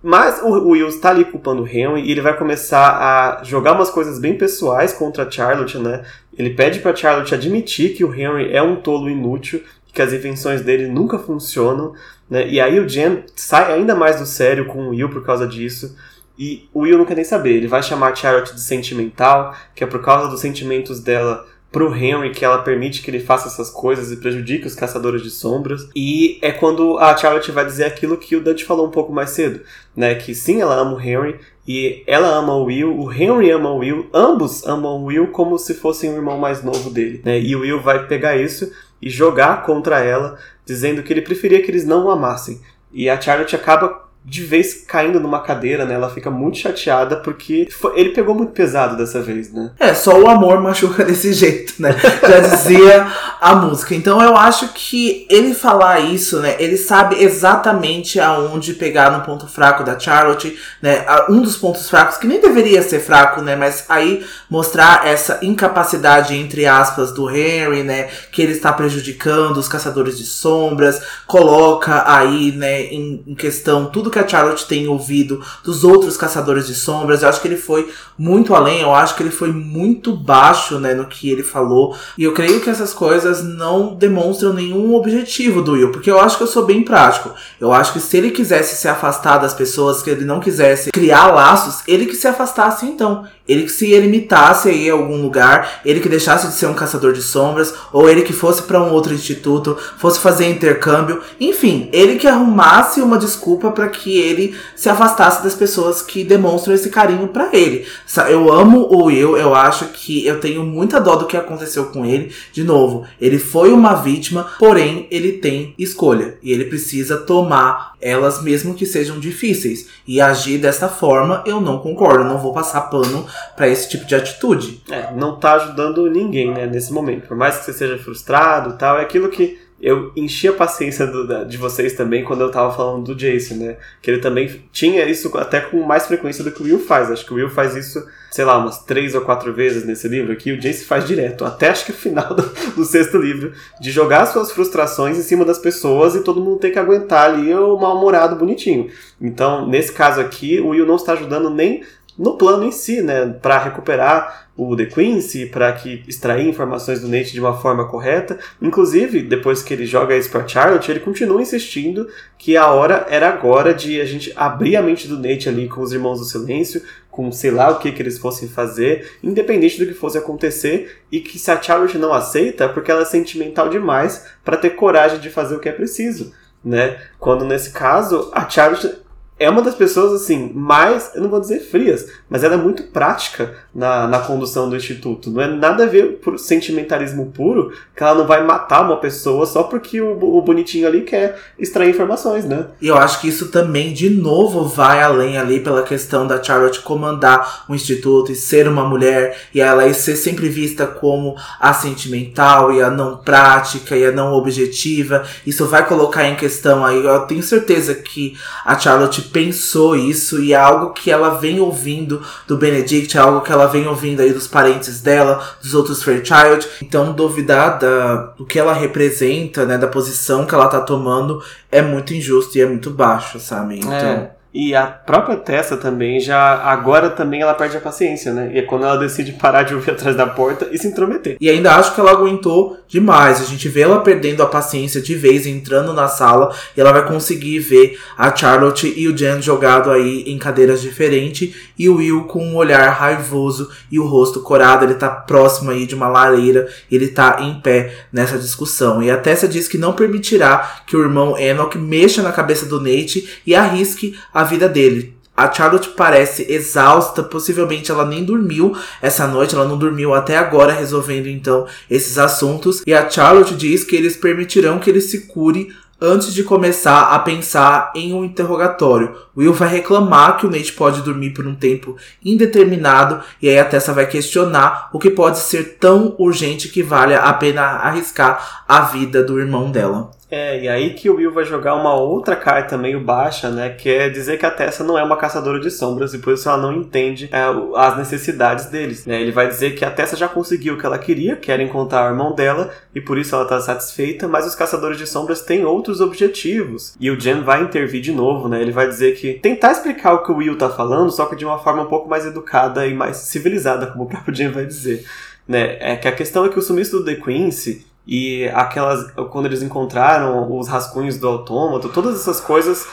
Mas 0.03 0.41
o 0.43 0.71
Will 0.71 0.89
está 0.89 1.11
ali 1.11 1.27
culpando 1.27 1.63
o 1.63 1.69
Henry 1.69 2.01
e 2.01 2.11
ele 2.11 2.23
vai 2.23 2.37
começar 2.37 2.89
a 2.91 3.45
jogar 3.45 3.73
umas 3.73 3.91
coisas 3.91 4.19
bem 4.19 4.37
pessoais 4.37 4.93
contra 4.95 5.25
a 5.25 5.31
Charlotte, 5.31 5.77
né? 5.79 6.03
Ele 6.37 6.51
pede 6.51 6.79
para 6.79 6.97
Charlotte 6.97 7.35
admitir 7.35 7.95
que 7.95 8.05
o 8.05 8.15
Henry 8.15 8.51
é 8.51 8.63
um 8.63 8.77
tolo 8.77 9.11
inútil, 9.11 9.63
que 9.93 10.01
as 10.01 10.13
invenções 10.13 10.63
dele 10.63 10.89
nunca 10.89 11.19
funcionam, 11.19 11.93
né? 12.31 12.49
E 12.49 12.59
aí 12.59 12.81
o 12.81 12.89
Jen 12.89 13.25
sai 13.37 13.73
ainda 13.73 13.95
mais 13.95 14.19
do 14.19 14.25
sério 14.25 14.67
com 14.67 14.87
o 14.87 14.91
Will 14.91 15.11
por 15.11 15.25
causa 15.25 15.47
disso. 15.47 15.95
E 16.39 16.67
o 16.73 16.81
Will 16.81 16.97
não 16.97 17.05
quer 17.05 17.17
nem 17.17 17.25
saber, 17.25 17.53
ele 17.53 17.69
vai 17.69 17.83
chamar 17.83 18.13
a 18.13 18.15
Charlotte 18.15 18.55
de 18.55 18.61
sentimental, 18.63 19.55
que 19.75 19.85
é 19.85 19.87
por 19.87 20.01
causa 20.01 20.29
dos 20.29 20.41
sentimentos 20.41 21.01
dela 21.01 21.47
pro 21.71 21.95
Henry 21.95 22.31
que 22.31 22.45
ela 22.45 22.63
permite 22.63 23.03
que 23.03 23.11
ele 23.11 23.21
faça 23.21 23.49
essas 23.49 23.71
coisas 23.71 24.11
e 24.11 24.17
prejudique 24.17 24.67
os 24.67 24.75
caçadores 24.75 25.23
de 25.23 25.31
sombras. 25.31 25.89
E 25.95 26.39
é 26.43 26.51
quando 26.51 26.99
a 26.99 27.17
Charlotte 27.17 27.53
vai 27.53 27.65
dizer 27.65 27.85
aquilo 27.85 28.17
que 28.17 28.35
o 28.37 28.43
Dante 28.43 28.65
falou 28.65 28.87
um 28.87 28.91
pouco 28.91 29.13
mais 29.13 29.31
cedo, 29.31 29.61
né? 29.95 30.15
Que 30.15 30.35
sim, 30.35 30.61
ela 30.61 30.75
ama 30.75 30.97
o 30.97 31.01
Henry 31.01 31.39
e 31.67 32.03
ela 32.07 32.29
ama 32.29 32.55
o 32.55 32.65
Will, 32.65 32.99
o 32.99 33.13
Henry 33.13 33.51
ama 33.51 33.71
o 33.71 33.79
Will, 33.79 34.09
ambos 34.13 34.67
amam 34.67 35.03
o 35.03 35.05
Will 35.05 35.29
como 35.29 35.59
se 35.59 35.75
fossem 35.75 36.11
o 36.11 36.17
irmão 36.17 36.37
mais 36.37 36.65
novo 36.65 36.91
dele, 36.91 37.23
né? 37.25 37.39
E 37.41 37.55
o 37.55 37.61
Will 37.61 37.81
vai 37.81 38.07
pegar 38.07 38.37
isso 38.37 38.73
e 39.01 39.09
jogar 39.09 39.63
contra 39.65 40.01
ela, 40.01 40.37
dizendo 40.67 41.03
que 41.03 41.13
ele 41.13 41.23
preferia 41.23 41.63
que 41.63 41.71
eles 41.71 41.87
não 41.87 42.07
o 42.07 42.11
amassem. 42.11 42.61
E 42.93 43.09
a 43.09 43.21
Charlotte 43.21 43.55
acaba 43.55 44.10
de 44.25 44.45
vez 44.45 44.85
caindo 44.87 45.19
numa 45.19 45.41
cadeira, 45.41 45.85
né? 45.85 45.95
Ela 45.95 46.11
fica 46.11 46.31
muito 46.31 46.59
chateada 46.59 47.17
porque 47.17 47.69
foi, 47.71 47.99
ele 47.99 48.11
pegou 48.11 48.35
muito 48.35 48.53
pesado 48.53 48.97
dessa 48.97 49.21
vez, 49.23 49.53
né? 49.53 49.71
É, 49.81 49.95
só 49.95 50.19
o 50.19 50.29
amor 50.29 50.61
machuca 50.63 51.05
desse 51.05 51.33
jeito, 51.33 51.75
né? 51.79 51.97
Já 52.23 52.41
dizia 52.41 53.07
a 53.41 53.55
música. 53.55 53.95
Então 53.95 54.21
eu 54.23 54.37
acho 54.37 54.69
que 54.75 55.27
ele 55.31 55.55
falar 55.55 56.01
isso, 56.01 56.41
né? 56.41 56.57
Ele 56.59 56.77
sabe 56.77 57.23
exatamente 57.23 58.21
aonde 58.21 58.75
pegar 58.75 59.11
no 59.11 59.25
ponto 59.25 59.47
fraco 59.47 59.83
da 59.83 59.99
Charlotte, 59.99 60.57
né? 60.83 61.05
Um 61.29 61.41
dos 61.41 61.57
pontos 61.57 61.89
fracos 61.89 62.19
que 62.19 62.27
nem 62.27 62.41
deveria 62.41 62.83
ser 62.83 63.01
fraco, 63.01 63.41
né? 63.41 63.57
Mas 63.57 63.87
aí 63.89 64.25
mostrar 64.51 65.07
essa 65.07 65.39
incapacidade, 65.43 66.37
entre 66.37 66.67
aspas, 66.67 67.13
do 67.13 67.31
Henry, 67.31 67.83
né? 67.83 68.09
Que 68.31 68.43
ele 68.43 68.53
está 68.53 68.73
prejudicando 68.73 69.57
os 69.57 69.67
caçadores 69.67 70.19
de 70.19 70.25
sombras, 70.25 71.03
coloca 71.27 72.05
aí, 72.07 72.53
né, 72.53 72.83
em, 72.83 73.35
questão 73.37 73.87
tudo 73.87 74.10
que 74.11 74.19
a 74.19 74.27
Charlotte 74.27 74.67
tem 74.67 74.89
ouvido 74.89 75.41
dos 75.65 75.85
outros 75.85 76.17
caçadores 76.17 76.67
de 76.67 76.75
sombras. 76.75 77.23
Eu 77.23 77.29
acho 77.29 77.41
que 77.41 77.49
ele 77.49 77.57
foi 77.57 77.91
muito 78.19 78.55
além, 78.55 78.81
eu 78.81 78.95
acho 78.95 79.17
que 79.17 79.23
ele 79.23 79.31
foi 79.31 79.53
muito 79.53 80.15
baixo, 80.15 80.79
né, 80.79 80.95
no 80.95 81.07
que 81.07 81.31
ele 81.31 81.43
falou. 81.43 81.97
E 82.19 82.25
eu 82.25 82.33
creio 82.33 82.61
que 82.61 82.69
essas 82.69 82.93
coisas 82.93 83.43
não 83.43 83.95
demonstram 83.95 84.53
nenhum 84.53 84.95
objetivo 84.95 85.63
do 85.63 85.73
Will, 85.73 85.93
porque 85.93 86.11
eu 86.11 86.21
acho 86.21 86.37
que 86.37 86.43
eu 86.43 86.47
sou 86.47 86.67
bem 86.67 86.83
prático. 86.83 87.33
Eu 87.61 87.73
acho 87.73 87.93
que 87.93 88.01
se 88.01 88.17
ele 88.17 88.31
quisesse 88.31 88.77
se 88.77 88.89
afastar 88.89 89.39
das 89.39 89.55
pessoas, 89.55 90.03
que 90.03 90.11
ele 90.11 90.25
não 90.25 90.41
quisesse 90.41 90.91
criar 90.91 91.29
laços, 91.29 91.83
ele 91.87 92.07
que 92.07 92.17
se 92.17 92.29
afastasse 92.29 92.87
então. 92.87 93.25
Ele 93.51 93.65
que 93.65 93.73
se 93.73 93.99
limitasse 93.99 94.71
ir 94.71 94.91
a 94.91 94.93
algum 94.93 95.21
lugar, 95.21 95.81
ele 95.85 95.99
que 95.99 96.09
deixasse 96.09 96.47
de 96.47 96.53
ser 96.53 96.67
um 96.67 96.75
caçador 96.75 97.13
de 97.13 97.21
sombras, 97.21 97.75
ou 97.93 98.09
ele 98.09 98.23
que 98.23 98.33
fosse 98.33 98.63
para 98.63 98.81
um 98.81 98.93
outro 98.93 99.13
instituto, 99.13 99.77
fosse 99.99 100.21
fazer 100.21 100.49
intercâmbio, 100.49 101.21
enfim, 101.41 101.89
ele 101.93 102.17
que 102.17 102.29
arrumasse 102.29 103.01
uma 103.01 103.19
desculpa 103.19 103.73
para 103.73 103.89
que 103.89 104.17
ele 104.17 104.55
se 104.77 104.89
afastasse 104.89 105.43
das 105.43 105.57
pessoas 105.57 106.01
que 106.01 106.23
demonstram 106.23 106.73
esse 106.73 106.91
carinho 106.91 107.27
para 107.27 107.49
ele. 107.53 107.85
Eu 108.29 108.53
amo 108.53 108.87
o 108.89 109.07
Will, 109.07 109.37
eu 109.37 109.53
acho 109.53 109.87
que 109.87 110.25
eu 110.25 110.39
tenho 110.39 110.63
muita 110.63 111.01
dó 111.01 111.17
do 111.17 111.27
que 111.27 111.37
aconteceu 111.37 111.87
com 111.87 112.07
ele. 112.07 112.33
De 112.53 112.63
novo, 112.63 113.05
ele 113.21 113.41
foi 113.41 113.73
uma 113.73 113.95
vítima, 113.95 114.47
porém 114.61 115.09
ele 115.11 115.33
tem 115.33 115.75
escolha 115.77 116.39
e 116.41 116.53
ele 116.53 116.67
precisa 116.67 117.17
tomar 117.17 117.90
elas 118.01 118.43
mesmo 118.43 118.75
que 118.75 118.87
sejam 118.87 119.19
difíceis 119.21 119.89
e 120.07 120.21
agir 120.21 120.59
dessa 120.59 120.89
forma. 120.89 121.43
Eu 121.47 121.61
não 121.61 121.79
concordo, 121.79 122.25
não 122.25 122.39
vou 122.39 122.53
passar 122.53 122.83
pano 122.83 123.27
para 123.57 123.69
esse 123.69 123.89
tipo 123.89 124.05
de 124.05 124.15
atitude. 124.15 124.83
É, 124.91 125.13
não 125.15 125.39
tá 125.39 125.55
ajudando 125.55 126.11
ninguém, 126.11 126.53
né, 126.53 126.67
nesse 126.67 126.93
momento. 126.93 127.29
Por 127.29 127.37
mais 127.37 127.59
que 127.59 127.65
você 127.65 127.73
seja 127.73 127.99
frustrado, 127.99 128.77
tal, 128.79 128.99
é 128.99 129.03
aquilo 129.03 129.29
que 129.29 129.59
eu 129.81 130.13
enchi 130.15 130.47
a 130.47 130.53
paciência 130.53 131.07
do, 131.07 131.45
de 131.47 131.57
vocês 131.57 131.95
também 131.95 132.23
quando 132.23 132.43
eu 132.43 132.51
tava 132.51 132.75
falando 132.75 133.05
do 133.05 133.15
Jason, 133.15 133.55
né? 133.55 133.77
Que 134.03 134.11
ele 134.11 134.21
também 134.21 134.63
tinha 134.71 135.07
isso 135.07 135.37
até 135.39 135.61
com 135.61 135.83
mais 135.83 136.07
frequência 136.07 136.45
do 136.45 136.53
que 136.53 136.63
o 136.63 136.67
Will 136.67 136.79
faz. 136.79 137.11
Acho 137.11 137.25
que 137.25 137.33
o 137.33 137.37
Will 137.37 137.49
faz 137.49 137.75
isso, 137.75 138.07
sei 138.31 138.45
lá, 138.45 138.59
umas 138.59 138.85
três 138.85 139.15
ou 139.15 139.23
quatro 139.23 139.55
vezes 139.55 139.87
nesse 139.87 140.07
livro 140.07 140.33
aqui. 140.33 140.53
O 140.53 140.59
Jason 140.59 140.85
faz 140.85 141.07
direto, 141.07 141.47
até 141.47 141.71
acho 141.71 141.87
que 141.87 141.93
o 141.93 141.95
final 141.95 142.35
do, 142.35 142.43
do 142.77 142.85
sexto 142.85 143.17
livro, 143.17 143.53
de 143.81 143.91
jogar 143.91 144.27
suas 144.27 144.53
frustrações 144.53 145.17
em 145.17 145.23
cima 145.23 145.45
das 145.45 145.59
pessoas 145.59 146.15
e 146.15 146.23
todo 146.23 146.43
mundo 146.43 146.59
ter 146.59 146.71
que 146.71 146.79
aguentar 146.79 147.31
ali 147.31 147.55
o 147.55 147.79
mal-humorado 147.79 148.37
bonitinho. 148.37 148.91
Então, 149.19 149.67
nesse 149.67 149.93
caso 149.93 150.21
aqui, 150.21 150.61
o 150.61 150.69
Will 150.69 150.87
não 150.87 150.97
está 150.97 151.15
ajudando 151.15 151.49
nem 151.49 151.83
no 152.19 152.37
plano 152.37 152.65
em 152.65 152.73
si, 152.73 153.01
né, 153.01 153.27
para 153.41 153.59
recuperar 153.59 154.49
o 154.57 154.77
The 154.77 154.87
Quincy, 154.87 155.47
para 155.47 155.73
que 155.73 156.05
extrair 156.07 156.47
informações 156.47 157.01
do 157.01 157.09
Nate 157.09 157.33
de 157.33 157.41
uma 157.41 157.59
forma 157.59 157.89
correta. 157.89 158.39
Inclusive, 158.61 159.23
depois 159.23 159.63
que 159.63 159.73
ele 159.73 159.87
joga 159.87 160.17
isso 160.17 160.31
para 160.31 160.47
Charlotte, 160.47 160.91
ele 160.91 161.01
continua 161.01 161.41
insistindo 161.41 162.09
que 162.37 162.59
a 162.59 162.71
hora 162.71 163.07
era 163.09 163.29
agora 163.29 163.73
de 163.73 164.01
a 164.01 164.05
gente 164.05 164.33
abrir 164.37 164.77
a 164.77 164.83
mente 164.83 165.09
do 165.09 165.19
Nate 165.19 165.49
ali 165.49 165.67
com 165.67 165.81
os 165.81 165.93
Irmãos 165.93 166.19
do 166.19 166.27
Silêncio, 166.27 166.83
com 167.11 167.33
sei 167.33 167.51
lá 167.51 167.71
o 167.71 167.79
que 167.79 167.91
que 167.91 168.03
eles 168.03 168.19
fossem 168.19 168.49
fazer, 168.49 169.13
independente 169.23 169.79
do 169.79 169.87
que 169.87 169.95
fosse 169.95 170.19
acontecer, 170.19 171.01
e 171.11 171.21
que 171.21 171.39
se 171.39 171.51
a 171.51 171.61
Charlotte 171.61 171.97
não 171.97 172.13
aceita, 172.13 172.69
porque 172.69 172.91
ela 172.91 173.03
é 173.03 173.07
sentimental 173.07 173.69
demais 173.71 174.27
para 174.45 174.59
ter 174.59 174.71
coragem 174.71 175.19
de 175.21 175.31
fazer 175.31 175.57
o 175.57 175.61
que 175.61 175.69
é 175.69 175.73
preciso. 175.73 176.35
Né? 176.63 177.01
Quando 177.19 177.47
nesse 177.47 177.71
caso 177.71 178.31
a 178.35 178.47
Charlotte 178.47 178.95
é 179.41 179.49
uma 179.49 179.63
das 179.63 179.75
pessoas, 179.75 180.21
assim, 180.21 180.53
mais, 180.55 181.13
eu 181.15 181.23
não 181.23 181.31
vou 181.31 181.41
dizer 181.41 181.61
frias, 181.61 182.07
mas 182.29 182.45
ela 182.45 182.55
é 182.55 182.59
muito 182.59 182.83
prática 182.85 183.55
na, 183.75 184.07
na 184.07 184.19
condução 184.19 184.69
do 184.69 184.77
instituto. 184.77 185.31
Não 185.31 185.41
é 185.41 185.49
nada 185.49 185.85
a 185.85 185.87
ver 185.87 186.19
por 186.19 186.39
sentimentalismo 186.39 187.33
puro 187.33 187.73
que 187.97 188.03
ela 188.03 188.19
não 188.19 188.27
vai 188.27 188.45
matar 188.45 188.85
uma 188.85 188.99
pessoa 188.99 189.47
só 189.47 189.63
porque 189.63 189.99
o, 189.99 190.13
o 190.13 190.43
bonitinho 190.43 190.87
ali 190.87 191.01
quer 191.01 191.39
extrair 191.59 191.89
informações, 191.89 192.45
né? 192.45 192.67
E 192.83 192.89
eu 192.89 192.99
acho 192.99 193.19
que 193.23 193.29
isso 193.29 193.49
também, 193.49 193.95
de 193.95 194.11
novo, 194.11 194.65
vai 194.65 195.03
além 195.03 195.39
ali 195.39 195.61
pela 195.61 195.83
questão 195.85 196.27
da 196.27 196.43
Charlotte 196.43 196.81
comandar 196.81 197.65
o 197.67 197.75
instituto 197.75 198.31
e 198.31 198.37
ser 198.37 198.69
uma 198.69 198.85
mulher 198.85 199.39
e 199.55 199.61
ela 199.61 199.91
ser 199.95 200.17
sempre 200.17 200.51
vista 200.51 200.87
como 200.87 201.35
a 201.59 201.73
sentimental 201.73 202.75
e 202.75 202.83
a 202.83 202.91
não 202.91 203.17
prática 203.17 203.97
e 203.97 204.05
a 204.05 204.13
não 204.13 204.35
objetiva. 204.35 205.25
Isso 205.47 205.65
vai 205.67 205.87
colocar 205.89 206.27
em 206.27 206.37
questão 206.37 206.85
aí, 206.85 207.03
eu 207.03 207.21
tenho 207.21 207.43
certeza 207.43 207.95
que 207.95 208.37
a 208.67 208.79
Charlotte 208.79 209.30
pensou 209.31 209.97
isso 209.97 210.41
e 210.41 210.53
é 210.53 210.57
algo 210.57 210.93
que 210.93 211.11
ela 211.11 211.31
vem 211.31 211.61
ouvindo 211.61 212.23
do 212.47 212.57
Benedict, 212.57 213.17
é 213.17 213.21
algo 213.21 213.41
que 213.41 213.53
ela 213.53 213.67
vem 213.67 213.87
ouvindo 213.87 214.21
aí 214.21 214.33
dos 214.33 214.47
parentes 214.47 215.01
dela, 215.01 215.43
dos 215.63 215.75
outros 215.75 216.03
Fairchild. 216.03 216.67
Então, 216.83 217.13
duvidar 217.13 217.79
da, 217.79 218.17
do 218.37 218.45
que 218.45 218.59
ela 218.59 218.73
representa, 218.73 219.65
né, 219.65 219.79
da 219.79 219.87
posição 219.87 220.47
que 220.47 220.55
ela 220.55 220.69
tá 220.69 220.81
tomando, 220.81 221.43
é 221.71 221.81
muito 221.81 222.13
injusto 222.15 222.59
e 222.59 222.61
é 222.61 222.67
muito 222.67 222.91
baixo, 222.91 223.39
sabe? 223.41 223.79
Então. 223.79 223.93
É. 223.93 224.40
E 224.53 224.75
a 224.75 224.87
própria 224.87 225.37
Tessa 225.37 225.77
também 225.77 226.19
já. 226.19 226.63
Agora 226.65 227.11
também 227.11 227.41
ela 227.41 227.55
perde 227.55 227.77
a 227.77 227.81
paciência, 227.81 228.33
né? 228.33 228.51
E 228.53 228.59
é 228.59 228.63
quando 228.63 228.85
ela 228.85 228.97
decide 228.97 229.33
parar 229.33 229.63
de 229.63 229.75
ouvir 229.75 229.93
atrás 229.93 230.17
da 230.17 230.27
porta 230.27 230.69
e 230.73 230.79
se 230.79 230.89
intrometer. 230.89 231.37
E 231.41 231.49
ainda 231.49 231.77
acho 231.77 231.95
que 231.95 232.01
ela 232.01 232.11
aguentou 232.11 232.79
demais. 232.89 233.41
A 233.41 233.45
gente 233.45 233.69
vê 233.69 233.83
ela 233.83 234.01
perdendo 234.01 234.43
a 234.43 234.47
paciência 234.47 235.01
de 235.01 235.15
vez, 235.15 235.47
entrando 235.47 235.93
na 235.93 236.09
sala, 236.09 236.53
e 236.77 236.81
ela 236.81 236.93
vai 236.93 237.07
conseguir 237.07 237.61
ver 237.61 237.99
a 238.19 238.35
Charlotte 238.35 238.93
e 238.97 239.07
o 239.07 239.17
Jen 239.17 239.41
jogado 239.41 239.91
aí 239.91 240.25
em 240.27 240.39
cadeiras 240.39 240.83
diferentes, 240.83 241.55
e 241.79 241.89
o 241.89 241.97
Will 241.97 242.25
com 242.25 242.45
um 242.45 242.57
olhar 242.57 242.91
raivoso 242.91 243.71
e 243.91 243.99
o 243.99 244.07
rosto 244.07 244.41
corado. 244.41 244.85
Ele 244.85 244.95
tá 244.95 245.09
próximo 245.09 245.71
aí 245.71 245.87
de 245.87 245.95
uma 245.95 246.09
lareira, 246.09 246.69
ele 246.91 247.09
tá 247.09 247.39
em 247.41 247.61
pé 247.61 247.93
nessa 248.13 248.37
discussão. 248.37 249.01
E 249.01 249.11
a 249.11 249.17
Tessa 249.17 249.47
diz 249.47 249.69
que 249.69 249.79
não 249.79 249.93
permitirá 249.93 250.83
que 250.87 250.97
o 250.97 251.03
irmão 251.03 251.39
Enoch 251.39 251.79
mexa 251.79 252.23
na 252.23 252.33
cabeça 252.33 252.67
do 252.67 252.81
Nate 252.81 253.41
e 253.47 253.55
arrisque 253.55 254.19
a 254.35 254.40
vida 254.45 254.69
dele. 254.69 255.21
A 255.37 255.51
Charlotte 255.51 255.89
parece 255.97 256.45
exausta, 256.53 257.23
possivelmente 257.23 257.91
ela 257.91 258.05
nem 258.05 258.23
dormiu 258.23 258.77
essa 259.01 259.27
noite, 259.27 259.55
ela 259.55 259.67
não 259.67 259.79
dormiu 259.79 260.13
até 260.13 260.37
agora 260.37 260.73
resolvendo 260.73 261.29
então 261.29 261.67
esses 261.89 262.19
assuntos. 262.19 262.83
E 262.87 262.93
a 262.93 263.09
Charlotte 263.09 263.55
diz 263.55 263.83
que 263.83 263.97
eles 263.97 264.17
permitirão 264.17 264.79
que 264.79 264.91
ele 264.91 265.01
se 265.01 265.27
cure 265.27 265.75
antes 266.01 266.33
de 266.33 266.43
começar 266.43 267.15
a 267.15 267.19
pensar 267.19 267.93
em 267.95 268.13
um 268.13 268.25
interrogatório. 268.25 269.15
Will 269.37 269.53
vai 269.53 269.69
reclamar 269.69 270.37
que 270.37 270.47
o 270.47 270.51
Nate 270.51 270.73
pode 270.73 271.03
dormir 271.03 271.31
por 271.31 271.47
um 271.47 271.55
tempo 271.55 271.97
indeterminado 272.25 273.23
e 273.41 273.49
aí 273.49 273.59
a 273.59 273.65
Tessa 273.65 273.93
vai 273.93 274.07
questionar 274.07 274.89
o 274.93 274.99
que 274.99 275.11
pode 275.11 275.39
ser 275.39 275.79
tão 275.79 276.15
urgente 276.19 276.69
que 276.69 276.83
vale 276.83 277.15
a 277.15 277.33
pena 277.33 277.63
arriscar 277.63 278.65
a 278.67 278.81
vida 278.83 279.23
do 279.23 279.39
irmão 279.39 279.71
dela. 279.71 280.11
É, 280.31 280.63
e 280.63 280.69
aí 280.69 280.95
que 280.95 281.11
o 281.11 281.17
Will 281.17 281.33
vai 281.33 281.45
jogar 281.45 281.75
uma 281.75 281.95
outra 281.95 282.37
carta 282.37 282.79
meio 282.79 283.01
baixa, 283.01 283.51
né? 283.51 283.71
Que 283.71 283.89
é 283.89 284.09
dizer 284.09 284.39
que 284.39 284.47
a 284.47 284.51
Tessa 284.51 284.85
não 284.85 284.97
é 284.97 285.03
uma 285.03 285.17
caçadora 285.17 285.59
de 285.59 285.71
sombras 285.71 286.15
e 286.15 286.19
por 286.19 286.35
isso 286.35 286.49
ela 286.49 286.59
não 286.59 286.73
entende 286.73 287.29
é, 287.33 287.43
as 287.77 287.97
necessidades 287.97 288.67
deles. 288.67 289.07
Né? 289.07 289.21
Ele 289.21 289.33
vai 289.33 289.49
dizer 289.49 289.75
que 289.75 289.85
a 289.85 289.91
Tessa 289.91 290.17
já 290.17 290.29
conseguiu 290.29 290.75
o 290.75 290.79
que 290.79 290.87
ela 290.87 290.99
queria, 290.99 291.35
que 291.35 291.51
era 291.51 291.63
encontrar 291.63 292.07
o 292.07 292.13
irmão 292.13 292.33
dela, 292.33 292.71
e 292.95 293.01
por 293.01 293.19
isso 293.19 293.35
ela 293.35 293.43
está 293.43 293.61
satisfeita, 293.61 294.29
mas 294.29 294.47
os 294.47 294.55
caçadores 294.55 294.99
de 294.99 295.07
sombras 295.07 295.41
têm 295.41 295.65
outros 295.65 296.01
objetivos. 296.01 296.95
E 297.01 297.11
o 297.11 297.19
Jen 297.19 297.43
vai 297.43 297.63
intervir 297.63 298.01
de 298.01 298.13
novo, 298.13 298.49
né? 298.49 298.63
Ele 298.63 298.73
vai 298.73 298.87
dizer 298.87 299.17
que 299.17 299.35
tentar 299.35 299.73
explicar 299.73 300.15
o 300.15 300.23
que 300.23 300.31
o 300.31 300.37
Will 300.37 300.57
tá 300.57 300.71
falando, 300.71 301.11
só 301.11 301.27
que 301.27 301.35
de 301.35 301.45
uma 301.45 301.59
forma 301.59 301.83
um 301.83 301.87
pouco 301.87 302.09
mais 302.09 302.25
educada 302.25 302.87
e 302.87 302.95
mais 302.95 303.17
civilizada, 303.17 303.89
como 303.89 304.05
o 304.05 304.07
próprio 304.07 304.35
Jen 304.35 304.51
vai 304.51 304.65
dizer. 304.65 305.05
Né? 305.49 305.79
É 305.81 305.97
que 305.97 306.07
a 306.07 306.13
questão 306.13 306.45
é 306.45 306.49
que 306.49 306.59
o 306.59 306.63
sumiço 306.63 306.99
do 306.99 307.05
The 307.05 307.17
Quincy 307.17 307.90
e 308.11 308.49
aquelas 308.49 309.13
quando 309.31 309.47
eles 309.47 309.63
encontraram 309.63 310.59
os 310.59 310.67
rascunhos 310.67 311.17
do 311.17 311.29
autômato, 311.29 311.89
todas 311.89 312.21
essas 312.21 312.41
coisas 312.41 312.89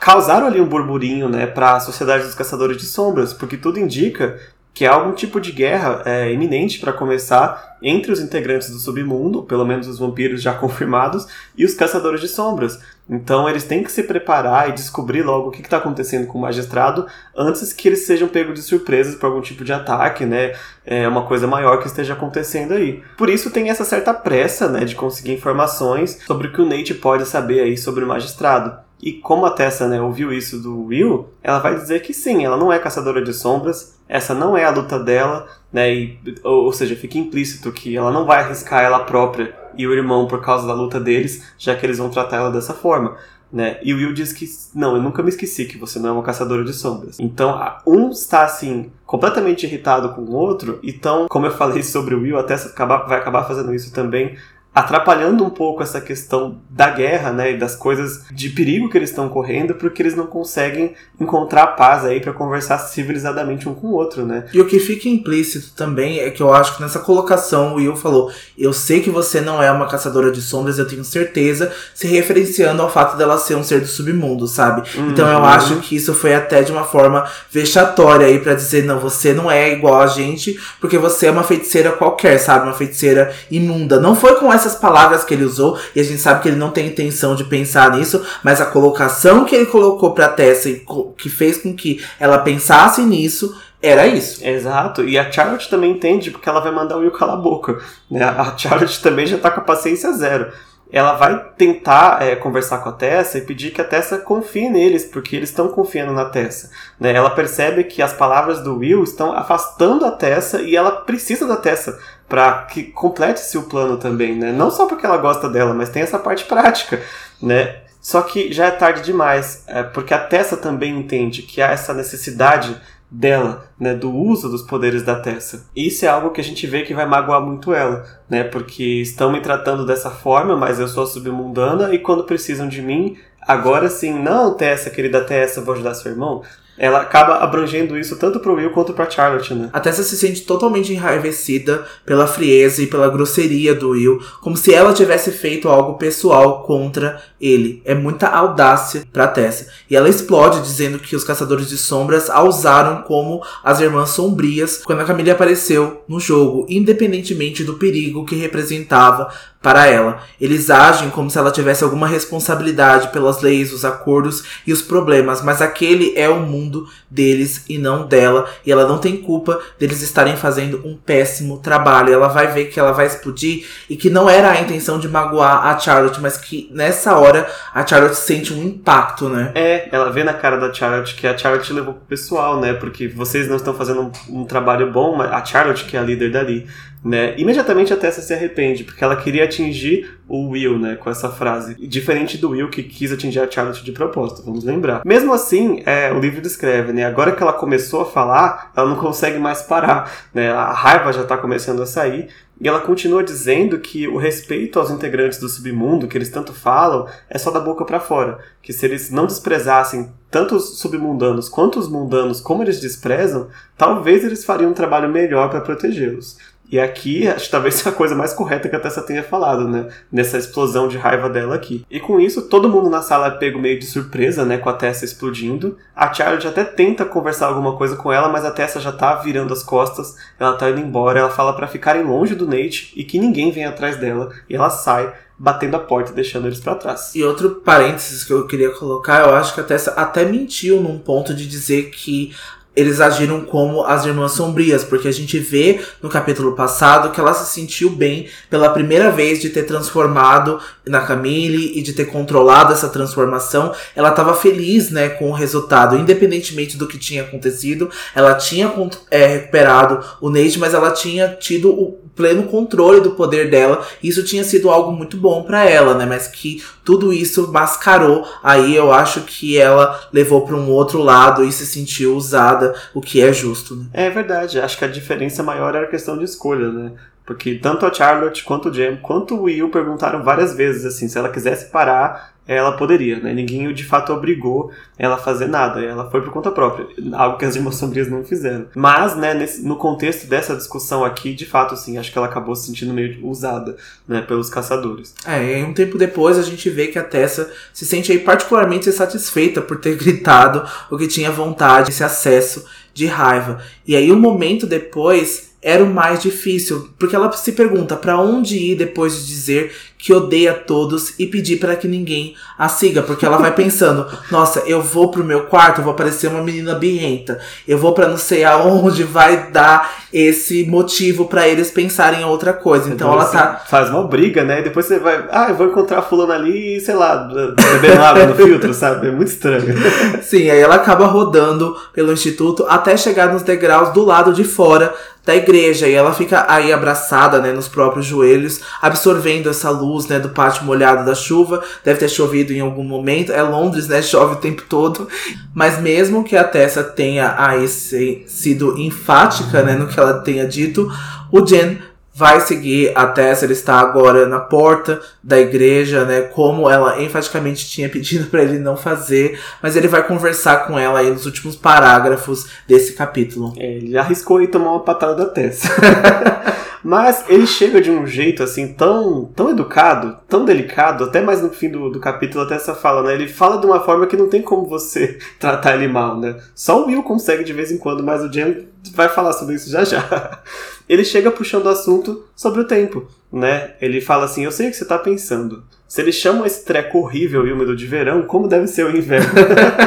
causaram 0.00 0.46
ali 0.46 0.58
um 0.58 0.66
burburinho, 0.66 1.28
né, 1.28 1.46
para 1.46 1.76
a 1.76 1.80
sociedade 1.80 2.24
dos 2.24 2.34
caçadores 2.34 2.78
de 2.78 2.86
sombras, 2.86 3.34
porque 3.34 3.58
tudo 3.58 3.78
indica 3.78 4.40
que 4.74 4.84
há 4.84 4.92
algum 4.92 5.12
tipo 5.12 5.40
de 5.40 5.52
guerra 5.52 6.02
é, 6.04 6.32
iminente 6.32 6.80
para 6.80 6.92
começar 6.92 7.76
entre 7.80 8.10
os 8.10 8.18
integrantes 8.18 8.70
do 8.70 8.78
submundo, 8.78 9.44
pelo 9.44 9.64
menos 9.64 9.86
os 9.86 10.00
vampiros 10.00 10.42
já 10.42 10.52
confirmados, 10.58 11.28
e 11.56 11.64
os 11.64 11.74
caçadores 11.74 12.20
de 12.20 12.26
sombras. 12.26 12.80
Então 13.08 13.48
eles 13.48 13.64
têm 13.64 13.84
que 13.84 13.92
se 13.92 14.02
preparar 14.02 14.70
e 14.70 14.72
descobrir 14.72 15.22
logo 15.22 15.48
o 15.48 15.50
que 15.52 15.60
está 15.60 15.76
acontecendo 15.76 16.26
com 16.26 16.38
o 16.38 16.40
magistrado 16.40 17.06
antes 17.36 17.72
que 17.72 17.86
eles 17.86 18.06
sejam 18.06 18.26
pegos 18.26 18.54
de 18.54 18.62
surpresa 18.62 19.16
por 19.16 19.26
algum 19.26 19.42
tipo 19.42 19.62
de 19.62 19.72
ataque, 19.72 20.24
né? 20.24 20.54
É 20.84 21.06
uma 21.06 21.26
coisa 21.26 21.46
maior 21.46 21.78
que 21.78 21.86
esteja 21.86 22.14
acontecendo 22.14 22.72
aí. 22.72 23.02
Por 23.16 23.28
isso 23.28 23.50
tem 23.50 23.68
essa 23.68 23.84
certa 23.84 24.12
pressa, 24.12 24.68
né, 24.68 24.84
de 24.84 24.94
conseguir 24.94 25.32
informações 25.32 26.18
sobre 26.26 26.48
o 26.48 26.52
que 26.52 26.62
o 26.62 26.66
Nate 26.66 26.94
pode 26.94 27.26
saber 27.26 27.60
aí 27.60 27.76
sobre 27.76 28.02
o 28.02 28.08
magistrado. 28.08 28.82
E 29.02 29.12
como 29.12 29.44
a 29.44 29.50
Tessa 29.50 29.86
né, 29.86 30.00
ouviu 30.00 30.32
isso 30.32 30.58
do 30.58 30.86
Will, 30.86 31.28
ela 31.42 31.58
vai 31.58 31.74
dizer 31.74 32.00
que 32.00 32.14
sim, 32.14 32.42
ela 32.42 32.56
não 32.56 32.72
é 32.72 32.78
caçadora 32.78 33.22
de 33.22 33.34
sombras, 33.34 33.93
essa 34.08 34.34
não 34.34 34.56
é 34.56 34.64
a 34.64 34.70
luta 34.70 34.98
dela, 34.98 35.46
né? 35.72 35.92
E, 35.92 36.18
ou, 36.42 36.64
ou 36.64 36.72
seja, 36.72 36.94
fica 36.94 37.18
implícito 37.18 37.72
que 37.72 37.96
ela 37.96 38.10
não 38.10 38.24
vai 38.24 38.40
arriscar 38.40 38.82
ela 38.82 39.00
própria 39.00 39.54
e 39.76 39.86
o 39.86 39.92
irmão 39.92 40.26
por 40.26 40.40
causa 40.40 40.66
da 40.66 40.74
luta 40.74 41.00
deles, 41.00 41.52
já 41.58 41.74
que 41.74 41.84
eles 41.84 41.98
vão 41.98 42.10
tratar 42.10 42.36
ela 42.36 42.50
dessa 42.50 42.74
forma. 42.74 43.16
Né? 43.52 43.78
E 43.84 43.94
o 43.94 43.96
Will 43.96 44.12
diz 44.12 44.32
que 44.32 44.46
não, 44.74 44.96
eu 44.96 45.02
nunca 45.02 45.22
me 45.22 45.28
esqueci 45.28 45.64
que 45.64 45.78
você 45.78 46.00
não 46.00 46.08
é 46.08 46.12
uma 46.12 46.22
caçadora 46.24 46.64
de 46.64 46.72
sombras. 46.72 47.20
Então, 47.20 47.56
um 47.86 48.10
está 48.10 48.42
assim 48.42 48.90
completamente 49.06 49.64
irritado 49.64 50.08
com 50.08 50.22
o 50.22 50.34
outro, 50.34 50.80
então, 50.82 51.28
como 51.28 51.46
eu 51.46 51.52
falei 51.52 51.82
sobre 51.84 52.16
o 52.16 52.22
Will, 52.22 52.36
até 52.36 52.56
vai 52.56 53.18
acabar 53.18 53.44
fazendo 53.44 53.72
isso 53.72 53.92
também 53.92 54.36
atrapalhando 54.74 55.44
um 55.44 55.50
pouco 55.50 55.82
essa 55.82 56.00
questão 56.00 56.58
da 56.68 56.90
guerra, 56.90 57.32
né, 57.32 57.52
e 57.52 57.58
das 57.58 57.76
coisas 57.76 58.24
de 58.32 58.48
perigo 58.48 58.88
que 58.88 58.98
eles 58.98 59.10
estão 59.10 59.28
correndo, 59.28 59.74
porque 59.74 60.02
eles 60.02 60.16
não 60.16 60.26
conseguem 60.26 60.94
encontrar 61.20 61.68
paz 61.68 62.04
aí 62.04 62.20
para 62.20 62.32
conversar 62.32 62.78
civilizadamente 62.78 63.68
um 63.68 63.74
com 63.74 63.88
o 63.88 63.92
outro, 63.92 64.26
né? 64.26 64.46
E 64.52 64.60
o 64.60 64.66
que 64.66 64.80
fica 64.80 65.08
implícito 65.08 65.72
também 65.76 66.18
é 66.18 66.30
que 66.30 66.42
eu 66.42 66.52
acho 66.52 66.76
que 66.76 66.82
nessa 66.82 66.98
colocação 66.98 67.72
o 67.72 67.76
Will 67.76 67.94
falou: 67.94 68.32
"Eu 68.58 68.72
sei 68.72 69.00
que 69.00 69.10
você 69.10 69.40
não 69.40 69.62
é 69.62 69.70
uma 69.70 69.86
caçadora 69.86 70.32
de 70.32 70.42
sombras, 70.42 70.78
eu 70.78 70.88
tenho 70.88 71.04
certeza", 71.04 71.72
se 71.94 72.08
referenciando 72.08 72.82
ao 72.82 72.90
fato 72.90 73.16
dela 73.16 73.38
ser 73.38 73.54
um 73.54 73.62
ser 73.62 73.80
do 73.80 73.86
submundo, 73.86 74.48
sabe? 74.48 74.82
Uhum. 74.96 75.10
Então 75.10 75.28
eu 75.28 75.44
acho 75.44 75.76
que 75.76 75.94
isso 75.94 76.12
foi 76.12 76.34
até 76.34 76.62
de 76.62 76.72
uma 76.72 76.84
forma 76.84 77.24
vexatória 77.50 78.26
aí 78.26 78.40
para 78.40 78.54
dizer: 78.54 78.84
"Não, 78.84 78.98
você 78.98 79.32
não 79.32 79.48
é 79.48 79.72
igual 79.72 80.00
a 80.00 80.08
gente, 80.08 80.58
porque 80.80 80.98
você 80.98 81.26
é 81.26 81.30
uma 81.30 81.44
feiticeira 81.44 81.92
qualquer, 81.92 82.38
sabe? 82.38 82.66
Uma 82.66 82.74
feiticeira 82.74 83.32
imunda". 83.48 84.00
Não 84.00 84.16
foi 84.16 84.34
com 84.34 84.52
essa 84.52 84.63
essas 84.66 84.78
palavras 84.78 85.24
que 85.24 85.34
ele 85.34 85.44
usou, 85.44 85.78
e 85.94 86.00
a 86.00 86.04
gente 86.04 86.20
sabe 86.20 86.42
que 86.42 86.48
ele 86.48 86.56
não 86.56 86.70
tem 86.70 86.86
intenção 86.86 87.34
de 87.34 87.44
pensar 87.44 87.92
nisso, 87.92 88.24
mas 88.42 88.60
a 88.60 88.66
colocação 88.66 89.44
que 89.44 89.54
ele 89.54 89.66
colocou 89.66 90.12
pra 90.12 90.28
Tessa 90.28 90.70
que 91.16 91.28
fez 91.28 91.58
com 91.58 91.74
que 91.74 92.04
ela 92.18 92.38
pensasse 92.38 93.02
nisso 93.02 93.56
era 93.82 94.06
isso. 94.06 94.44
Exato. 94.44 95.04
E 95.04 95.18
a 95.18 95.30
Charlotte 95.30 95.68
também 95.68 95.90
entende, 95.90 96.30
porque 96.30 96.48
ela 96.48 96.60
vai 96.60 96.72
mandar 96.72 96.96
o 96.96 97.00
Will 97.00 97.10
calar 97.10 97.36
a 97.36 97.40
boca. 97.40 97.78
Né? 98.10 98.24
A 98.24 98.56
Charlotte 98.56 99.02
também 99.02 99.26
já 99.26 99.36
tá 99.36 99.50
com 99.50 99.60
a 99.60 99.64
paciência 99.64 100.12
zero 100.12 100.50
ela 100.94 101.14
vai 101.14 101.50
tentar 101.56 102.22
é, 102.22 102.36
conversar 102.36 102.78
com 102.78 102.88
a 102.88 102.92
Tessa 102.92 103.38
e 103.38 103.40
pedir 103.40 103.72
que 103.72 103.80
a 103.80 103.84
Tessa 103.84 104.18
confie 104.18 104.70
neles, 104.70 105.04
porque 105.04 105.34
eles 105.34 105.48
estão 105.48 105.66
confiando 105.66 106.12
na 106.12 106.26
Tessa. 106.26 106.70
Né? 107.00 107.12
Ela 107.12 107.30
percebe 107.30 107.82
que 107.82 108.00
as 108.00 108.12
palavras 108.12 108.60
do 108.62 108.76
Will 108.78 109.02
estão 109.02 109.32
afastando 109.32 110.06
a 110.06 110.12
Tessa 110.12 110.62
e 110.62 110.76
ela 110.76 110.92
precisa 110.92 111.48
da 111.48 111.56
Tessa 111.56 111.98
para 112.28 112.62
que 112.64 112.84
complete-se 112.84 113.58
o 113.58 113.64
plano 113.64 113.96
também, 113.96 114.34
né? 114.34 114.52
Não 114.52 114.70
só 114.70 114.86
porque 114.86 115.06
ela 115.06 115.18
gosta 115.18 115.48
dela, 115.48 115.74
mas 115.74 115.90
tem 115.90 116.02
essa 116.02 116.18
parte 116.18 116.44
prática, 116.44 117.00
né? 117.40 117.76
Só 118.00 118.20
que 118.20 118.52
já 118.52 118.66
é 118.66 118.70
tarde 118.70 119.02
demais, 119.02 119.64
é, 119.66 119.82
porque 119.82 120.12
a 120.12 120.18
Tessa 120.18 120.58
também 120.58 120.98
entende 120.98 121.42
que 121.42 121.62
há 121.62 121.70
essa 121.70 121.94
necessidade 121.94 122.78
dela, 123.10 123.66
né, 123.78 123.94
do 123.94 124.12
uso 124.12 124.50
dos 124.50 124.62
poderes 124.62 125.02
da 125.02 125.20
Tessa. 125.20 125.66
Isso 125.74 126.04
é 126.04 126.08
algo 126.08 126.30
que 126.30 126.40
a 126.40 126.44
gente 126.44 126.66
vê 126.66 126.82
que 126.82 126.92
vai 126.92 127.06
magoar 127.06 127.40
muito 127.40 127.72
ela, 127.72 128.04
né, 128.28 128.44
porque 128.44 129.00
estão 129.00 129.32
me 129.32 129.40
tratando 129.40 129.86
dessa 129.86 130.10
forma, 130.10 130.56
mas 130.56 130.80
eu 130.80 130.88
sou 130.88 131.06
submundana 131.06 131.94
e 131.94 131.98
quando 131.98 132.24
precisam 132.24 132.68
de 132.68 132.82
mim, 132.82 133.16
agora 133.40 133.88
sim, 133.88 134.12
não 134.12 134.52
Tessa, 134.54 134.90
querida 134.90 135.24
Tessa, 135.24 135.60
vou 135.60 135.74
ajudar 135.74 135.94
seu 135.94 136.12
irmão 136.12 136.42
ela 136.76 137.00
acaba 137.00 137.36
abrangendo 137.36 137.98
isso 137.98 138.16
tanto 138.16 138.40
pro 138.40 138.54
Will 138.54 138.70
quanto 138.70 138.92
pra 138.92 139.08
Charlotte, 139.08 139.54
né? 139.54 139.70
A 139.72 139.80
Tessa 139.80 140.02
se 140.02 140.16
sente 140.16 140.42
totalmente 140.42 140.92
enraivecida 140.92 141.84
pela 142.04 142.26
frieza 142.26 142.82
e 142.82 142.86
pela 142.86 143.08
grosseria 143.08 143.74
do 143.74 143.90
Will, 143.90 144.20
como 144.40 144.56
se 144.56 144.74
ela 144.74 144.92
tivesse 144.92 145.30
feito 145.30 145.68
algo 145.68 145.94
pessoal 145.94 146.62
contra 146.64 147.22
ele. 147.40 147.82
É 147.84 147.94
muita 147.94 148.28
audácia 148.28 149.04
pra 149.12 149.28
Tessa. 149.28 149.68
E 149.88 149.96
ela 149.96 150.08
explode 150.08 150.60
dizendo 150.62 150.98
que 150.98 151.14
os 151.14 151.24
caçadores 151.24 151.68
de 151.68 151.76
sombras 151.76 152.28
a 152.30 152.42
usaram 152.42 153.02
como 153.02 153.42
as 153.62 153.80
irmãs 153.80 154.10
sombrias 154.10 154.82
quando 154.84 155.00
a 155.00 155.04
Camille 155.04 155.30
apareceu 155.30 156.02
no 156.08 156.18
jogo, 156.18 156.66
independentemente 156.68 157.64
do 157.64 157.74
perigo 157.74 158.24
que 158.24 158.36
representava 158.36 159.32
para 159.64 159.86
ela. 159.86 160.22
Eles 160.38 160.68
agem 160.68 161.08
como 161.08 161.30
se 161.30 161.38
ela 161.38 161.50
tivesse 161.50 161.82
alguma 161.82 162.06
responsabilidade 162.06 163.08
pelas 163.08 163.40
leis, 163.40 163.72
os 163.72 163.82
acordos 163.82 164.44
e 164.66 164.74
os 164.74 164.82
problemas, 164.82 165.42
mas 165.42 165.62
aquele 165.62 166.12
é 166.16 166.28
o 166.28 166.40
mundo 166.40 166.86
deles 167.10 167.64
e 167.66 167.78
não 167.78 168.06
dela, 168.06 168.46
e 168.66 168.70
ela 168.70 168.86
não 168.86 168.98
tem 168.98 169.16
culpa 169.16 169.58
deles 169.78 170.02
estarem 170.02 170.36
fazendo 170.36 170.82
um 170.84 170.94
péssimo 170.94 171.60
trabalho. 171.60 172.12
Ela 172.12 172.28
vai 172.28 172.48
ver 172.48 172.66
que 172.66 172.78
ela 172.78 172.92
vai 172.92 173.06
explodir 173.06 173.64
e 173.88 173.96
que 173.96 174.10
não 174.10 174.28
era 174.28 174.50
a 174.50 174.60
intenção 174.60 174.98
de 174.98 175.08
magoar 175.08 175.66
a 175.66 175.78
Charlotte, 175.78 176.20
mas 176.20 176.36
que 176.36 176.68
nessa 176.70 177.16
hora 177.16 177.48
a 177.72 177.86
Charlotte 177.86 178.16
sente 178.16 178.52
um 178.52 178.62
impacto, 178.62 179.30
né? 179.30 179.50
É, 179.54 179.88
ela 179.90 180.10
vê 180.10 180.22
na 180.22 180.34
cara 180.34 180.58
da 180.58 180.74
Charlotte 180.74 181.14
que 181.14 181.26
a 181.26 181.38
Charlotte 181.38 181.72
levou 181.72 181.94
pro 181.94 182.04
pessoal, 182.04 182.60
né? 182.60 182.74
Porque 182.74 183.08
vocês 183.08 183.48
não 183.48 183.56
estão 183.56 183.72
fazendo 183.72 184.12
um, 184.28 184.40
um 184.40 184.44
trabalho 184.44 184.92
bom, 184.92 185.16
mas 185.16 185.32
a 185.32 185.42
Charlotte 185.42 185.86
que 185.86 185.96
é 185.96 186.00
a 186.00 186.02
líder 186.02 186.30
dali 186.30 186.66
né? 187.04 187.34
Imediatamente 187.36 187.92
a 187.92 187.96
Tessa 187.96 188.22
se 188.22 188.32
arrepende, 188.32 188.82
porque 188.82 189.04
ela 189.04 189.14
queria 189.14 189.44
atingir 189.44 190.18
o 190.26 190.48
Will, 190.48 190.78
né, 190.78 190.96
com 190.96 191.10
essa 191.10 191.28
frase. 191.28 191.74
Diferente 191.86 192.38
do 192.38 192.50
Will 192.50 192.70
que 192.70 192.82
quis 192.82 193.12
atingir 193.12 193.40
a 193.40 193.50
Charlotte 193.50 193.84
de 193.84 193.92
propósito, 193.92 194.42
vamos 194.42 194.64
lembrar. 194.64 195.02
Mesmo 195.04 195.32
assim, 195.34 195.82
é, 195.84 196.10
o 196.12 196.18
livro 196.18 196.40
descreve, 196.40 196.92
né, 196.94 197.04
agora 197.04 197.32
que 197.32 197.42
ela 197.42 197.52
começou 197.52 198.00
a 198.00 198.06
falar, 198.06 198.72
ela 198.74 198.88
não 198.88 198.96
consegue 198.96 199.38
mais 199.38 199.62
parar, 199.62 200.10
né? 200.32 200.50
A 200.50 200.72
raiva 200.72 201.12
já 201.12 201.22
está 201.22 201.36
começando 201.36 201.82
a 201.82 201.86
sair. 201.86 202.28
E 202.60 202.68
ela 202.68 202.80
continua 202.80 203.24
dizendo 203.24 203.80
que 203.80 204.06
o 204.06 204.16
respeito 204.16 204.78
aos 204.78 204.88
integrantes 204.88 205.40
do 205.40 205.48
submundo, 205.48 206.06
que 206.06 206.16
eles 206.16 206.30
tanto 206.30 206.52
falam, 206.52 207.06
é 207.28 207.36
só 207.36 207.50
da 207.50 207.58
boca 207.58 207.84
para 207.84 207.98
fora. 207.98 208.38
Que 208.62 208.72
se 208.72 208.86
eles 208.86 209.10
não 209.10 209.26
desprezassem 209.26 210.12
tanto 210.30 210.54
os 210.54 210.78
submundanos 210.78 211.48
quanto 211.48 211.80
os 211.80 211.88
mundanos 211.88 212.40
como 212.40 212.62
eles 212.62 212.80
desprezam, 212.80 213.48
talvez 213.76 214.24
eles 214.24 214.44
fariam 214.44 214.70
um 214.70 214.74
trabalho 214.74 215.08
melhor 215.08 215.50
para 215.50 215.60
protegê-los. 215.60 216.38
E 216.70 216.80
aqui, 216.80 217.28
acho 217.28 217.44
que 217.44 217.50
talvez 217.50 217.74
seja 217.74 217.90
a 217.90 217.92
coisa 217.92 218.14
mais 218.14 218.32
correta 218.32 218.68
que 218.68 218.74
a 218.74 218.80
Tessa 218.80 219.02
tenha 219.02 219.22
falado, 219.22 219.68
né? 219.68 219.88
Nessa 220.10 220.38
explosão 220.38 220.88
de 220.88 220.96
raiva 220.96 221.28
dela 221.28 221.54
aqui. 221.54 221.84
E 221.90 222.00
com 222.00 222.18
isso, 222.18 222.48
todo 222.48 222.68
mundo 222.68 222.90
na 222.90 223.02
sala 223.02 223.28
é 223.28 223.30
pego 223.32 223.58
meio 223.58 223.78
de 223.78 223.86
surpresa, 223.86 224.44
né? 224.44 224.58
Com 224.58 224.70
a 224.70 224.72
Tessa 224.72 225.04
explodindo. 225.04 225.76
A 225.94 226.12
Charlotte 226.12 226.48
até 226.48 226.64
tenta 226.64 227.04
conversar 227.04 227.46
alguma 227.46 227.76
coisa 227.76 227.96
com 227.96 228.12
ela, 228.12 228.28
mas 228.28 228.44
a 228.44 228.50
Tessa 228.50 228.80
já 228.80 228.90
tá 228.90 229.14
virando 229.16 229.52
as 229.52 229.62
costas, 229.62 230.16
ela 230.38 230.54
tá 230.54 230.70
indo 230.70 230.80
embora, 230.80 231.20
ela 231.20 231.30
fala 231.30 231.54
para 231.54 231.68
ficarem 231.68 232.02
longe 232.02 232.34
do 232.34 232.46
Nate 232.46 232.92
e 232.96 233.04
que 233.04 233.18
ninguém 233.18 233.50
vem 233.50 233.66
atrás 233.66 233.96
dela. 233.96 234.30
E 234.48 234.56
ela 234.56 234.70
sai, 234.70 235.12
batendo 235.38 235.76
a 235.76 235.80
porta 235.80 236.12
e 236.12 236.14
deixando 236.14 236.46
eles 236.46 236.60
para 236.60 236.74
trás. 236.74 237.14
E 237.14 237.22
outro 237.22 237.50
parênteses 237.56 238.24
que 238.24 238.32
eu 238.32 238.46
queria 238.46 238.70
colocar, 238.70 239.20
eu 239.20 239.34
acho 239.34 239.54
que 239.54 239.60
a 239.60 239.64
Tessa 239.64 239.92
até 239.92 240.24
mentiu 240.24 240.80
num 240.80 240.98
ponto 240.98 241.34
de 241.34 241.46
dizer 241.46 241.90
que 241.90 242.34
eles 242.76 243.00
agiram 243.00 243.42
como 243.42 243.84
as 243.84 244.04
irmãs 244.04 244.32
sombrias, 244.32 244.84
porque 244.84 245.08
a 245.08 245.12
gente 245.12 245.38
vê 245.38 245.80
no 246.02 246.08
capítulo 246.08 246.54
passado 246.54 247.10
que 247.10 247.20
ela 247.20 247.34
se 247.34 247.52
sentiu 247.52 247.90
bem 247.90 248.28
pela 248.50 248.70
primeira 248.70 249.10
vez 249.10 249.40
de 249.40 249.50
ter 249.50 249.62
transformado 249.64 250.58
na 250.86 251.00
Camille 251.00 251.78
e 251.78 251.82
de 251.82 251.92
ter 251.92 252.06
controlado 252.06 252.72
essa 252.72 252.88
transformação. 252.88 253.72
Ela 253.94 254.10
estava 254.10 254.34
feliz, 254.34 254.90
né, 254.90 255.08
com 255.08 255.30
o 255.30 255.34
resultado, 255.34 255.96
independentemente 255.96 256.76
do 256.76 256.88
que 256.88 256.98
tinha 256.98 257.22
acontecido. 257.22 257.90
Ela 258.14 258.34
tinha 258.34 258.72
é, 259.10 259.26
recuperado 259.26 260.04
o 260.20 260.28
Nate, 260.28 260.58
mas 260.58 260.74
ela 260.74 260.90
tinha 260.90 261.28
tido 261.28 261.70
o 261.70 262.04
pleno 262.14 262.44
controle 262.44 263.00
do 263.00 263.12
poder 263.12 263.50
dela. 263.50 263.86
Isso 264.02 264.22
tinha 264.22 264.44
sido 264.44 264.70
algo 264.70 264.92
muito 264.92 265.16
bom 265.16 265.42
para 265.42 265.68
ela, 265.68 265.94
né? 265.94 266.06
Mas 266.06 266.26
que 266.28 266.62
tudo 266.84 267.12
isso 267.12 267.50
mascarou. 267.50 268.26
Aí 268.42 268.74
eu 268.74 268.92
acho 268.92 269.22
que 269.22 269.58
ela 269.58 270.08
levou 270.12 270.42
para 270.42 270.54
um 270.54 270.70
outro 270.70 271.02
lado 271.02 271.44
e 271.44 271.50
se 271.50 271.66
sentiu 271.66 272.14
usada, 272.14 272.63
o 272.94 273.00
que 273.00 273.20
é 273.20 273.32
justo. 273.32 273.76
Né? 273.76 273.86
É 273.92 274.10
verdade. 274.10 274.60
Acho 274.60 274.78
que 274.78 274.84
a 274.84 274.88
diferença 274.88 275.42
maior 275.42 275.74
era 275.74 275.86
a 275.86 275.90
questão 275.90 276.16
de 276.16 276.24
escolha, 276.24 276.70
né? 276.70 276.92
Porque 277.26 277.54
tanto 277.54 277.86
a 277.86 277.92
Charlotte 277.92 278.44
quanto 278.44 278.68
o 278.68 278.74
Jam, 278.74 278.98
quanto 279.00 279.34
o 279.34 279.42
Will 279.44 279.70
perguntaram 279.70 280.22
várias 280.22 280.54
vezes 280.54 280.84
assim, 280.84 281.08
se 281.08 281.16
ela 281.16 281.30
quisesse 281.30 281.70
parar, 281.70 282.33
ela 282.46 282.76
poderia, 282.76 283.18
né? 283.18 283.32
Ninguém 283.32 283.72
de 283.72 283.84
fato 283.84 284.12
obrigou 284.12 284.70
ela 284.98 285.14
a 285.14 285.18
fazer 285.18 285.48
nada, 285.48 285.82
ela 285.82 286.10
foi 286.10 286.20
por 286.20 286.30
conta 286.30 286.50
própria, 286.50 286.86
algo 287.14 287.38
que 287.38 287.44
as 287.44 287.56
irmãs 287.56 287.76
sombrias 287.76 288.08
não 288.08 288.22
fizeram. 288.22 288.66
Mas, 288.74 289.16
né, 289.16 289.34
nesse, 289.34 289.62
no 289.62 289.76
contexto 289.76 290.26
dessa 290.26 290.54
discussão 290.54 291.04
aqui, 291.04 291.32
de 291.32 291.46
fato, 291.46 291.74
assim, 291.74 291.96
acho 291.96 292.12
que 292.12 292.18
ela 292.18 292.26
acabou 292.26 292.54
se 292.54 292.66
sentindo 292.66 292.92
meio 292.92 293.26
usada, 293.26 293.76
né, 294.06 294.20
pelos 294.20 294.50
caçadores. 294.50 295.14
É, 295.26 295.60
e 295.60 295.64
um 295.64 295.72
tempo 295.72 295.96
depois 295.96 296.38
a 296.38 296.42
gente 296.42 296.68
vê 296.68 296.88
que 296.88 296.98
a 296.98 297.02
Tessa 297.02 297.50
se 297.72 297.86
sente 297.86 298.12
aí 298.12 298.18
particularmente 298.18 298.92
satisfeita 298.92 299.62
por 299.62 299.78
ter 299.78 299.96
gritado 299.98 300.68
o 300.90 300.98
que 300.98 301.08
tinha 301.08 301.30
vontade, 301.30 301.90
esse 301.90 302.04
acesso 302.04 302.64
de 302.92 303.06
raiva. 303.06 303.60
E 303.86 303.96
aí 303.96 304.12
um 304.12 304.20
momento 304.20 304.66
depois 304.66 305.53
era 305.64 305.82
o 305.82 305.92
mais 305.92 306.20
difícil, 306.20 306.90
porque 306.98 307.16
ela 307.16 307.32
se 307.32 307.52
pergunta 307.52 307.96
para 307.96 308.18
onde 308.18 308.58
ir 308.58 308.76
depois 308.76 309.18
de 309.18 309.26
dizer 309.26 309.72
que 309.96 310.12
odeia 310.12 310.52
todos 310.52 311.18
e 311.18 311.26
pedir 311.26 311.56
para 311.56 311.74
que 311.74 311.88
ninguém 311.88 312.34
a 312.58 312.68
siga, 312.68 313.02
porque 313.02 313.24
ela 313.24 313.38
vai 313.38 313.50
pensando: 313.56 314.06
nossa, 314.30 314.62
eu 314.66 314.82
vou 314.82 315.10
pro 315.10 315.24
meu 315.24 315.44
quarto, 315.44 315.80
vou 315.80 315.94
parecer 315.94 316.28
uma 316.28 316.42
menina 316.42 316.74
birrenta, 316.74 317.40
eu 317.66 317.78
vou 317.78 317.94
para 317.94 318.06
não 318.06 318.18
sei 318.18 318.44
aonde, 318.44 319.02
vai 319.02 319.50
dar 319.50 320.04
esse 320.12 320.66
motivo 320.66 321.24
para 321.26 321.48
eles 321.48 321.70
pensarem 321.70 322.20
em 322.20 322.24
outra 322.24 322.52
coisa. 322.52 322.84
Então, 322.90 323.08
então 323.08 323.12
ela 323.14 323.24
tá. 323.24 323.62
Faz 323.66 323.88
uma 323.88 324.06
briga, 324.06 324.44
né? 324.44 324.60
E 324.60 324.64
depois 324.64 324.84
você 324.84 324.98
vai, 324.98 325.26
ah, 325.30 325.46
eu 325.48 325.54
vou 325.54 325.68
encontrar 325.68 326.00
a 326.00 326.02
fulana 326.02 326.34
ali 326.34 326.78
sei 326.80 326.94
lá, 326.94 327.26
bebendo 327.26 328.02
água 328.02 328.26
no 328.26 328.34
filtro, 328.34 328.72
sabe? 328.74 329.08
É 329.08 329.10
muito 329.10 329.28
estranho. 329.28 329.74
Sim, 330.22 330.50
aí 330.50 330.58
ela 330.58 330.74
acaba 330.74 331.06
rodando 331.06 331.74
pelo 331.94 332.12
instituto 332.12 332.66
até 332.68 332.96
chegar 332.96 333.32
nos 333.32 333.42
degraus 333.42 333.92
do 333.94 334.04
lado 334.04 334.32
de 334.34 334.44
fora 334.44 334.94
da 335.24 335.34
igreja 335.34 335.88
e 335.88 335.94
ela 335.94 336.12
fica 336.12 336.44
aí 336.48 336.72
abraçada, 336.72 337.40
né, 337.40 337.52
nos 337.52 337.66
próprios 337.66 338.04
joelhos, 338.04 338.60
absorvendo 338.80 339.48
essa 339.48 339.70
luz, 339.70 340.06
né, 340.06 340.18
do 340.18 340.28
pátio 340.28 340.64
molhado 340.64 341.04
da 341.04 341.14
chuva. 341.14 341.62
Deve 341.82 342.00
ter 342.00 342.08
chovido 342.08 342.52
em 342.52 342.60
algum 342.60 342.84
momento. 342.84 343.32
É 343.32 343.42
Londres, 343.42 343.88
né, 343.88 344.00
chove 344.02 344.34
o 344.34 344.38
tempo 344.38 344.62
todo. 344.68 345.08
Mas 345.54 345.80
mesmo 345.80 346.24
que 346.24 346.36
a 346.36 346.44
Tessa 346.44 346.82
tenha 346.84 347.34
aí 347.38 347.66
sido 347.68 348.78
enfática, 348.78 349.62
né, 349.62 349.74
no 349.74 349.86
que 349.86 349.98
ela 349.98 350.20
tenha 350.20 350.46
dito, 350.46 350.90
o 351.32 351.44
Jen 351.44 351.78
vai 352.14 352.40
seguir 352.40 352.92
a 352.94 353.06
Tessa, 353.06 353.44
ele 353.44 353.52
está 353.52 353.80
agora 353.80 354.26
na 354.26 354.38
porta 354.38 355.00
da 355.22 355.38
igreja, 355.38 356.04
né? 356.04 356.22
Como 356.22 356.70
ela 356.70 357.02
enfaticamente 357.02 357.68
tinha 357.68 357.88
pedido 357.88 358.26
para 358.30 358.42
ele 358.42 358.58
não 358.58 358.76
fazer, 358.76 359.38
mas 359.62 359.76
ele 359.76 359.88
vai 359.88 360.06
conversar 360.06 360.66
com 360.66 360.78
ela 360.78 361.00
aí 361.00 361.10
nos 361.10 361.26
últimos 361.26 361.56
parágrafos 361.56 362.46
desse 362.68 362.92
capítulo. 362.92 363.52
É, 363.58 363.76
ele 363.76 363.98
arriscou 363.98 364.40
e 364.40 364.46
tomar 364.46 364.70
uma 364.70 364.84
patada 364.84 365.14
da 365.14 365.26
Tessa. 365.26 365.68
Mas 366.84 367.24
ele 367.30 367.46
chega 367.46 367.80
de 367.80 367.90
um 367.90 368.06
jeito 368.06 368.42
assim 368.42 368.74
tão, 368.74 369.24
tão 369.34 369.48
educado, 369.48 370.18
tão 370.28 370.44
delicado, 370.44 371.04
até 371.04 371.22
mais 371.22 371.40
no 371.40 371.48
fim 371.48 371.70
do, 371.70 371.88
do 371.88 371.98
capítulo, 371.98 372.44
até 372.44 372.56
essa 372.56 372.74
fala, 372.74 373.02
né? 373.02 373.14
Ele 373.14 373.26
fala 373.26 373.58
de 373.58 373.64
uma 373.64 373.80
forma 373.80 374.06
que 374.06 374.18
não 374.18 374.28
tem 374.28 374.42
como 374.42 374.66
você 374.66 375.18
tratar 375.40 375.76
ele 375.76 375.88
mal, 375.88 376.20
né? 376.20 376.36
Só 376.54 376.82
o 376.82 376.86
Will 376.86 377.02
consegue 377.02 377.42
de 377.42 377.54
vez 377.54 377.72
em 377.72 377.78
quando, 377.78 378.02
mas 378.02 378.22
o 378.22 378.30
Jen 378.30 378.68
vai 378.92 379.08
falar 379.08 379.32
sobre 379.32 379.54
isso 379.54 379.70
já 379.70 379.82
já. 379.82 380.42
Ele 380.88 381.04
chega 381.04 381.30
puxando 381.30 381.66
o 381.66 381.70
assunto 381.70 382.24
sobre 382.36 382.60
o 382.60 382.66
tempo, 382.66 383.06
né? 383.32 383.72
Ele 383.80 384.00
fala 384.00 384.24
assim: 384.24 384.44
Eu 384.44 384.52
sei 384.52 384.68
o 384.68 384.70
que 384.70 384.76
você 384.76 384.84
tá 384.84 384.98
pensando. 384.98 385.64
Se 385.86 386.00
eles 386.00 386.16
chamam 386.16 386.44
esse 386.44 386.64
treco 386.64 386.98
horrível 386.98 387.46
e 387.46 387.52
úmido 387.52 387.76
de 387.76 387.86
verão, 387.86 388.22
como 388.22 388.48
deve 388.48 388.66
ser 388.66 388.84
o 388.84 388.96
inverno? 388.96 389.30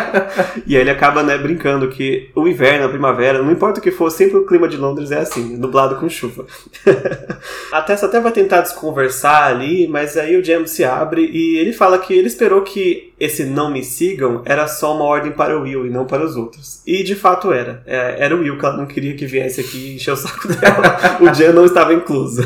e 0.65 0.75
aí 0.75 0.81
ele 0.81 0.89
acaba, 0.89 1.21
né, 1.21 1.37
brincando 1.37 1.89
que 1.89 2.29
o 2.33 2.47
inverno, 2.47 2.85
a 2.85 2.89
primavera, 2.89 3.41
não 3.43 3.51
importa 3.51 3.79
o 3.79 3.83
que 3.83 3.91
for, 3.91 4.09
sempre 4.09 4.37
o 4.37 4.45
clima 4.45 4.69
de 4.69 4.77
Londres 4.77 5.11
é 5.11 5.19
assim, 5.19 5.57
nublado 5.57 5.97
com 5.97 6.07
chuva. 6.07 6.45
a 7.73 7.81
Tessa 7.81 8.05
até 8.05 8.21
vai 8.21 8.31
tentar 8.31 8.61
desconversar 8.61 9.51
ali, 9.51 9.85
mas 9.87 10.15
aí 10.15 10.37
o 10.37 10.43
James 10.43 10.71
se 10.71 10.85
abre 10.85 11.25
e 11.25 11.57
ele 11.57 11.73
fala 11.73 11.99
que 11.99 12.13
ele 12.13 12.27
esperou 12.27 12.61
que 12.61 13.06
esse 13.19 13.45
não 13.45 13.71
me 13.71 13.83
sigam 13.83 14.41
era 14.45 14.67
só 14.67 14.95
uma 14.95 15.05
ordem 15.05 15.31
para 15.31 15.57
o 15.57 15.63
Will 15.63 15.87
e 15.87 15.89
não 15.89 16.05
para 16.05 16.23
os 16.23 16.35
outros. 16.35 16.81
E 16.85 17.03
de 17.03 17.15
fato 17.15 17.51
era. 17.51 17.81
É, 17.85 18.17
era 18.19 18.35
o 18.35 18.39
Will 18.39 18.57
que 18.57 18.65
ela 18.65 18.77
não 18.77 18.85
queria 18.85 19.15
que 19.15 19.25
viesse 19.25 19.59
aqui 19.61 19.95
encher 19.95 20.11
o 20.11 20.17
saco 20.17 20.47
dela. 20.53 21.17
o 21.21 21.33
Jen 21.33 21.51
não 21.51 21.65
estava 21.65 21.93
incluso. 21.93 22.41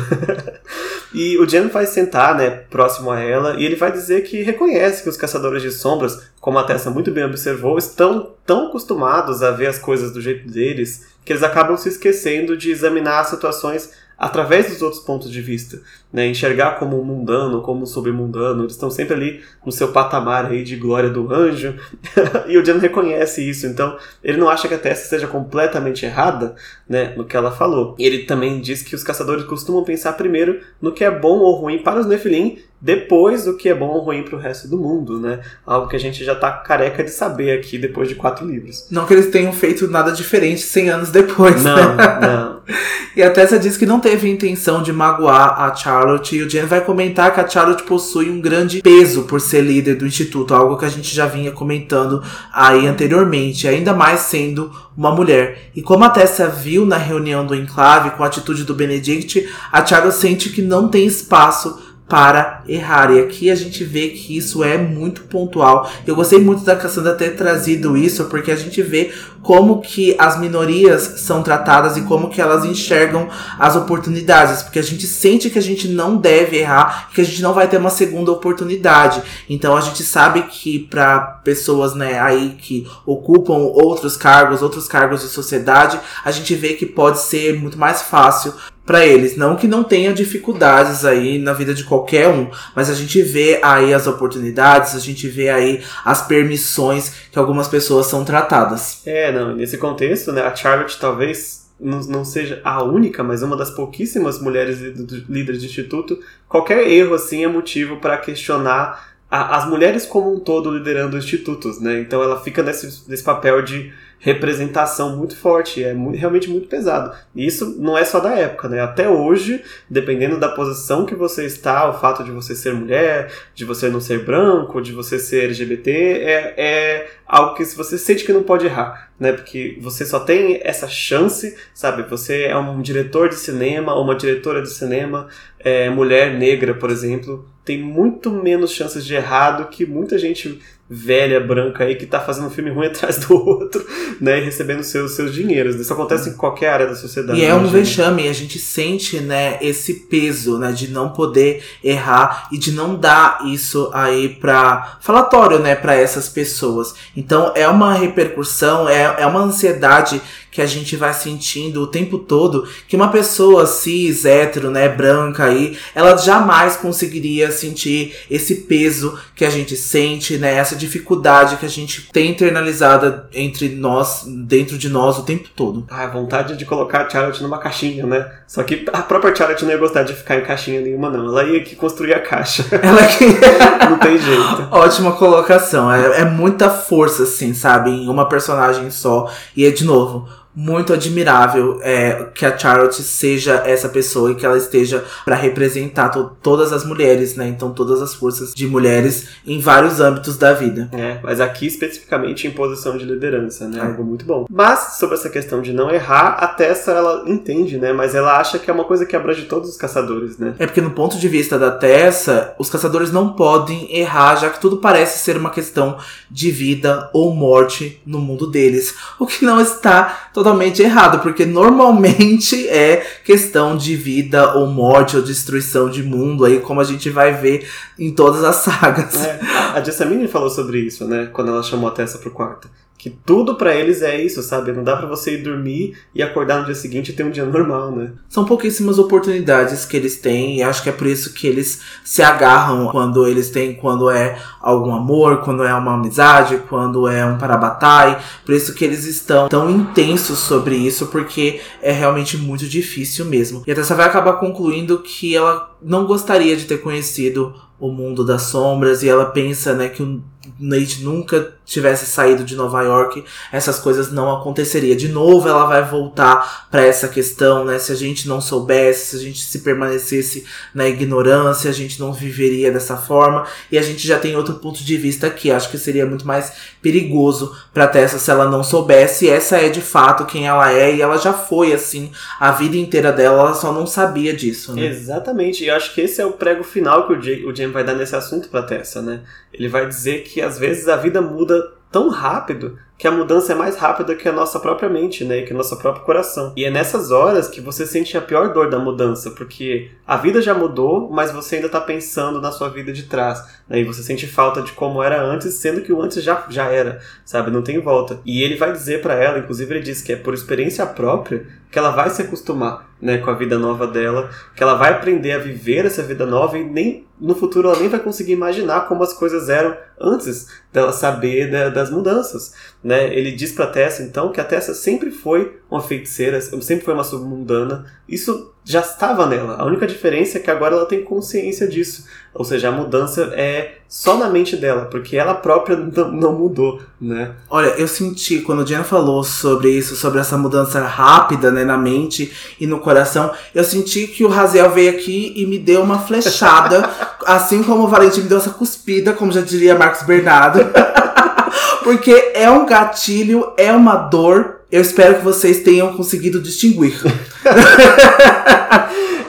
e 1.12 1.38
o 1.38 1.46
Jen 1.46 1.68
vai 1.68 1.86
sentar, 1.86 2.34
né, 2.34 2.50
próximo 2.70 3.10
a 3.10 3.20
ela 3.20 3.56
e 3.60 3.66
ele 3.66 3.76
vai 3.76 3.92
dizer 3.92 4.22
que 4.22 4.42
reconhece 4.42 5.02
que 5.02 5.08
os 5.08 5.16
caçadores 5.16 5.62
de 5.62 5.70
sombras, 5.70 6.30
como 6.40 6.58
a 6.58 6.64
Tessa 6.64 6.90
muito 6.90 7.10
bem 7.10 7.24
observou, 7.24 7.76
estão 7.76 8.30
tão 8.46 8.68
acostumados 8.68 9.42
a 9.42 9.50
ver 9.50 9.66
as 9.66 9.78
coisas 9.78 10.10
do 10.10 10.20
jeito 10.20 10.48
deles 10.50 11.12
que 11.24 11.32
eles 11.32 11.42
acabam 11.42 11.76
se 11.76 11.88
esquecendo 11.88 12.56
de 12.56 12.70
examinar 12.70 13.24
situações 13.24 13.90
através 14.22 14.68
dos 14.68 14.80
outros 14.82 15.02
pontos 15.02 15.28
de 15.32 15.42
vista, 15.42 15.80
né? 16.12 16.28
Enxergar 16.28 16.78
como 16.78 17.04
mundano, 17.04 17.60
como 17.60 17.84
submundano, 17.84 18.62
eles 18.62 18.74
estão 18.74 18.88
sempre 18.88 19.14
ali 19.14 19.42
no 19.66 19.72
seu 19.72 19.88
patamar 19.88 20.46
aí 20.46 20.62
de 20.62 20.76
glória 20.76 21.10
do 21.10 21.34
anjo, 21.34 21.74
e 22.46 22.56
o 22.56 22.64
Jan 22.64 22.78
reconhece 22.78 23.42
isso, 23.42 23.66
então 23.66 23.98
ele 24.22 24.38
não 24.38 24.48
acha 24.48 24.68
que 24.68 24.74
a 24.74 24.78
Tessa 24.78 25.08
seja 25.08 25.26
completamente 25.26 26.06
errada, 26.06 26.54
né, 26.92 27.14
no 27.16 27.24
que 27.24 27.34
ela 27.34 27.50
falou. 27.50 27.96
E 27.98 28.04
ele 28.04 28.24
também 28.24 28.60
diz 28.60 28.82
que 28.82 28.94
os 28.94 29.02
caçadores 29.02 29.44
costumam 29.44 29.82
pensar 29.82 30.12
primeiro 30.12 30.60
no 30.80 30.92
que 30.92 31.02
é 31.02 31.10
bom 31.10 31.38
ou 31.38 31.54
ruim 31.54 31.78
para 31.78 31.98
os 31.98 32.06
Nephilim 32.06 32.58
depois 32.78 33.44
do 33.44 33.56
que 33.56 33.68
é 33.68 33.74
bom 33.74 33.86
ou 33.86 34.00
ruim 34.00 34.24
para 34.24 34.36
o 34.36 34.38
resto 34.38 34.68
do 34.68 34.76
mundo, 34.76 35.18
né? 35.18 35.40
Algo 35.64 35.88
que 35.88 35.94
a 35.94 36.00
gente 36.00 36.24
já 36.24 36.34
tá 36.34 36.50
careca 36.50 37.02
de 37.02 37.10
saber 37.10 37.56
aqui 37.56 37.78
depois 37.78 38.08
de 38.08 38.16
quatro 38.16 38.44
livros. 38.44 38.88
Não 38.90 39.06
que 39.06 39.14
eles 39.14 39.30
tenham 39.30 39.52
feito 39.52 39.86
nada 39.88 40.10
diferente 40.10 40.60
100 40.60 40.90
anos 40.90 41.10
depois, 41.10 41.62
não, 41.62 41.76
né? 41.76 42.18
Não, 42.20 42.60
E 43.14 43.22
a 43.22 43.30
Tessa 43.30 43.58
diz 43.58 43.76
que 43.76 43.84
não 43.84 44.00
teve 44.00 44.30
intenção 44.30 44.82
de 44.82 44.90
magoar 44.90 45.60
a 45.60 45.74
Charlotte 45.74 46.34
e 46.34 46.42
o 46.42 46.48
Jen 46.48 46.64
vai 46.64 46.80
comentar 46.80 47.32
que 47.34 47.40
a 47.40 47.46
Charlotte 47.46 47.82
possui 47.82 48.30
um 48.30 48.40
grande 48.40 48.80
peso 48.80 49.24
por 49.24 49.38
ser 49.38 49.60
líder 49.60 49.96
do 49.96 50.06
instituto, 50.06 50.54
algo 50.54 50.78
que 50.78 50.86
a 50.86 50.88
gente 50.88 51.14
já 51.14 51.26
vinha 51.26 51.52
comentando 51.52 52.22
aí 52.50 52.86
anteriormente, 52.86 53.68
ainda 53.68 53.92
mais 53.92 54.20
sendo 54.20 54.72
uma 54.96 55.14
mulher. 55.14 55.70
E 55.74 55.82
como 55.82 56.04
a 56.04 56.10
Tessa 56.10 56.48
viu 56.48 56.84
na 56.84 56.96
reunião 56.96 57.46
do 57.46 57.54
enclave 57.54 58.10
com 58.10 58.22
a 58.22 58.26
atitude 58.26 58.64
do 58.64 58.74
Benedict, 58.74 59.48
a 59.70 59.84
Charlotte 59.84 60.16
sente 60.16 60.50
que 60.50 60.62
não 60.62 60.88
tem 60.88 61.06
espaço 61.06 61.91
para 62.12 62.62
errar. 62.68 63.10
E 63.10 63.20
aqui 63.20 63.50
a 63.50 63.54
gente 63.54 63.82
vê 63.84 64.08
que 64.08 64.36
isso 64.36 64.62
é 64.62 64.76
muito 64.76 65.22
pontual. 65.22 65.90
Eu 66.06 66.14
gostei 66.14 66.38
muito 66.38 66.62
da 66.62 66.76
Cassandra 66.76 67.14
ter 67.14 67.36
trazido 67.36 67.96
isso, 67.96 68.26
porque 68.26 68.50
a 68.50 68.56
gente 68.56 68.82
vê 68.82 69.10
como 69.40 69.80
que 69.80 70.14
as 70.18 70.38
minorias 70.38 71.20
são 71.20 71.42
tratadas 71.42 71.96
e 71.96 72.02
como 72.02 72.28
que 72.28 72.38
elas 72.38 72.66
enxergam 72.66 73.30
as 73.58 73.76
oportunidades, 73.76 74.62
porque 74.62 74.78
a 74.78 74.82
gente 74.82 75.06
sente 75.06 75.48
que 75.48 75.58
a 75.58 75.62
gente 75.62 75.88
não 75.88 76.18
deve 76.18 76.58
errar, 76.58 77.08
que 77.14 77.22
a 77.22 77.24
gente 77.24 77.40
não 77.40 77.54
vai 77.54 77.66
ter 77.66 77.78
uma 77.78 77.88
segunda 77.88 78.30
oportunidade. 78.30 79.22
Então 79.48 79.74
a 79.74 79.80
gente 79.80 80.04
sabe 80.04 80.42
que 80.42 80.80
para 80.80 81.18
pessoas, 81.42 81.94
né, 81.94 82.20
aí 82.20 82.56
que 82.60 82.86
ocupam 83.06 83.54
outros 83.54 84.18
cargos, 84.18 84.60
outros 84.60 84.86
cargos 84.86 85.22
de 85.22 85.28
sociedade, 85.28 85.98
a 86.22 86.30
gente 86.30 86.54
vê 86.54 86.74
que 86.74 86.84
pode 86.84 87.20
ser 87.20 87.58
muito 87.58 87.78
mais 87.78 88.02
fácil 88.02 88.52
para 88.84 89.06
eles. 89.06 89.36
Não 89.36 89.56
que 89.56 89.66
não 89.66 89.84
tenha 89.84 90.12
dificuldades 90.12 91.04
aí 91.04 91.38
na 91.38 91.52
vida 91.52 91.74
de 91.74 91.84
qualquer 91.84 92.28
um, 92.28 92.50
mas 92.74 92.90
a 92.90 92.94
gente 92.94 93.22
vê 93.22 93.60
aí 93.62 93.94
as 93.94 94.06
oportunidades, 94.06 94.94
a 94.94 95.00
gente 95.00 95.28
vê 95.28 95.48
aí 95.48 95.82
as 96.04 96.26
permissões 96.26 97.12
que 97.30 97.38
algumas 97.38 97.68
pessoas 97.68 98.06
são 98.06 98.24
tratadas. 98.24 99.02
É, 99.06 99.32
não, 99.32 99.54
nesse 99.54 99.78
contexto, 99.78 100.32
né, 100.32 100.42
a 100.42 100.54
Charlotte 100.54 100.98
talvez 100.98 101.62
não, 101.78 102.00
não 102.00 102.24
seja 102.24 102.60
a 102.64 102.82
única, 102.82 103.22
mas 103.22 103.42
uma 103.42 103.56
das 103.56 103.70
pouquíssimas 103.70 104.40
mulheres 104.40 104.80
líderes 105.28 105.60
de 105.60 105.66
instituto. 105.66 106.18
Qualquer 106.48 106.88
erro 106.88 107.14
assim 107.14 107.44
é 107.44 107.48
motivo 107.48 107.96
para 107.96 108.16
questionar 108.18 109.12
a, 109.30 109.56
as 109.56 109.68
mulheres 109.68 110.06
como 110.06 110.32
um 110.32 110.38
todo 110.38 110.70
liderando 110.70 111.16
institutos, 111.16 111.80
né? 111.80 112.00
Então 112.00 112.22
ela 112.22 112.40
fica 112.40 112.62
nesse, 112.62 113.08
nesse 113.08 113.24
papel 113.24 113.62
de 113.62 113.92
representação 114.22 115.16
muito 115.16 115.36
forte, 115.36 115.82
é 115.82 115.92
muito, 115.92 116.16
realmente 116.16 116.48
muito 116.48 116.68
pesado. 116.68 117.12
E 117.34 117.44
isso 117.44 117.76
não 117.80 117.98
é 117.98 118.04
só 118.04 118.20
da 118.20 118.30
época, 118.30 118.68
né? 118.68 118.80
Até 118.80 119.08
hoje, 119.08 119.64
dependendo 119.90 120.38
da 120.38 120.48
posição 120.48 121.04
que 121.04 121.14
você 121.16 121.44
está, 121.44 121.90
o 121.90 121.98
fato 121.98 122.22
de 122.22 122.30
você 122.30 122.54
ser 122.54 122.72
mulher, 122.72 123.32
de 123.52 123.64
você 123.64 123.88
não 123.88 124.00
ser 124.00 124.24
branco, 124.24 124.80
de 124.80 124.92
você 124.92 125.18
ser 125.18 125.46
LGBT, 125.46 125.90
é, 125.90 126.54
é 126.56 127.10
algo 127.26 127.56
que 127.56 127.64
você 127.64 127.98
sente 127.98 128.24
que 128.24 128.32
não 128.32 128.44
pode 128.44 128.64
errar, 128.64 129.10
né? 129.18 129.32
Porque 129.32 129.76
você 129.80 130.06
só 130.06 130.20
tem 130.20 130.60
essa 130.62 130.86
chance, 130.86 131.56
sabe? 131.74 132.04
Você 132.04 132.44
é 132.44 132.56
um 132.56 132.80
diretor 132.80 133.28
de 133.28 133.34
cinema 133.34 133.92
ou 133.92 134.04
uma 134.04 134.14
diretora 134.14 134.62
de 134.62 134.70
cinema, 134.70 135.26
é, 135.58 135.90
mulher 135.90 136.38
negra, 136.38 136.74
por 136.74 136.90
exemplo, 136.90 137.44
tem 137.64 137.80
muito 137.80 138.30
menos 138.30 138.72
chances 138.72 139.04
de 139.04 139.14
errar 139.14 139.52
do 139.52 139.66
que 139.66 139.86
muita 139.86 140.18
gente 140.18 140.60
velha, 140.94 141.40
branca 141.40 141.84
aí, 141.84 141.94
que 141.94 142.04
tá 142.04 142.20
fazendo 142.20 142.48
um 142.48 142.50
filme 142.50 142.70
ruim 142.70 142.86
atrás 142.88 143.16
do 143.18 143.34
outro, 143.34 143.84
né, 144.20 144.40
e 144.40 144.44
recebendo 144.44 144.82
seus, 144.82 145.12
seus 145.12 145.32
dinheiros. 145.32 145.76
Isso 145.76 145.92
acontece 145.92 146.28
em 146.28 146.34
qualquer 146.34 146.68
área 146.68 146.86
da 146.86 146.94
sociedade. 146.94 147.40
E 147.40 147.44
é 147.44 147.54
um 147.54 147.66
vexame, 147.66 148.28
a 148.28 148.32
gente 148.32 148.58
sente, 148.58 149.18
né, 149.18 149.58
esse 149.62 149.94
peso, 149.94 150.58
né, 150.58 150.70
de 150.70 150.88
não 150.88 151.08
poder 151.08 151.64
errar 151.82 152.48
e 152.52 152.58
de 152.58 152.72
não 152.72 152.94
dar 152.94 153.40
isso 153.46 153.90
aí 153.94 154.28
pra 154.28 154.98
falatório, 155.00 155.58
né, 155.58 155.74
para 155.74 155.94
essas 155.94 156.28
pessoas. 156.28 156.94
Então 157.16 157.52
é 157.56 157.66
uma 157.66 157.94
repercussão, 157.94 158.86
é, 158.86 159.16
é 159.18 159.26
uma 159.26 159.40
ansiedade 159.40 160.20
que 160.52 160.60
a 160.60 160.66
gente 160.66 160.94
vai 160.96 161.14
sentindo 161.14 161.82
o 161.82 161.86
tempo 161.86 162.18
todo 162.18 162.68
que 162.86 162.94
uma 162.94 163.08
pessoa 163.08 163.66
cis, 163.66 164.26
hétero, 164.26 164.70
né, 164.70 164.86
branca 164.88 165.44
aí, 165.44 165.78
ela 165.94 166.16
jamais 166.18 166.76
conseguiria 166.76 167.50
sentir 167.50 168.14
esse 168.30 168.54
peso 168.66 169.18
que 169.34 169.46
a 169.46 169.50
gente 169.50 169.74
sente, 169.76 170.36
né, 170.36 170.54
essa 170.54 170.76
dificuldade 170.76 171.56
que 171.56 171.64
a 171.64 171.68
gente 171.68 172.08
tem 172.12 172.30
internalizada 172.30 173.28
entre 173.32 173.70
nós, 173.70 174.24
dentro 174.26 174.76
de 174.76 174.90
nós 174.90 175.18
o 175.18 175.22
tempo 175.22 175.48
todo. 175.56 175.86
Ah, 175.90 176.04
a 176.04 176.08
vontade 176.08 176.54
de 176.56 176.66
colocar 176.66 177.06
a 177.06 177.10
Charlotte 177.10 177.42
numa 177.42 177.58
caixinha, 177.58 178.04
né? 178.04 178.30
Só 178.46 178.62
que 178.62 178.84
a 178.92 179.00
própria 179.00 179.34
Charlotte 179.34 179.64
não 179.64 179.70
ia 179.70 179.78
gostar 179.78 180.02
de 180.02 180.12
ficar 180.12 180.36
em 180.36 180.44
caixinha 180.44 180.82
nenhuma, 180.82 181.08
não. 181.08 181.26
Ela 181.26 181.44
ia 181.44 181.62
que 181.62 181.74
construir 181.74 182.12
a 182.12 182.20
caixa. 182.20 182.66
Ela 182.82 183.06
que... 183.06 183.24
não 183.88 183.98
tem 183.98 184.18
jeito. 184.18 184.68
Ótima 184.70 185.12
colocação. 185.12 185.90
É, 185.90 186.20
é 186.20 186.24
muita 186.26 186.68
força, 186.68 187.22
assim, 187.22 187.54
sabe? 187.54 187.90
Em 187.90 188.08
uma 188.10 188.28
personagem 188.28 188.90
só. 188.90 189.32
E 189.56 189.64
é, 189.64 189.70
de 189.70 189.84
novo, 189.84 190.28
muito 190.54 190.92
admirável 190.92 191.78
é, 191.82 192.26
que 192.34 192.44
a 192.44 192.56
Charlotte 192.56 193.02
seja 193.02 193.62
essa 193.64 193.88
pessoa 193.88 194.30
e 194.30 194.34
que 194.34 194.44
ela 194.44 194.58
esteja 194.58 195.04
para 195.24 195.34
representar 195.34 196.10
to 196.10 196.32
todas 196.42 196.72
as 196.72 196.84
mulheres, 196.84 197.36
né? 197.36 197.48
Então 197.48 197.72
todas 197.72 198.02
as 198.02 198.14
forças 198.14 198.52
de 198.54 198.66
mulheres 198.66 199.28
em 199.46 199.58
vários 199.58 200.00
âmbitos 200.00 200.36
da 200.36 200.52
vida. 200.52 200.90
É, 200.92 201.18
mas 201.22 201.40
aqui 201.40 201.66
especificamente 201.66 202.46
em 202.46 202.50
posição 202.50 202.98
de 202.98 203.04
liderança, 203.04 203.66
né? 203.66 203.78
É. 203.78 203.82
Algo 203.82 204.04
muito 204.04 204.24
bom. 204.24 204.46
Mas 204.50 204.96
sobre 204.98 205.16
essa 205.16 205.30
questão 205.30 205.62
de 205.62 205.72
não 205.72 205.90
errar, 205.90 206.36
a 206.38 206.46
Tessa 206.46 206.92
ela 206.92 207.24
entende, 207.26 207.78
né? 207.78 207.92
Mas 207.92 208.14
ela 208.14 208.38
acha 208.38 208.58
que 208.58 208.70
é 208.70 208.74
uma 208.74 208.84
coisa 208.84 209.06
que 209.06 209.16
abrange 209.16 209.42
todos 209.42 209.70
os 209.70 209.76
caçadores, 209.76 210.38
né? 210.38 210.54
É 210.58 210.66
porque 210.66 210.80
no 210.80 210.90
ponto 210.90 211.18
de 211.18 211.28
vista 211.28 211.58
da 211.58 211.70
Tessa, 211.70 212.54
os 212.58 212.68
caçadores 212.68 213.10
não 213.10 213.32
podem 213.32 213.94
errar, 213.96 214.36
já 214.36 214.50
que 214.50 214.60
tudo 214.60 214.76
parece 214.76 215.18
ser 215.20 215.36
uma 215.36 215.50
questão 215.50 215.96
de 216.30 216.50
vida 216.50 217.08
ou 217.12 217.34
morte 217.34 218.00
no 218.04 218.18
mundo 218.18 218.46
deles, 218.46 218.94
o 219.18 219.26
que 219.26 219.44
não 219.44 219.60
está 219.60 220.28
totalmente 220.42 220.82
errado, 220.82 221.20
porque 221.20 221.46
normalmente 221.46 222.66
é 222.68 222.96
questão 223.24 223.76
de 223.76 223.94
vida 223.94 224.54
ou 224.54 224.66
morte 224.66 225.16
ou 225.16 225.22
destruição 225.22 225.88
de 225.88 226.02
mundo, 226.02 226.44
aí 226.44 226.58
como 226.58 226.80
a 226.80 226.84
gente 226.84 227.08
vai 227.08 227.32
ver 227.32 227.68
em 227.96 228.12
todas 228.12 228.42
as 228.42 228.56
sagas. 228.56 229.24
É, 229.24 229.38
a 229.74 229.80
Jessamine 229.80 230.26
falou 230.26 230.50
sobre 230.50 230.80
isso, 230.80 231.06
né, 231.06 231.30
quando 231.32 231.50
ela 231.50 231.62
chamou 231.62 231.88
a 231.88 231.92
Tessa 231.92 232.18
pro 232.18 232.30
quarto 232.30 232.68
que 233.02 233.10
tudo 233.10 233.56
para 233.56 233.74
eles 233.74 234.00
é 234.00 234.22
isso, 234.22 234.40
sabe? 234.44 234.70
Não 234.70 234.84
dá 234.84 234.96
para 234.96 235.08
você 235.08 235.34
ir 235.34 235.42
dormir 235.42 235.98
e 236.14 236.22
acordar 236.22 236.60
no 236.60 236.66
dia 236.66 236.74
seguinte 236.76 237.08
e 237.08 237.12
ter 237.12 237.24
um 237.24 237.32
dia 237.32 237.42
normal, 237.44 237.90
né? 237.90 238.12
São 238.28 238.44
pouquíssimas 238.44 238.96
oportunidades 238.96 239.84
que 239.84 239.96
eles 239.96 240.18
têm 240.18 240.58
e 240.58 240.62
acho 240.62 240.84
que 240.84 240.88
é 240.88 240.92
por 240.92 241.08
isso 241.08 241.34
que 241.34 241.48
eles 241.48 241.80
se 242.04 242.22
agarram 242.22 242.86
quando 242.92 243.26
eles 243.26 243.50
têm, 243.50 243.74
quando 243.74 244.08
é 244.08 244.38
algum 244.60 244.94
amor, 244.94 245.38
quando 245.38 245.64
é 245.64 245.74
uma 245.74 245.94
amizade, 245.94 246.62
quando 246.68 247.08
é 247.08 247.26
um 247.26 247.38
parabatai. 247.38 248.22
Por 248.46 248.54
isso 248.54 248.72
que 248.72 248.84
eles 248.84 249.04
estão 249.04 249.48
tão 249.48 249.68
intensos 249.68 250.38
sobre 250.38 250.76
isso, 250.76 251.08
porque 251.08 251.60
é 251.82 251.90
realmente 251.90 252.36
muito 252.36 252.68
difícil 252.68 253.24
mesmo. 253.24 253.64
E 253.66 253.72
a 253.72 253.74
Tessa 253.74 253.96
vai 253.96 254.06
acabar 254.06 254.34
concluindo 254.34 255.00
que 255.00 255.34
ela 255.34 255.74
não 255.82 256.06
gostaria 256.06 256.56
de 256.56 256.66
ter 256.66 256.80
conhecido 256.80 257.52
o 257.80 257.90
mundo 257.90 258.24
das 258.24 258.42
sombras 258.42 259.02
e 259.02 259.08
ela 259.08 259.24
pensa, 259.24 259.74
né, 259.74 259.88
que 259.88 260.04
o 260.04 260.22
Nate 260.56 261.02
nunca 261.02 261.56
tivesse 261.64 262.06
saído 262.06 262.44
de 262.44 262.56
Nova 262.56 262.82
York, 262.82 263.24
essas 263.52 263.78
coisas 263.78 264.12
não 264.12 264.34
aconteceria. 264.34 264.96
De 264.96 265.08
novo, 265.08 265.48
ela 265.48 265.64
vai 265.66 265.82
voltar 265.82 266.68
para 266.70 266.82
essa 266.82 267.08
questão, 267.08 267.64
né? 267.64 267.78
Se 267.78 267.92
a 267.92 267.94
gente 267.94 268.28
não 268.28 268.40
soubesse, 268.40 269.10
se 269.10 269.16
a 269.16 269.20
gente 269.20 269.42
se 269.42 269.60
permanecesse 269.60 270.44
na 270.74 270.88
ignorância, 270.88 271.70
a 271.70 271.72
gente 271.72 272.00
não 272.00 272.12
viveria 272.12 272.70
dessa 272.70 272.96
forma. 272.96 273.46
E 273.70 273.78
a 273.78 273.82
gente 273.82 274.06
já 274.06 274.18
tem 274.18 274.36
outro 274.36 274.54
ponto 274.54 274.82
de 274.82 274.96
vista 274.96 275.26
aqui. 275.26 275.50
Acho 275.50 275.70
que 275.70 275.78
seria 275.78 276.06
muito 276.06 276.26
mais 276.26 276.52
perigoso 276.80 277.56
para 277.72 277.86
Tessa 277.86 278.18
se 278.18 278.30
ela 278.30 278.48
não 278.48 278.64
soubesse. 278.64 279.26
E 279.26 279.30
essa 279.30 279.56
é 279.56 279.68
de 279.68 279.80
fato 279.80 280.26
quem 280.26 280.46
ela 280.46 280.72
é 280.72 280.94
e 280.94 281.02
ela 281.02 281.16
já 281.16 281.32
foi 281.32 281.72
assim 281.72 282.10
a 282.38 282.50
vida 282.50 282.76
inteira 282.76 283.12
dela. 283.12 283.40
Ela 283.40 283.54
só 283.54 283.72
não 283.72 283.86
sabia 283.86 284.34
disso. 284.34 284.74
Né? 284.74 284.86
Exatamente. 284.86 285.64
E 285.64 285.68
eu 285.68 285.76
acho 285.76 285.94
que 285.94 286.00
esse 286.00 286.20
é 286.20 286.26
o 286.26 286.32
prego 286.32 286.64
final 286.64 287.06
que 287.06 287.12
o 287.12 287.54
James 287.54 287.72
vai 287.72 287.84
dar 287.84 287.94
nesse 287.94 288.16
assunto 288.16 288.48
para 288.48 288.62
Tessa, 288.62 289.02
né? 289.02 289.20
Ele 289.52 289.68
vai 289.68 289.86
dizer 289.86 290.22
que 290.22 290.40
às 290.40 290.58
vezes 290.58 290.88
a 290.88 290.96
vida 290.96 291.20
muda 291.20 291.61
tão 291.92 292.08
rápido 292.08 292.78
que 293.02 293.08
a 293.08 293.10
mudança 293.10 293.52
é 293.52 293.56
mais 293.56 293.76
rápida 293.76 294.14
que 294.14 294.28
a 294.28 294.32
nossa 294.32 294.60
própria 294.60 294.88
mente, 294.88 295.24
né? 295.24 295.42
Que 295.42 295.52
o 295.52 295.56
nosso 295.56 295.76
próprio 295.76 296.04
coração. 296.04 296.52
E 296.56 296.64
é 296.64 296.70
nessas 296.70 297.10
horas 297.10 297.48
que 297.48 297.60
você 297.60 297.84
sente 297.84 298.16
a 298.16 298.20
pior 298.20 298.52
dor 298.52 298.70
da 298.70 298.78
mudança, 298.78 299.32
porque 299.32 299.90
a 300.06 300.16
vida 300.16 300.40
já 300.40 300.54
mudou, 300.54 301.10
mas 301.10 301.32
você 301.32 301.56
ainda 301.56 301.66
está 301.66 301.80
pensando 301.80 302.40
na 302.40 302.52
sua 302.52 302.68
vida 302.68 302.92
de 302.92 303.02
trás. 303.02 303.42
Né? 303.68 303.80
E 303.80 303.84
você 303.84 304.04
sente 304.04 304.26
falta 304.26 304.62
de 304.62 304.70
como 304.70 305.02
era 305.02 305.20
antes, 305.20 305.54
sendo 305.54 305.80
que 305.80 305.92
o 305.92 306.00
antes 306.00 306.22
já, 306.22 306.46
já 306.48 306.66
era, 306.66 307.00
sabe? 307.24 307.50
Não 307.50 307.62
tem 307.62 307.80
volta. 307.80 308.20
E 308.24 308.40
ele 308.40 308.56
vai 308.56 308.70
dizer 308.70 309.02
para 309.02 309.14
ela, 309.14 309.40
inclusive 309.40 309.74
ele 309.74 309.82
diz 309.82 310.00
que 310.00 310.12
é 310.12 310.16
por 310.16 310.32
experiência 310.32 310.86
própria 310.86 311.44
que 311.72 311.78
ela 311.78 311.90
vai 311.90 312.10
se 312.10 312.20
acostumar 312.20 312.92
né, 313.00 313.16
com 313.16 313.30
a 313.30 313.34
vida 313.34 313.58
nova 313.58 313.86
dela, 313.86 314.30
que 314.54 314.62
ela 314.62 314.74
vai 314.74 314.92
aprender 314.92 315.32
a 315.32 315.38
viver 315.38 315.86
essa 315.86 316.02
vida 316.02 316.26
nova 316.26 316.58
e 316.58 316.62
nem 316.62 317.06
no 317.18 317.34
futuro 317.34 317.68
ela 317.68 317.78
nem 317.78 317.88
vai 317.88 317.98
conseguir 317.98 318.32
imaginar 318.32 318.86
como 318.86 319.02
as 319.02 319.14
coisas 319.14 319.48
eram 319.48 319.74
antes 319.98 320.48
dela 320.70 320.92
saber 320.92 321.50
né, 321.50 321.70
das 321.70 321.90
mudanças. 321.90 322.54
Né? 322.84 323.12
Ele 323.16 323.32
diz 323.32 323.52
para 323.52 323.68
Tessa 323.68 324.02
então 324.02 324.30
que 324.30 324.40
a 324.40 324.44
Tessa 324.44 324.74
sempre 324.74 325.10
foi 325.10 325.58
uma 325.70 325.80
feiticeira, 325.80 326.40
sempre 326.40 326.84
foi 326.84 326.92
uma 326.92 327.04
submundana. 327.04 327.86
Isso 328.06 328.52
já 328.64 328.80
estava 328.80 329.26
nela. 329.26 329.56
A 329.58 329.64
única 329.64 329.86
diferença 329.86 330.38
é 330.38 330.40
que 330.40 330.50
agora 330.50 330.74
ela 330.74 330.86
tem 330.86 331.02
consciência 331.02 331.66
disso. 331.66 332.04
Ou 332.34 332.44
seja, 332.44 332.68
a 332.68 332.72
mudança 332.72 333.32
é 333.34 333.78
só 333.88 334.16
na 334.16 334.28
mente 334.28 334.56
dela, 334.56 334.86
porque 334.86 335.16
ela 335.16 335.34
própria 335.34 335.76
não 335.76 336.32
mudou, 336.32 336.80
né? 336.98 337.32
Olha, 337.50 337.68
eu 337.76 337.86
senti 337.86 338.40
quando 338.40 338.60
o 338.60 338.64
Diana 338.64 338.84
falou 338.84 339.22
sobre 339.22 339.70
isso, 339.70 339.96
sobre 339.96 340.18
essa 340.18 340.38
mudança 340.38 340.80
rápida, 340.80 341.50
né, 341.50 341.62
na 341.62 341.76
mente 341.76 342.32
e 342.58 342.66
no 342.66 342.78
coração, 342.78 343.30
eu 343.54 343.62
senti 343.64 344.06
que 344.06 344.24
o 344.24 344.28
Raziel 344.28 344.70
veio 344.70 344.90
aqui 344.90 345.34
e 345.36 345.44
me 345.44 345.58
deu 345.58 345.82
uma 345.82 345.98
flechada, 345.98 346.88
assim 347.26 347.62
como 347.62 347.84
o 347.84 347.88
Valentim 347.88 348.22
me 348.22 348.28
deu 348.28 348.38
essa 348.38 348.50
cuspida, 348.50 349.12
como 349.12 349.30
já 349.30 349.42
diria 349.42 349.74
Marcos 349.74 350.06
Bernardo. 350.06 350.60
porque 351.84 352.32
é 352.34 352.48
um 352.50 352.64
gatilho, 352.64 353.52
é 353.56 353.72
uma 353.72 353.96
dor. 353.96 354.61
Eu 354.72 354.80
espero 354.80 355.16
que 355.16 355.22
vocês 355.22 355.62
tenham 355.62 355.94
conseguido 355.94 356.40
distinguir. 356.40 356.98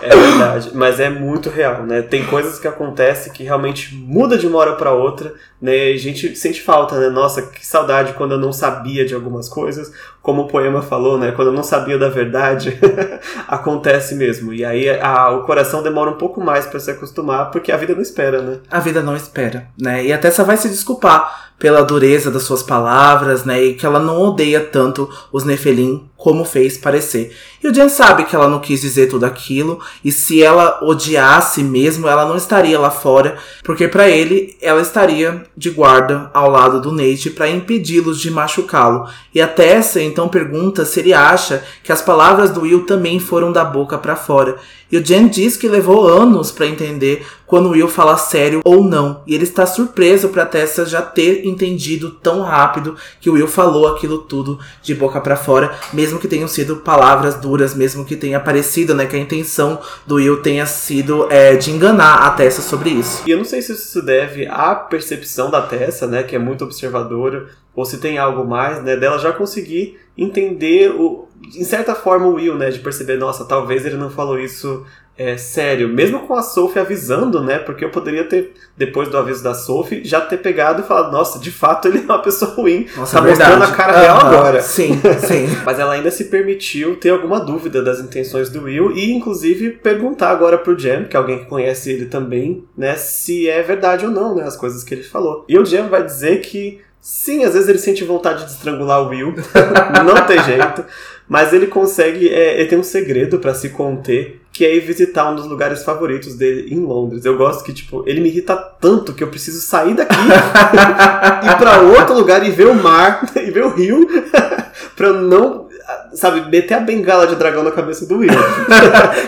É 0.06 0.14
verdade, 0.14 0.72
mas 0.74 1.00
é 1.00 1.10
muito 1.10 1.50
real, 1.50 1.84
né? 1.84 2.02
Tem 2.02 2.26
coisas 2.26 2.60
que 2.60 2.68
acontecem 2.68 3.32
que 3.32 3.42
realmente 3.42 3.96
muda 3.96 4.38
de 4.38 4.46
uma 4.46 4.60
hora 4.60 4.74
para 4.74 4.92
outra, 4.92 5.34
né? 5.62 5.92
E 5.92 5.94
a 5.94 5.98
gente 5.98 6.36
sente 6.36 6.62
falta, 6.62 7.00
né? 7.00 7.08
Nossa, 7.08 7.42
que 7.42 7.66
saudade 7.66 8.12
quando 8.12 8.34
eu 8.34 8.38
não 8.38 8.52
sabia 8.52 9.06
de 9.06 9.16
algumas 9.16 9.48
coisas, 9.48 9.94
como 10.22 10.42
o 10.42 10.48
poema 10.48 10.82
falou, 10.82 11.18
né? 11.18 11.32
Quando 11.32 11.48
eu 11.48 11.54
não 11.54 11.64
sabia 11.64 11.98
da 11.98 12.10
verdade, 12.10 12.78
acontece 13.48 14.16
mesmo. 14.16 14.54
E 14.54 14.66
aí 14.66 14.90
a, 14.90 15.30
o 15.30 15.44
coração 15.44 15.82
demora 15.82 16.12
um 16.12 16.18
pouco 16.18 16.44
mais 16.44 16.66
para 16.66 16.82
se 16.82 16.92
acostumar, 16.92 17.50
porque 17.50 17.72
a 17.72 17.78
vida 17.78 17.96
não 17.96 18.02
espera, 18.02 18.42
né? 18.42 18.60
A 18.70 18.82
vida 18.82 19.02
não 19.02 19.16
espera, 19.16 19.68
né? 19.80 20.04
E 20.04 20.12
até 20.12 20.30
só 20.30 20.44
vai 20.44 20.58
se 20.58 20.68
desculpar 20.68 21.54
pela 21.58 21.82
dureza 21.82 22.30
das 22.30 22.44
suas 22.44 22.62
palavras, 22.62 23.46
né? 23.46 23.64
E 23.64 23.74
que 23.76 23.86
ela 23.86 24.00
não 24.00 24.20
odeia 24.20 24.60
tanto 24.60 25.10
os 25.34 25.44
Nefelim 25.44 26.08
como 26.16 26.46
fez 26.46 26.78
parecer. 26.78 27.36
E 27.62 27.68
o 27.68 27.74
Jen 27.74 27.90
sabe 27.90 28.24
que 28.24 28.34
ela 28.34 28.48
não 28.48 28.60
quis 28.60 28.80
dizer 28.80 29.08
tudo 29.08 29.26
aquilo, 29.26 29.80
e 30.06 30.12
se 30.12 30.42
ela 30.42 30.80
odiasse 30.82 31.62
mesmo, 31.62 32.08
ela 32.08 32.26
não 32.26 32.38
estaria 32.38 32.80
lá 32.80 32.90
fora, 32.90 33.38
porque 33.64 33.88
para 33.90 34.08
ele 34.08 34.56
ela 34.62 34.80
estaria 34.80 35.44
de 35.58 35.70
guarda 35.70 36.30
ao 36.34 36.50
lado 36.50 36.80
do 36.80 36.94
Nate 36.94 37.30
para 37.30 37.50
impedi-los 37.50 38.22
de 38.22 38.32
machucá-lo. 38.32 39.06
E 39.34 39.42
a 39.42 39.48
Tessa 39.48 40.02
então 40.02 40.30
pergunta 40.30 40.86
se 40.86 41.02
ele 41.02 41.14
acha 41.14 41.64
que 41.84 41.92
as 41.92 42.02
palavras 42.02 42.52
do 42.52 42.62
Will 42.62 42.86
também 42.86 43.20
foram 43.20 43.52
da 43.52 43.66
boca 43.66 43.98
para 43.98 44.16
fora. 44.16 44.58
E 44.92 44.98
o 44.98 45.04
Jen 45.04 45.28
diz 45.28 45.58
que 45.58 45.68
levou 45.68 46.08
anos 46.08 46.52
para 46.52 46.68
entender 46.68 47.26
quando 47.54 47.68
o 47.68 47.74
Will 47.74 47.88
fala 47.88 48.18
sério 48.18 48.62
ou 48.66 48.84
não. 48.84 49.22
E 49.28 49.36
ele 49.36 49.44
está 49.44 49.68
surpreso 49.68 50.30
para 50.30 50.44
Tessa 50.44 50.88
já 50.88 51.04
ter 51.04 51.46
entendido 51.46 52.10
tão 52.10 52.42
rápido 52.42 52.96
que 53.22 53.30
o 53.30 53.34
Will 53.34 53.48
falou 53.48 53.88
aquilo 53.88 54.18
tudo 54.18 54.58
de 54.82 54.96
boca 54.96 55.22
para 55.22 55.36
fora, 55.36 55.72
mesmo 55.94 56.18
que 56.18 56.28
tenham 56.28 56.48
sido 56.48 56.78
palavras 56.78 57.36
duras, 57.36 57.76
mesmo 57.76 58.06
que 58.06 58.16
tenha 58.16 58.40
parecido, 58.40 58.96
né, 58.96 59.06
que 59.06 59.16
a 59.16 59.20
intenção 59.20 59.80
do 60.08 60.16
Will 60.16 60.42
tenha 60.42 60.66
sido 60.66 61.28
é, 61.30 61.56
de 61.56 61.70
enganar 61.70 62.26
a 62.26 62.32
Tessa 62.32 62.64
sobre 62.64 62.90
isso. 62.90 63.22
E 63.28 63.30
eu 63.30 63.38
não 63.38 63.46
sei 63.46 63.62
se 63.62 63.74
isso 63.74 63.86
se 63.86 64.04
deve 64.04 64.48
à 64.48 64.74
percepção 64.74 65.52
da 65.52 65.62
Tessa, 65.62 66.08
né, 66.08 66.24
que 66.24 66.36
é 66.36 66.40
muito 66.40 66.64
observadora, 66.64 67.50
ou 67.76 67.86
se 67.86 68.00
tem 68.00 68.18
algo 68.18 68.44
mais, 68.44 68.82
né, 68.82 68.98
dela 68.98 69.20
já 69.20 69.32
conseguir 69.32 70.00
entender 70.18 70.90
o, 70.90 71.28
em 71.56 71.64
certa 71.64 71.94
forma 71.94 72.26
o 72.26 72.34
Will, 72.34 72.56
né, 72.56 72.72
de 72.72 72.80
perceber, 72.80 73.18
nossa, 73.18 73.46
talvez 73.46 73.86
ele 73.86 73.98
não 73.98 74.10
falou 74.10 74.40
isso 74.40 74.84
é, 75.16 75.38
sério, 75.38 75.88
mesmo 75.88 76.22
com 76.22 76.34
a 76.34 76.42
Sophie 76.42 76.80
avisando, 76.80 77.44
né? 77.44 77.60
Porque 77.60 77.86
eu 77.86 77.92
poderia 77.92 78.24
ter, 78.24 78.54
depois 78.76 79.10
do 79.10 79.18
aviso 79.18 79.44
da 79.44 79.54
Sophie, 79.54 80.04
já 80.04 80.20
ter 80.20 80.38
pegado 80.38 80.82
e 80.82 80.86
falado, 80.86 81.12
nossa, 81.12 81.38
de 81.38 81.52
fato 81.52 81.88
ele 81.88 82.00
é 82.00 82.02
uma 82.02 82.20
pessoa 82.20 82.50
ruim. 82.52 82.88
Nossa, 82.98 83.20
tá 83.20 83.26
é 83.26 83.30
mostrando 83.30 83.64
a 83.64 83.72
cara 83.72 84.00
real 84.00 84.18
Aham, 84.18 84.28
agora. 84.30 84.62
Sim, 84.62 85.00
sim. 85.26 85.48
Mas 85.64 85.78
ela 85.78 85.94
ainda 85.94 86.10
se 86.10 86.26
permitiu 86.26 86.96
ter 86.96 87.12
alguma 87.12 87.40
dúvida 87.40 87.84
das 87.84 88.00
intenções 88.00 88.50
do 88.50 88.64
Will 88.64 88.92
e, 88.92 89.12
inclusive, 89.12 89.72
perguntar 89.72 90.32
agora 90.32 90.58
pro 90.58 90.78
Jam, 90.78 91.06
que 91.06 91.16
é 91.16 91.20
alguém 91.20 91.40
que 91.40 91.46
conhece 91.46 91.92
ele 91.92 92.06
também, 92.06 92.66
né, 92.76 92.96
se 92.96 93.48
é 93.48 93.62
verdade 93.62 94.06
ou 94.06 94.12
não, 94.12 94.36
né, 94.36 94.44
as 94.44 94.58
coisas 94.58 94.84
que 94.84 94.96
ele 94.96 95.04
falou. 95.04 95.46
E 95.48 95.60
o 95.60 95.66
Jam 95.66 95.90
vai 95.90 96.04
dizer 96.04 96.42
que 96.42 96.82
sim, 97.00 97.44
às 97.44 97.54
vezes 97.54 97.70
ele 97.70 97.78
sente 97.78 98.04
vontade 98.04 98.46
de 98.46 98.52
estrangular 98.52 99.04
o 99.04 99.10
Will, 99.10 99.36
não 100.06 100.26
tem 100.26 100.42
jeito, 100.42 100.86
mas 101.28 101.54
ele 101.54 101.68
consegue, 101.68 102.30
é, 102.30 102.60
ele 102.60 102.70
tem 102.70 102.80
um 102.80 102.84
segredo 102.84 103.40
pra 103.40 103.54
se 103.54 103.70
conter, 103.70 104.42
que 104.54 104.64
é 104.64 104.76
ir 104.76 104.82
visitar 104.82 105.32
um 105.32 105.36
dos 105.36 105.48
lugares 105.48 105.84
favoritos 105.84 106.36
dele 106.36 106.72
em 106.72 106.80
Londres. 106.80 107.26
Eu 107.26 107.36
gosto 107.36 107.64
que, 107.64 107.74
tipo, 107.74 108.04
ele 108.06 108.22
me 108.22 108.30
irrita 108.30 108.56
tanto 108.56 109.12
que 109.12 109.24
eu 109.24 109.28
preciso 109.28 109.60
sair 109.60 109.96
daqui, 109.96 110.14
ir 110.16 111.58
pra 111.58 111.82
outro 111.82 112.14
lugar 112.14 112.46
e 112.46 112.52
ver 112.52 112.68
o 112.68 112.76
mar, 112.76 113.28
e 113.36 113.50
ver 113.50 113.66
o 113.66 113.74
rio, 113.74 114.08
pra 114.96 115.08
eu 115.08 115.16
não, 115.16 115.68
sabe, 116.14 116.48
meter 116.52 116.76
a 116.76 116.80
bengala 116.80 117.26
de 117.26 117.36
dragão 117.36 117.64
na 117.64 117.72
cabeça 117.72 118.06
do 118.06 118.20
Will. 118.20 118.30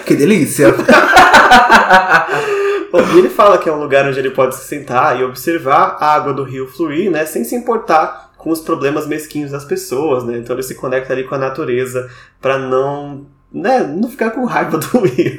que 0.06 0.14
delícia. 0.14 0.76
Bom, 2.92 3.02
e 3.16 3.18
ele 3.18 3.30
fala 3.30 3.58
que 3.58 3.68
é 3.68 3.74
um 3.74 3.80
lugar 3.80 4.08
onde 4.08 4.20
ele 4.20 4.30
pode 4.30 4.56
se 4.56 4.66
sentar 4.68 5.20
e 5.20 5.24
observar 5.24 5.98
a 6.00 6.14
água 6.14 6.34
do 6.34 6.44
rio 6.44 6.68
fluir, 6.68 7.10
né, 7.10 7.26
sem 7.26 7.44
se 7.44 7.56
importar 7.56 8.32
com 8.38 8.52
os 8.52 8.62
problemas 8.62 9.08
mesquinhos 9.08 9.50
das 9.50 9.66
pessoas, 9.66 10.24
né? 10.24 10.38
Então 10.38 10.56
ele 10.56 10.62
se 10.62 10.76
conecta 10.76 11.12
ali 11.12 11.24
com 11.24 11.34
a 11.34 11.40
natureza 11.40 12.08
pra 12.40 12.60
não, 12.60 13.26
né, 13.52 13.80
não 13.84 14.10
ficar 14.10 14.32
com 14.32 14.46
raiva 14.46 14.78
do 14.80 15.00
Will. 15.00 15.38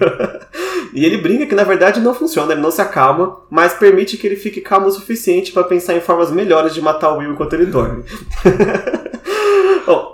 e 0.93 1.05
ele 1.05 1.19
brinca 1.19 1.47
que 1.47 1.55
na 1.55 1.65
verdade 1.65 2.01
não 2.01 2.15
funciona, 2.15 2.53
ele 2.53 2.61
não 2.61 2.71
se 2.71 2.81
acalma, 2.81 3.39
mas 3.51 3.75
permite 3.75 4.17
que 4.17 4.27
ele 4.27 4.37
fique 4.37 4.61
calmo 4.61 4.87
o 4.87 4.91
suficiente 4.93 5.53
pra 5.53 5.65
pensar 5.65 5.95
em 5.95 6.01
formas 6.01 6.31
melhores 6.31 6.75
de 6.75 6.81
matar 6.81 7.13
o 7.13 7.19
Will 7.19 7.33
enquanto 7.33 7.53
ele 7.53 7.67
dorme. 7.67 8.05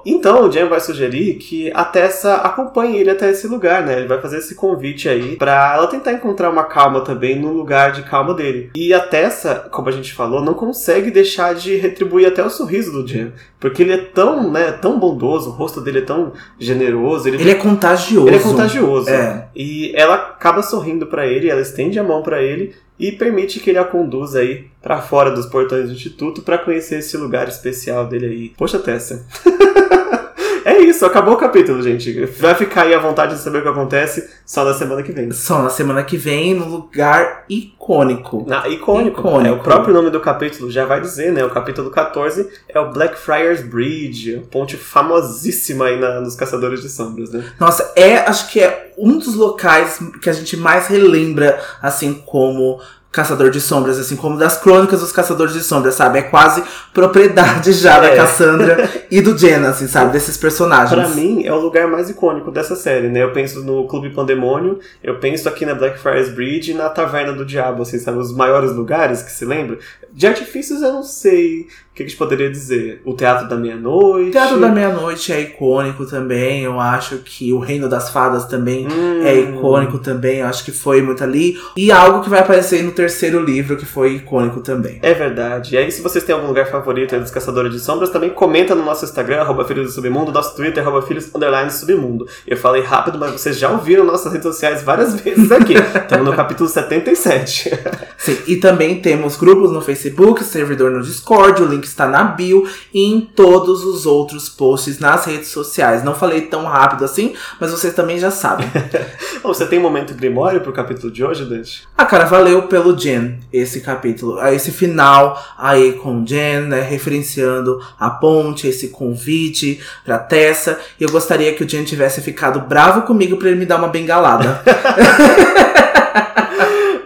Então 0.05 0.47
o 0.47 0.51
Jam 0.53 0.69
vai 0.69 0.81
sugerir 0.81 1.35
que 1.35 1.71
a 1.75 1.85
Tessa 1.85 2.35
acompanhe 2.37 2.99
ele 2.99 3.11
até 3.11 3.31
esse 3.31 3.47
lugar, 3.47 3.85
né? 3.85 3.99
Ele 3.99 4.09
vai 4.09 4.21
fazer 4.21 4.39
esse 4.39 4.55
convite 4.55 5.09
aí 5.09 5.37
pra 5.37 5.75
ela 5.77 5.87
tentar 5.87 6.13
encontrar 6.13 6.51
uma 6.51 6.65
calma 6.65 7.01
também 7.03 7.39
no 7.39 7.53
lugar 7.53 7.93
de 7.93 8.03
calma 8.03 8.35
dele. 8.35 8.71
E 8.75 8.93
a 8.93 9.01
Tessa, 9.01 9.69
como 9.71 9.89
a 9.89 9.93
gente 9.93 10.13
falou, 10.13 10.43
não 10.43 10.55
consegue 10.55 11.11
deixar 11.11 11.55
de 11.55 11.77
retribuir 11.77 12.27
até 12.27 12.43
o 12.45 12.51
sorriso 12.51 12.93
do 12.93 13.07
Jam. 13.07 13.33
Porque 13.61 13.83
ele 13.83 13.93
é 13.93 13.99
tão, 13.99 14.51
né, 14.51 14.73
tão 14.73 14.99
bondoso, 14.99 15.51
o 15.51 15.53
rosto 15.53 15.81
dele 15.81 15.99
é 15.99 16.03
tão 16.03 16.33
generoso. 16.59 17.29
Ele, 17.29 17.37
Ele 17.41 17.51
é 17.51 17.55
contagioso. 17.55 18.27
ele 18.29 18.37
é 18.37 18.41
contagioso. 18.41 19.09
É. 19.11 19.47
E 19.55 19.93
ela 19.95 20.15
acaba 20.15 20.63
sorrindo 20.63 21.07
pra 21.07 21.27
ele, 21.27 21.49
ela 21.49 21.61
estende 21.61 21.99
a 21.99 22.03
mão 22.03 22.23
pra 22.23 22.43
ele 22.43 22.75
e 23.03 23.11
permite 23.11 23.59
que 23.59 23.69
ele 23.69 23.81
a 23.81 23.85
conduza 23.85 24.39
aí 24.39 24.67
pra 24.81 25.03
fora 25.03 25.33
dos 25.33 25.47
portões 25.47 25.87
do 25.89 25.93
instituto 25.93 26.41
pra 26.41 26.57
conhecer 26.57 27.01
esse 27.01 27.17
lugar 27.17 27.49
especial 27.49 28.07
dele 28.07 28.27
aí. 28.27 28.49
Poxa, 28.51 28.79
Tessa. 28.79 29.27
é 30.65 30.79
isso, 30.83 31.05
acabou 31.07 31.35
o 31.35 31.37
capítulo, 31.37 31.83
gente. 31.83 32.25
Vai 32.27 32.55
ficar 32.55 32.83
aí 32.83 32.95
à 32.95 32.99
vontade 32.99 33.35
de 33.35 33.41
saber 33.41 33.59
o 33.59 33.63
que 33.63 33.69
acontece 33.69 34.29
só 34.47 34.65
na 34.65 34.75
semana 34.75 35.03
que 35.03 35.13
vem. 35.13 35.31
Só 35.33 35.63
na 35.63 35.69
semana 35.71 36.03
que 36.03 36.17
vem, 36.17 36.55
num 36.55 36.69
lugar 36.69 37.45
icônico. 37.49 38.45
Na, 38.47 38.69
icônico. 38.69 39.21
Icônico. 39.21 39.47
É, 39.49 39.53
o 39.53 39.63
próprio 39.63 39.95
nome 39.95 40.11
do 40.11 40.21
capítulo 40.21 40.71
já 40.71 40.85
vai 40.85 41.01
dizer, 41.01 41.33
né? 41.33 41.45
O 41.45 41.51
capítulo 41.51 41.91
14 41.91 42.49
é 42.69 42.79
o 42.81 42.91
Blackfriars 42.93 43.63
Bridge, 43.63 44.37
a 44.37 44.41
ponte 44.51 44.77
famosíssima 44.77 45.87
aí 45.87 45.99
na- 45.99 46.21
nos 46.21 46.35
Caçadores 46.37 46.81
de 46.83 46.89
Sombras, 46.89 47.31
né? 47.33 47.45
Nossa, 47.59 47.93
é, 47.97 48.19
acho 48.19 48.51
que 48.51 48.61
é 48.61 48.93
um 48.99 49.19
dos 49.19 49.35
locais 49.35 49.99
que 50.23 50.29
a 50.29 50.33
gente 50.33 50.57
mais 50.57 50.87
relembra, 50.87 51.59
assim, 51.81 52.15
como 52.27 52.81
Caçador 53.13 53.51
de 53.51 53.61
Sombras, 53.61 53.99
assim, 53.99 54.17
como 54.17 54.39
das 54.39 54.57
crônicas 54.57 55.01
dos 55.01 55.13
Caçadores 55.13 55.53
de 55.53 55.63
Sombras, 55.63 55.95
sabe? 55.95 56.19
É 56.19 56.23
quase 56.23 56.63
propriedade 56.95 57.73
já 57.75 58.01
da 58.01 58.09
É. 58.09 58.17
Cassandra 58.17 58.89
e 59.11 59.21
do 59.21 59.37
Jen, 59.37 59.67
assim, 59.67 59.87
sabe? 59.87 60.13
Desses 60.13 60.37
personagens. 60.37 60.99
Pra 60.99 61.09
mim, 61.15 61.45
é 61.45 61.53
o 61.53 61.59
lugar 61.61 61.87
mais 61.89 62.09
icônico 62.09 62.51
dessa 62.51 62.75
série, 62.77 63.09
né? 63.09 63.23
Eu 63.23 63.33
penso 63.33 63.63
no 63.65 63.87
Clube 63.87 64.11
Pandemônio, 64.11 64.79
eu 65.03 65.17
penso 65.19 65.49
aqui 65.49 65.67
na 65.67 65.75
Blackfriars 65.75 66.31
Bridge 66.31 66.71
e 66.71 66.75
na 66.75 66.89
Taverna 66.89 67.33
do 67.33 67.45
Diabo, 67.45 67.83
assim, 67.83 67.99
sabe? 67.99 68.19
Os 68.19 68.35
maiores 68.35 68.73
lugares 68.73 69.23
que 69.23 69.31
se 69.31 69.45
lembra. 69.45 69.79
De 70.13 70.27
artifícios 70.27 70.83
eu 70.83 70.93
não 70.93 71.03
sei 71.03 71.63
o 71.91 71.95
que 71.95 72.03
a 72.03 72.07
gente 72.07 72.17
poderia 72.19 72.51
dizer. 72.51 73.03
O 73.05 73.15
Teatro 73.15 73.49
da 73.49 73.57
Meia-Noite. 73.57 74.29
O 74.29 74.33
Teatro 74.33 74.61
da 74.61 74.69
Meia-Noite 74.69 75.33
é 75.33 75.41
icônico 75.41 76.07
também. 76.07 76.63
Eu 76.65 76.79
acho 76.81 77.19
que 77.19 77.53
o 77.53 77.59
Reino 77.59 77.89
das 77.89 78.11
Fadas 78.11 78.45
também 78.47 78.87
Hum. 78.91 79.23
é 79.23 79.35
icônico 79.39 79.99
também. 79.99 80.39
Eu 80.39 80.47
acho 80.47 80.65
que 80.65 80.73
foi 80.73 81.03
muito 81.03 81.23
ali. 81.25 81.59
E 81.77 81.91
algo 81.93 82.23
que 82.23 82.31
vai 82.31 82.41
aparecer 82.41 82.83
no 82.83 82.93
terceiro 83.03 83.43
livro, 83.43 83.77
que 83.77 83.85
foi 83.85 84.15
icônico 84.15 84.61
também. 84.61 85.01
É 85.03 85.13
verdade. 85.13 85.75
E 85.75 85.79
aí, 85.79 85.91
se 85.91 86.01
vocês 86.01 86.23
têm 86.23 86.33
algum 86.33 86.47
lugar 86.47 86.67
favorito 86.67 87.15
aí 87.15 87.21
dos 87.21 87.33
Caçadores 87.33 87.73
de 87.73 87.81
Sombras, 87.81 88.11
também 88.11 88.31
comenta 88.31 88.77
no 88.77 88.85
nosso 88.85 89.05
Instagram, 89.05 89.41
arroba 89.41 89.65
Filhos 89.65 89.89
do 89.89 89.93
Submundo, 89.93 90.31
nosso 90.31 90.55
Twitter, 90.55 90.87
arroba 90.87 91.05
Filhos 91.05 91.35
Underline 91.35 91.69
Submundo. 91.69 92.29
Eu 92.47 92.57
falei 92.57 92.83
rápido, 92.83 93.19
mas 93.19 93.33
vocês 93.33 93.59
já 93.59 93.71
ouviram 93.71 94.05
nossas 94.05 94.33
redes 94.33 94.47
sociais 94.47 94.85
várias 94.85 95.15
vezes 95.21 95.51
aqui. 95.51 95.75
Estamos 95.75 96.25
no 96.25 96.37
capítulo 96.37 96.69
77. 96.69 97.73
Sim, 98.17 98.39
e 98.47 98.57
também 98.59 99.01
temos 99.01 99.37
grupos 99.37 99.73
no 99.73 99.81
Facebook, 99.81 100.45
servidor 100.45 100.93
no 100.93 101.03
Discord, 101.03 101.61
o 101.61 101.67
link 101.67 101.83
está 101.83 102.07
na 102.07 102.23
bio 102.23 102.69
e 102.95 103.05
em 103.05 103.21
todos 103.21 103.85
os 103.85 104.07
outros 104.07 104.49
posts 104.49 105.01
nas 105.01 105.25
redes 105.25 105.49
sociais. 105.49 106.05
Não 106.05 106.15
falei 106.15 106.43
tão 106.43 106.67
rápido 106.67 107.05
assim, 107.05 107.35
mas 107.61 107.73
vocês 107.73 107.93
também 107.95 108.19
já 108.21 108.31
sabem. 108.31 108.71
Bom, 109.43 109.53
você 109.53 109.67
tem 109.67 109.81
um 109.81 109.83
momento 109.83 110.15
grimório 110.15 110.61
pro 110.61 110.73
capítulo 110.73 111.13
de 111.13 111.25
hoje, 111.25 111.45
Dante? 111.45 111.83
Ah, 111.99 112.07
cara, 112.07 112.27
valeu 112.27 112.63
pelo 112.69 112.92
Jen, 112.99 113.39
esse 113.53 113.81
capítulo. 113.81 114.45
Esse 114.49 114.71
final 114.71 115.43
aí 115.57 115.93
com 115.93 116.25
Jen, 116.25 116.63
né, 116.63 116.81
referenciando 116.81 117.81
a 117.99 118.11
ponte, 118.11 118.67
esse 118.67 118.89
convite 118.89 119.81
pra 120.05 120.19
Tessa. 120.19 120.79
E 120.99 121.05
eu 121.05 121.11
gostaria 121.11 121.53
que 121.55 121.65
o 121.65 121.69
Jen 121.69 121.85
tivesse 121.85 122.21
ficado 122.21 122.61
bravo 122.61 123.03
comigo 123.03 123.37
pra 123.37 123.49
ele 123.49 123.59
me 123.59 123.67
dar 123.67 123.77
uma 123.79 123.89
bengalada. 123.89 124.63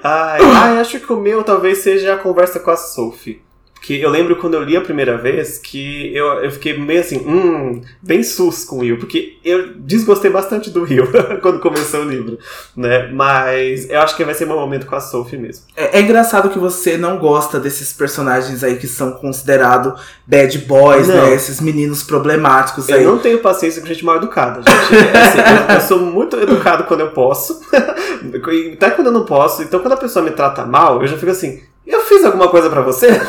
Ai, 0.09 0.41
ai, 0.41 0.79
acho 0.79 1.01
que 1.01 1.13
o 1.13 1.17
meu 1.17 1.43
talvez 1.43 1.79
seja 1.79 2.15
a 2.15 2.17
conversa 2.17 2.61
com 2.61 2.71
a 2.71 2.77
Sophie. 2.77 3.43
Que 3.87 4.01
eu 4.03 4.11
lembro 4.11 4.35
quando 4.35 4.55
eu 4.55 4.65
li 4.65 4.77
a 4.77 4.81
primeira 4.81 5.17
vez 5.17 5.59
que 5.59 6.11
eu, 6.13 6.27
eu 6.43 6.51
fiquei 6.51 6.77
meio 6.77 6.99
assim, 6.99 7.19
hum, 7.19 7.81
bem 8.03 8.21
sus 8.21 8.65
com 8.65 8.79
o 8.79 8.81
Will, 8.81 8.99
porque 8.99 9.39
eu 9.45 9.75
desgostei 9.77 10.29
bastante 10.29 10.71
do 10.71 10.83
Will 10.83 11.07
quando 11.41 11.61
começou 11.61 12.01
o 12.01 12.05
livro, 12.09 12.37
né? 12.77 13.09
Mas 13.13 13.89
eu 13.89 14.01
acho 14.01 14.17
que 14.17 14.25
vai 14.25 14.35
ser 14.35 14.45
meu 14.45 14.57
momento 14.57 14.87
com 14.87 14.97
a 14.97 15.01
Sophie 15.01 15.39
mesmo. 15.39 15.67
É, 15.77 15.99
é 15.99 16.03
engraçado 16.03 16.51
que 16.51 16.59
você 16.59 16.97
não 16.97 17.17
gosta 17.17 17.61
desses 17.61 17.93
personagens 17.93 18.65
aí 18.65 18.75
que 18.75 18.89
são 18.89 19.13
considerados 19.13 20.01
bad 20.27 20.59
boys, 20.67 21.07
Não. 21.07 21.15
né? 21.15 21.35
Esses 21.35 21.61
meninos 21.61 22.03
problemáticos 22.03 22.89
Eu 22.89 22.97
aí. 22.97 23.05
não 23.05 23.19
tenho 23.21 23.39
paciência 23.39 23.81
com 23.81 23.87
gente 23.87 24.05
mal 24.05 24.17
educada, 24.17 24.63
gente. 24.69 24.95
É 25.15 25.17
assim, 25.17 25.39
eu, 25.39 25.75
eu 25.77 25.81
sou 25.83 26.01
muito 26.01 26.37
educado 26.41 26.83
quando 26.89 27.03
eu 27.03 27.11
posso, 27.11 27.61
até 28.75 28.91
quando 28.91 29.07
eu 29.07 29.13
não 29.13 29.25
posso. 29.25 29.63
Então, 29.63 29.79
quando 29.79 29.93
a 29.93 29.97
pessoa 29.97 30.25
me 30.25 30.33
trata 30.33 30.67
mal, 30.67 31.01
eu 31.01 31.07
já 31.07 31.17
fico 31.17 31.31
assim. 31.31 31.63
Eu 31.87 32.01
fiz 32.03 32.25
alguma 32.25 32.49
coisa 32.49 32.69
pra 32.69 32.81
você? 32.81 33.09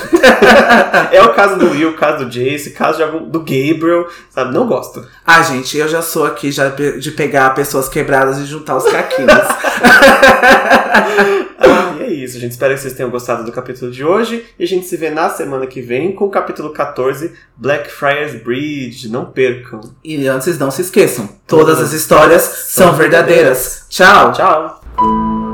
é 1.12 1.22
o 1.22 1.34
caso 1.34 1.58
do 1.58 1.70
Will, 1.70 1.92
o 1.92 1.96
caso 1.96 2.26
do 2.26 2.32
Jace, 2.32 2.70
o 2.70 2.74
caso 2.74 2.98
de 2.98 3.04
algum, 3.04 3.30
do 3.30 3.40
Gabriel, 3.40 4.08
sabe? 4.30 4.54
Não 4.54 4.66
gosto. 4.66 5.06
Ah, 5.26 5.42
gente, 5.44 5.78
eu 5.78 5.88
já 5.88 6.02
sou 6.02 6.26
aqui 6.26 6.52
já 6.52 6.70
de 6.70 7.12
pegar 7.12 7.52
pessoas 7.52 7.88
quebradas 7.88 8.40
e 8.40 8.46
juntar 8.46 8.78
os 8.78 8.86
caquinhos. 8.86 9.32
Ah, 11.60 11.96
e 12.00 12.04
é 12.04 12.10
isso, 12.10 12.40
gente. 12.40 12.52
Espero 12.52 12.76
que 12.76 12.82
vocês 12.82 12.94
tenham 12.94 13.10
gostado 13.10 13.44
do 13.44 13.52
capítulo 13.52 13.92
de 13.92 14.04
hoje. 14.04 14.46
E 14.60 14.64
a 14.64 14.68
gente 14.68 14.86
se 14.86 14.96
vê 14.96 15.10
na 15.10 15.30
semana 15.30 15.66
que 15.66 15.82
vem 15.82 16.14
com 16.14 16.26
o 16.26 16.30
capítulo 16.30 16.72
14, 16.72 17.34
Blackfriars 17.56 18.36
Bridge. 18.36 19.10
Não 19.10 19.26
percam. 19.26 19.82
e 20.04 20.28
antes, 20.28 20.60
não 20.60 20.70
se 20.70 20.82
esqueçam: 20.82 21.28
todas 21.48 21.80
as 21.80 21.94
histórias 21.94 22.44
são 22.44 22.94
verdadeiras. 22.94 23.86
Tchau! 23.90 24.32
Tchau! 24.34 25.47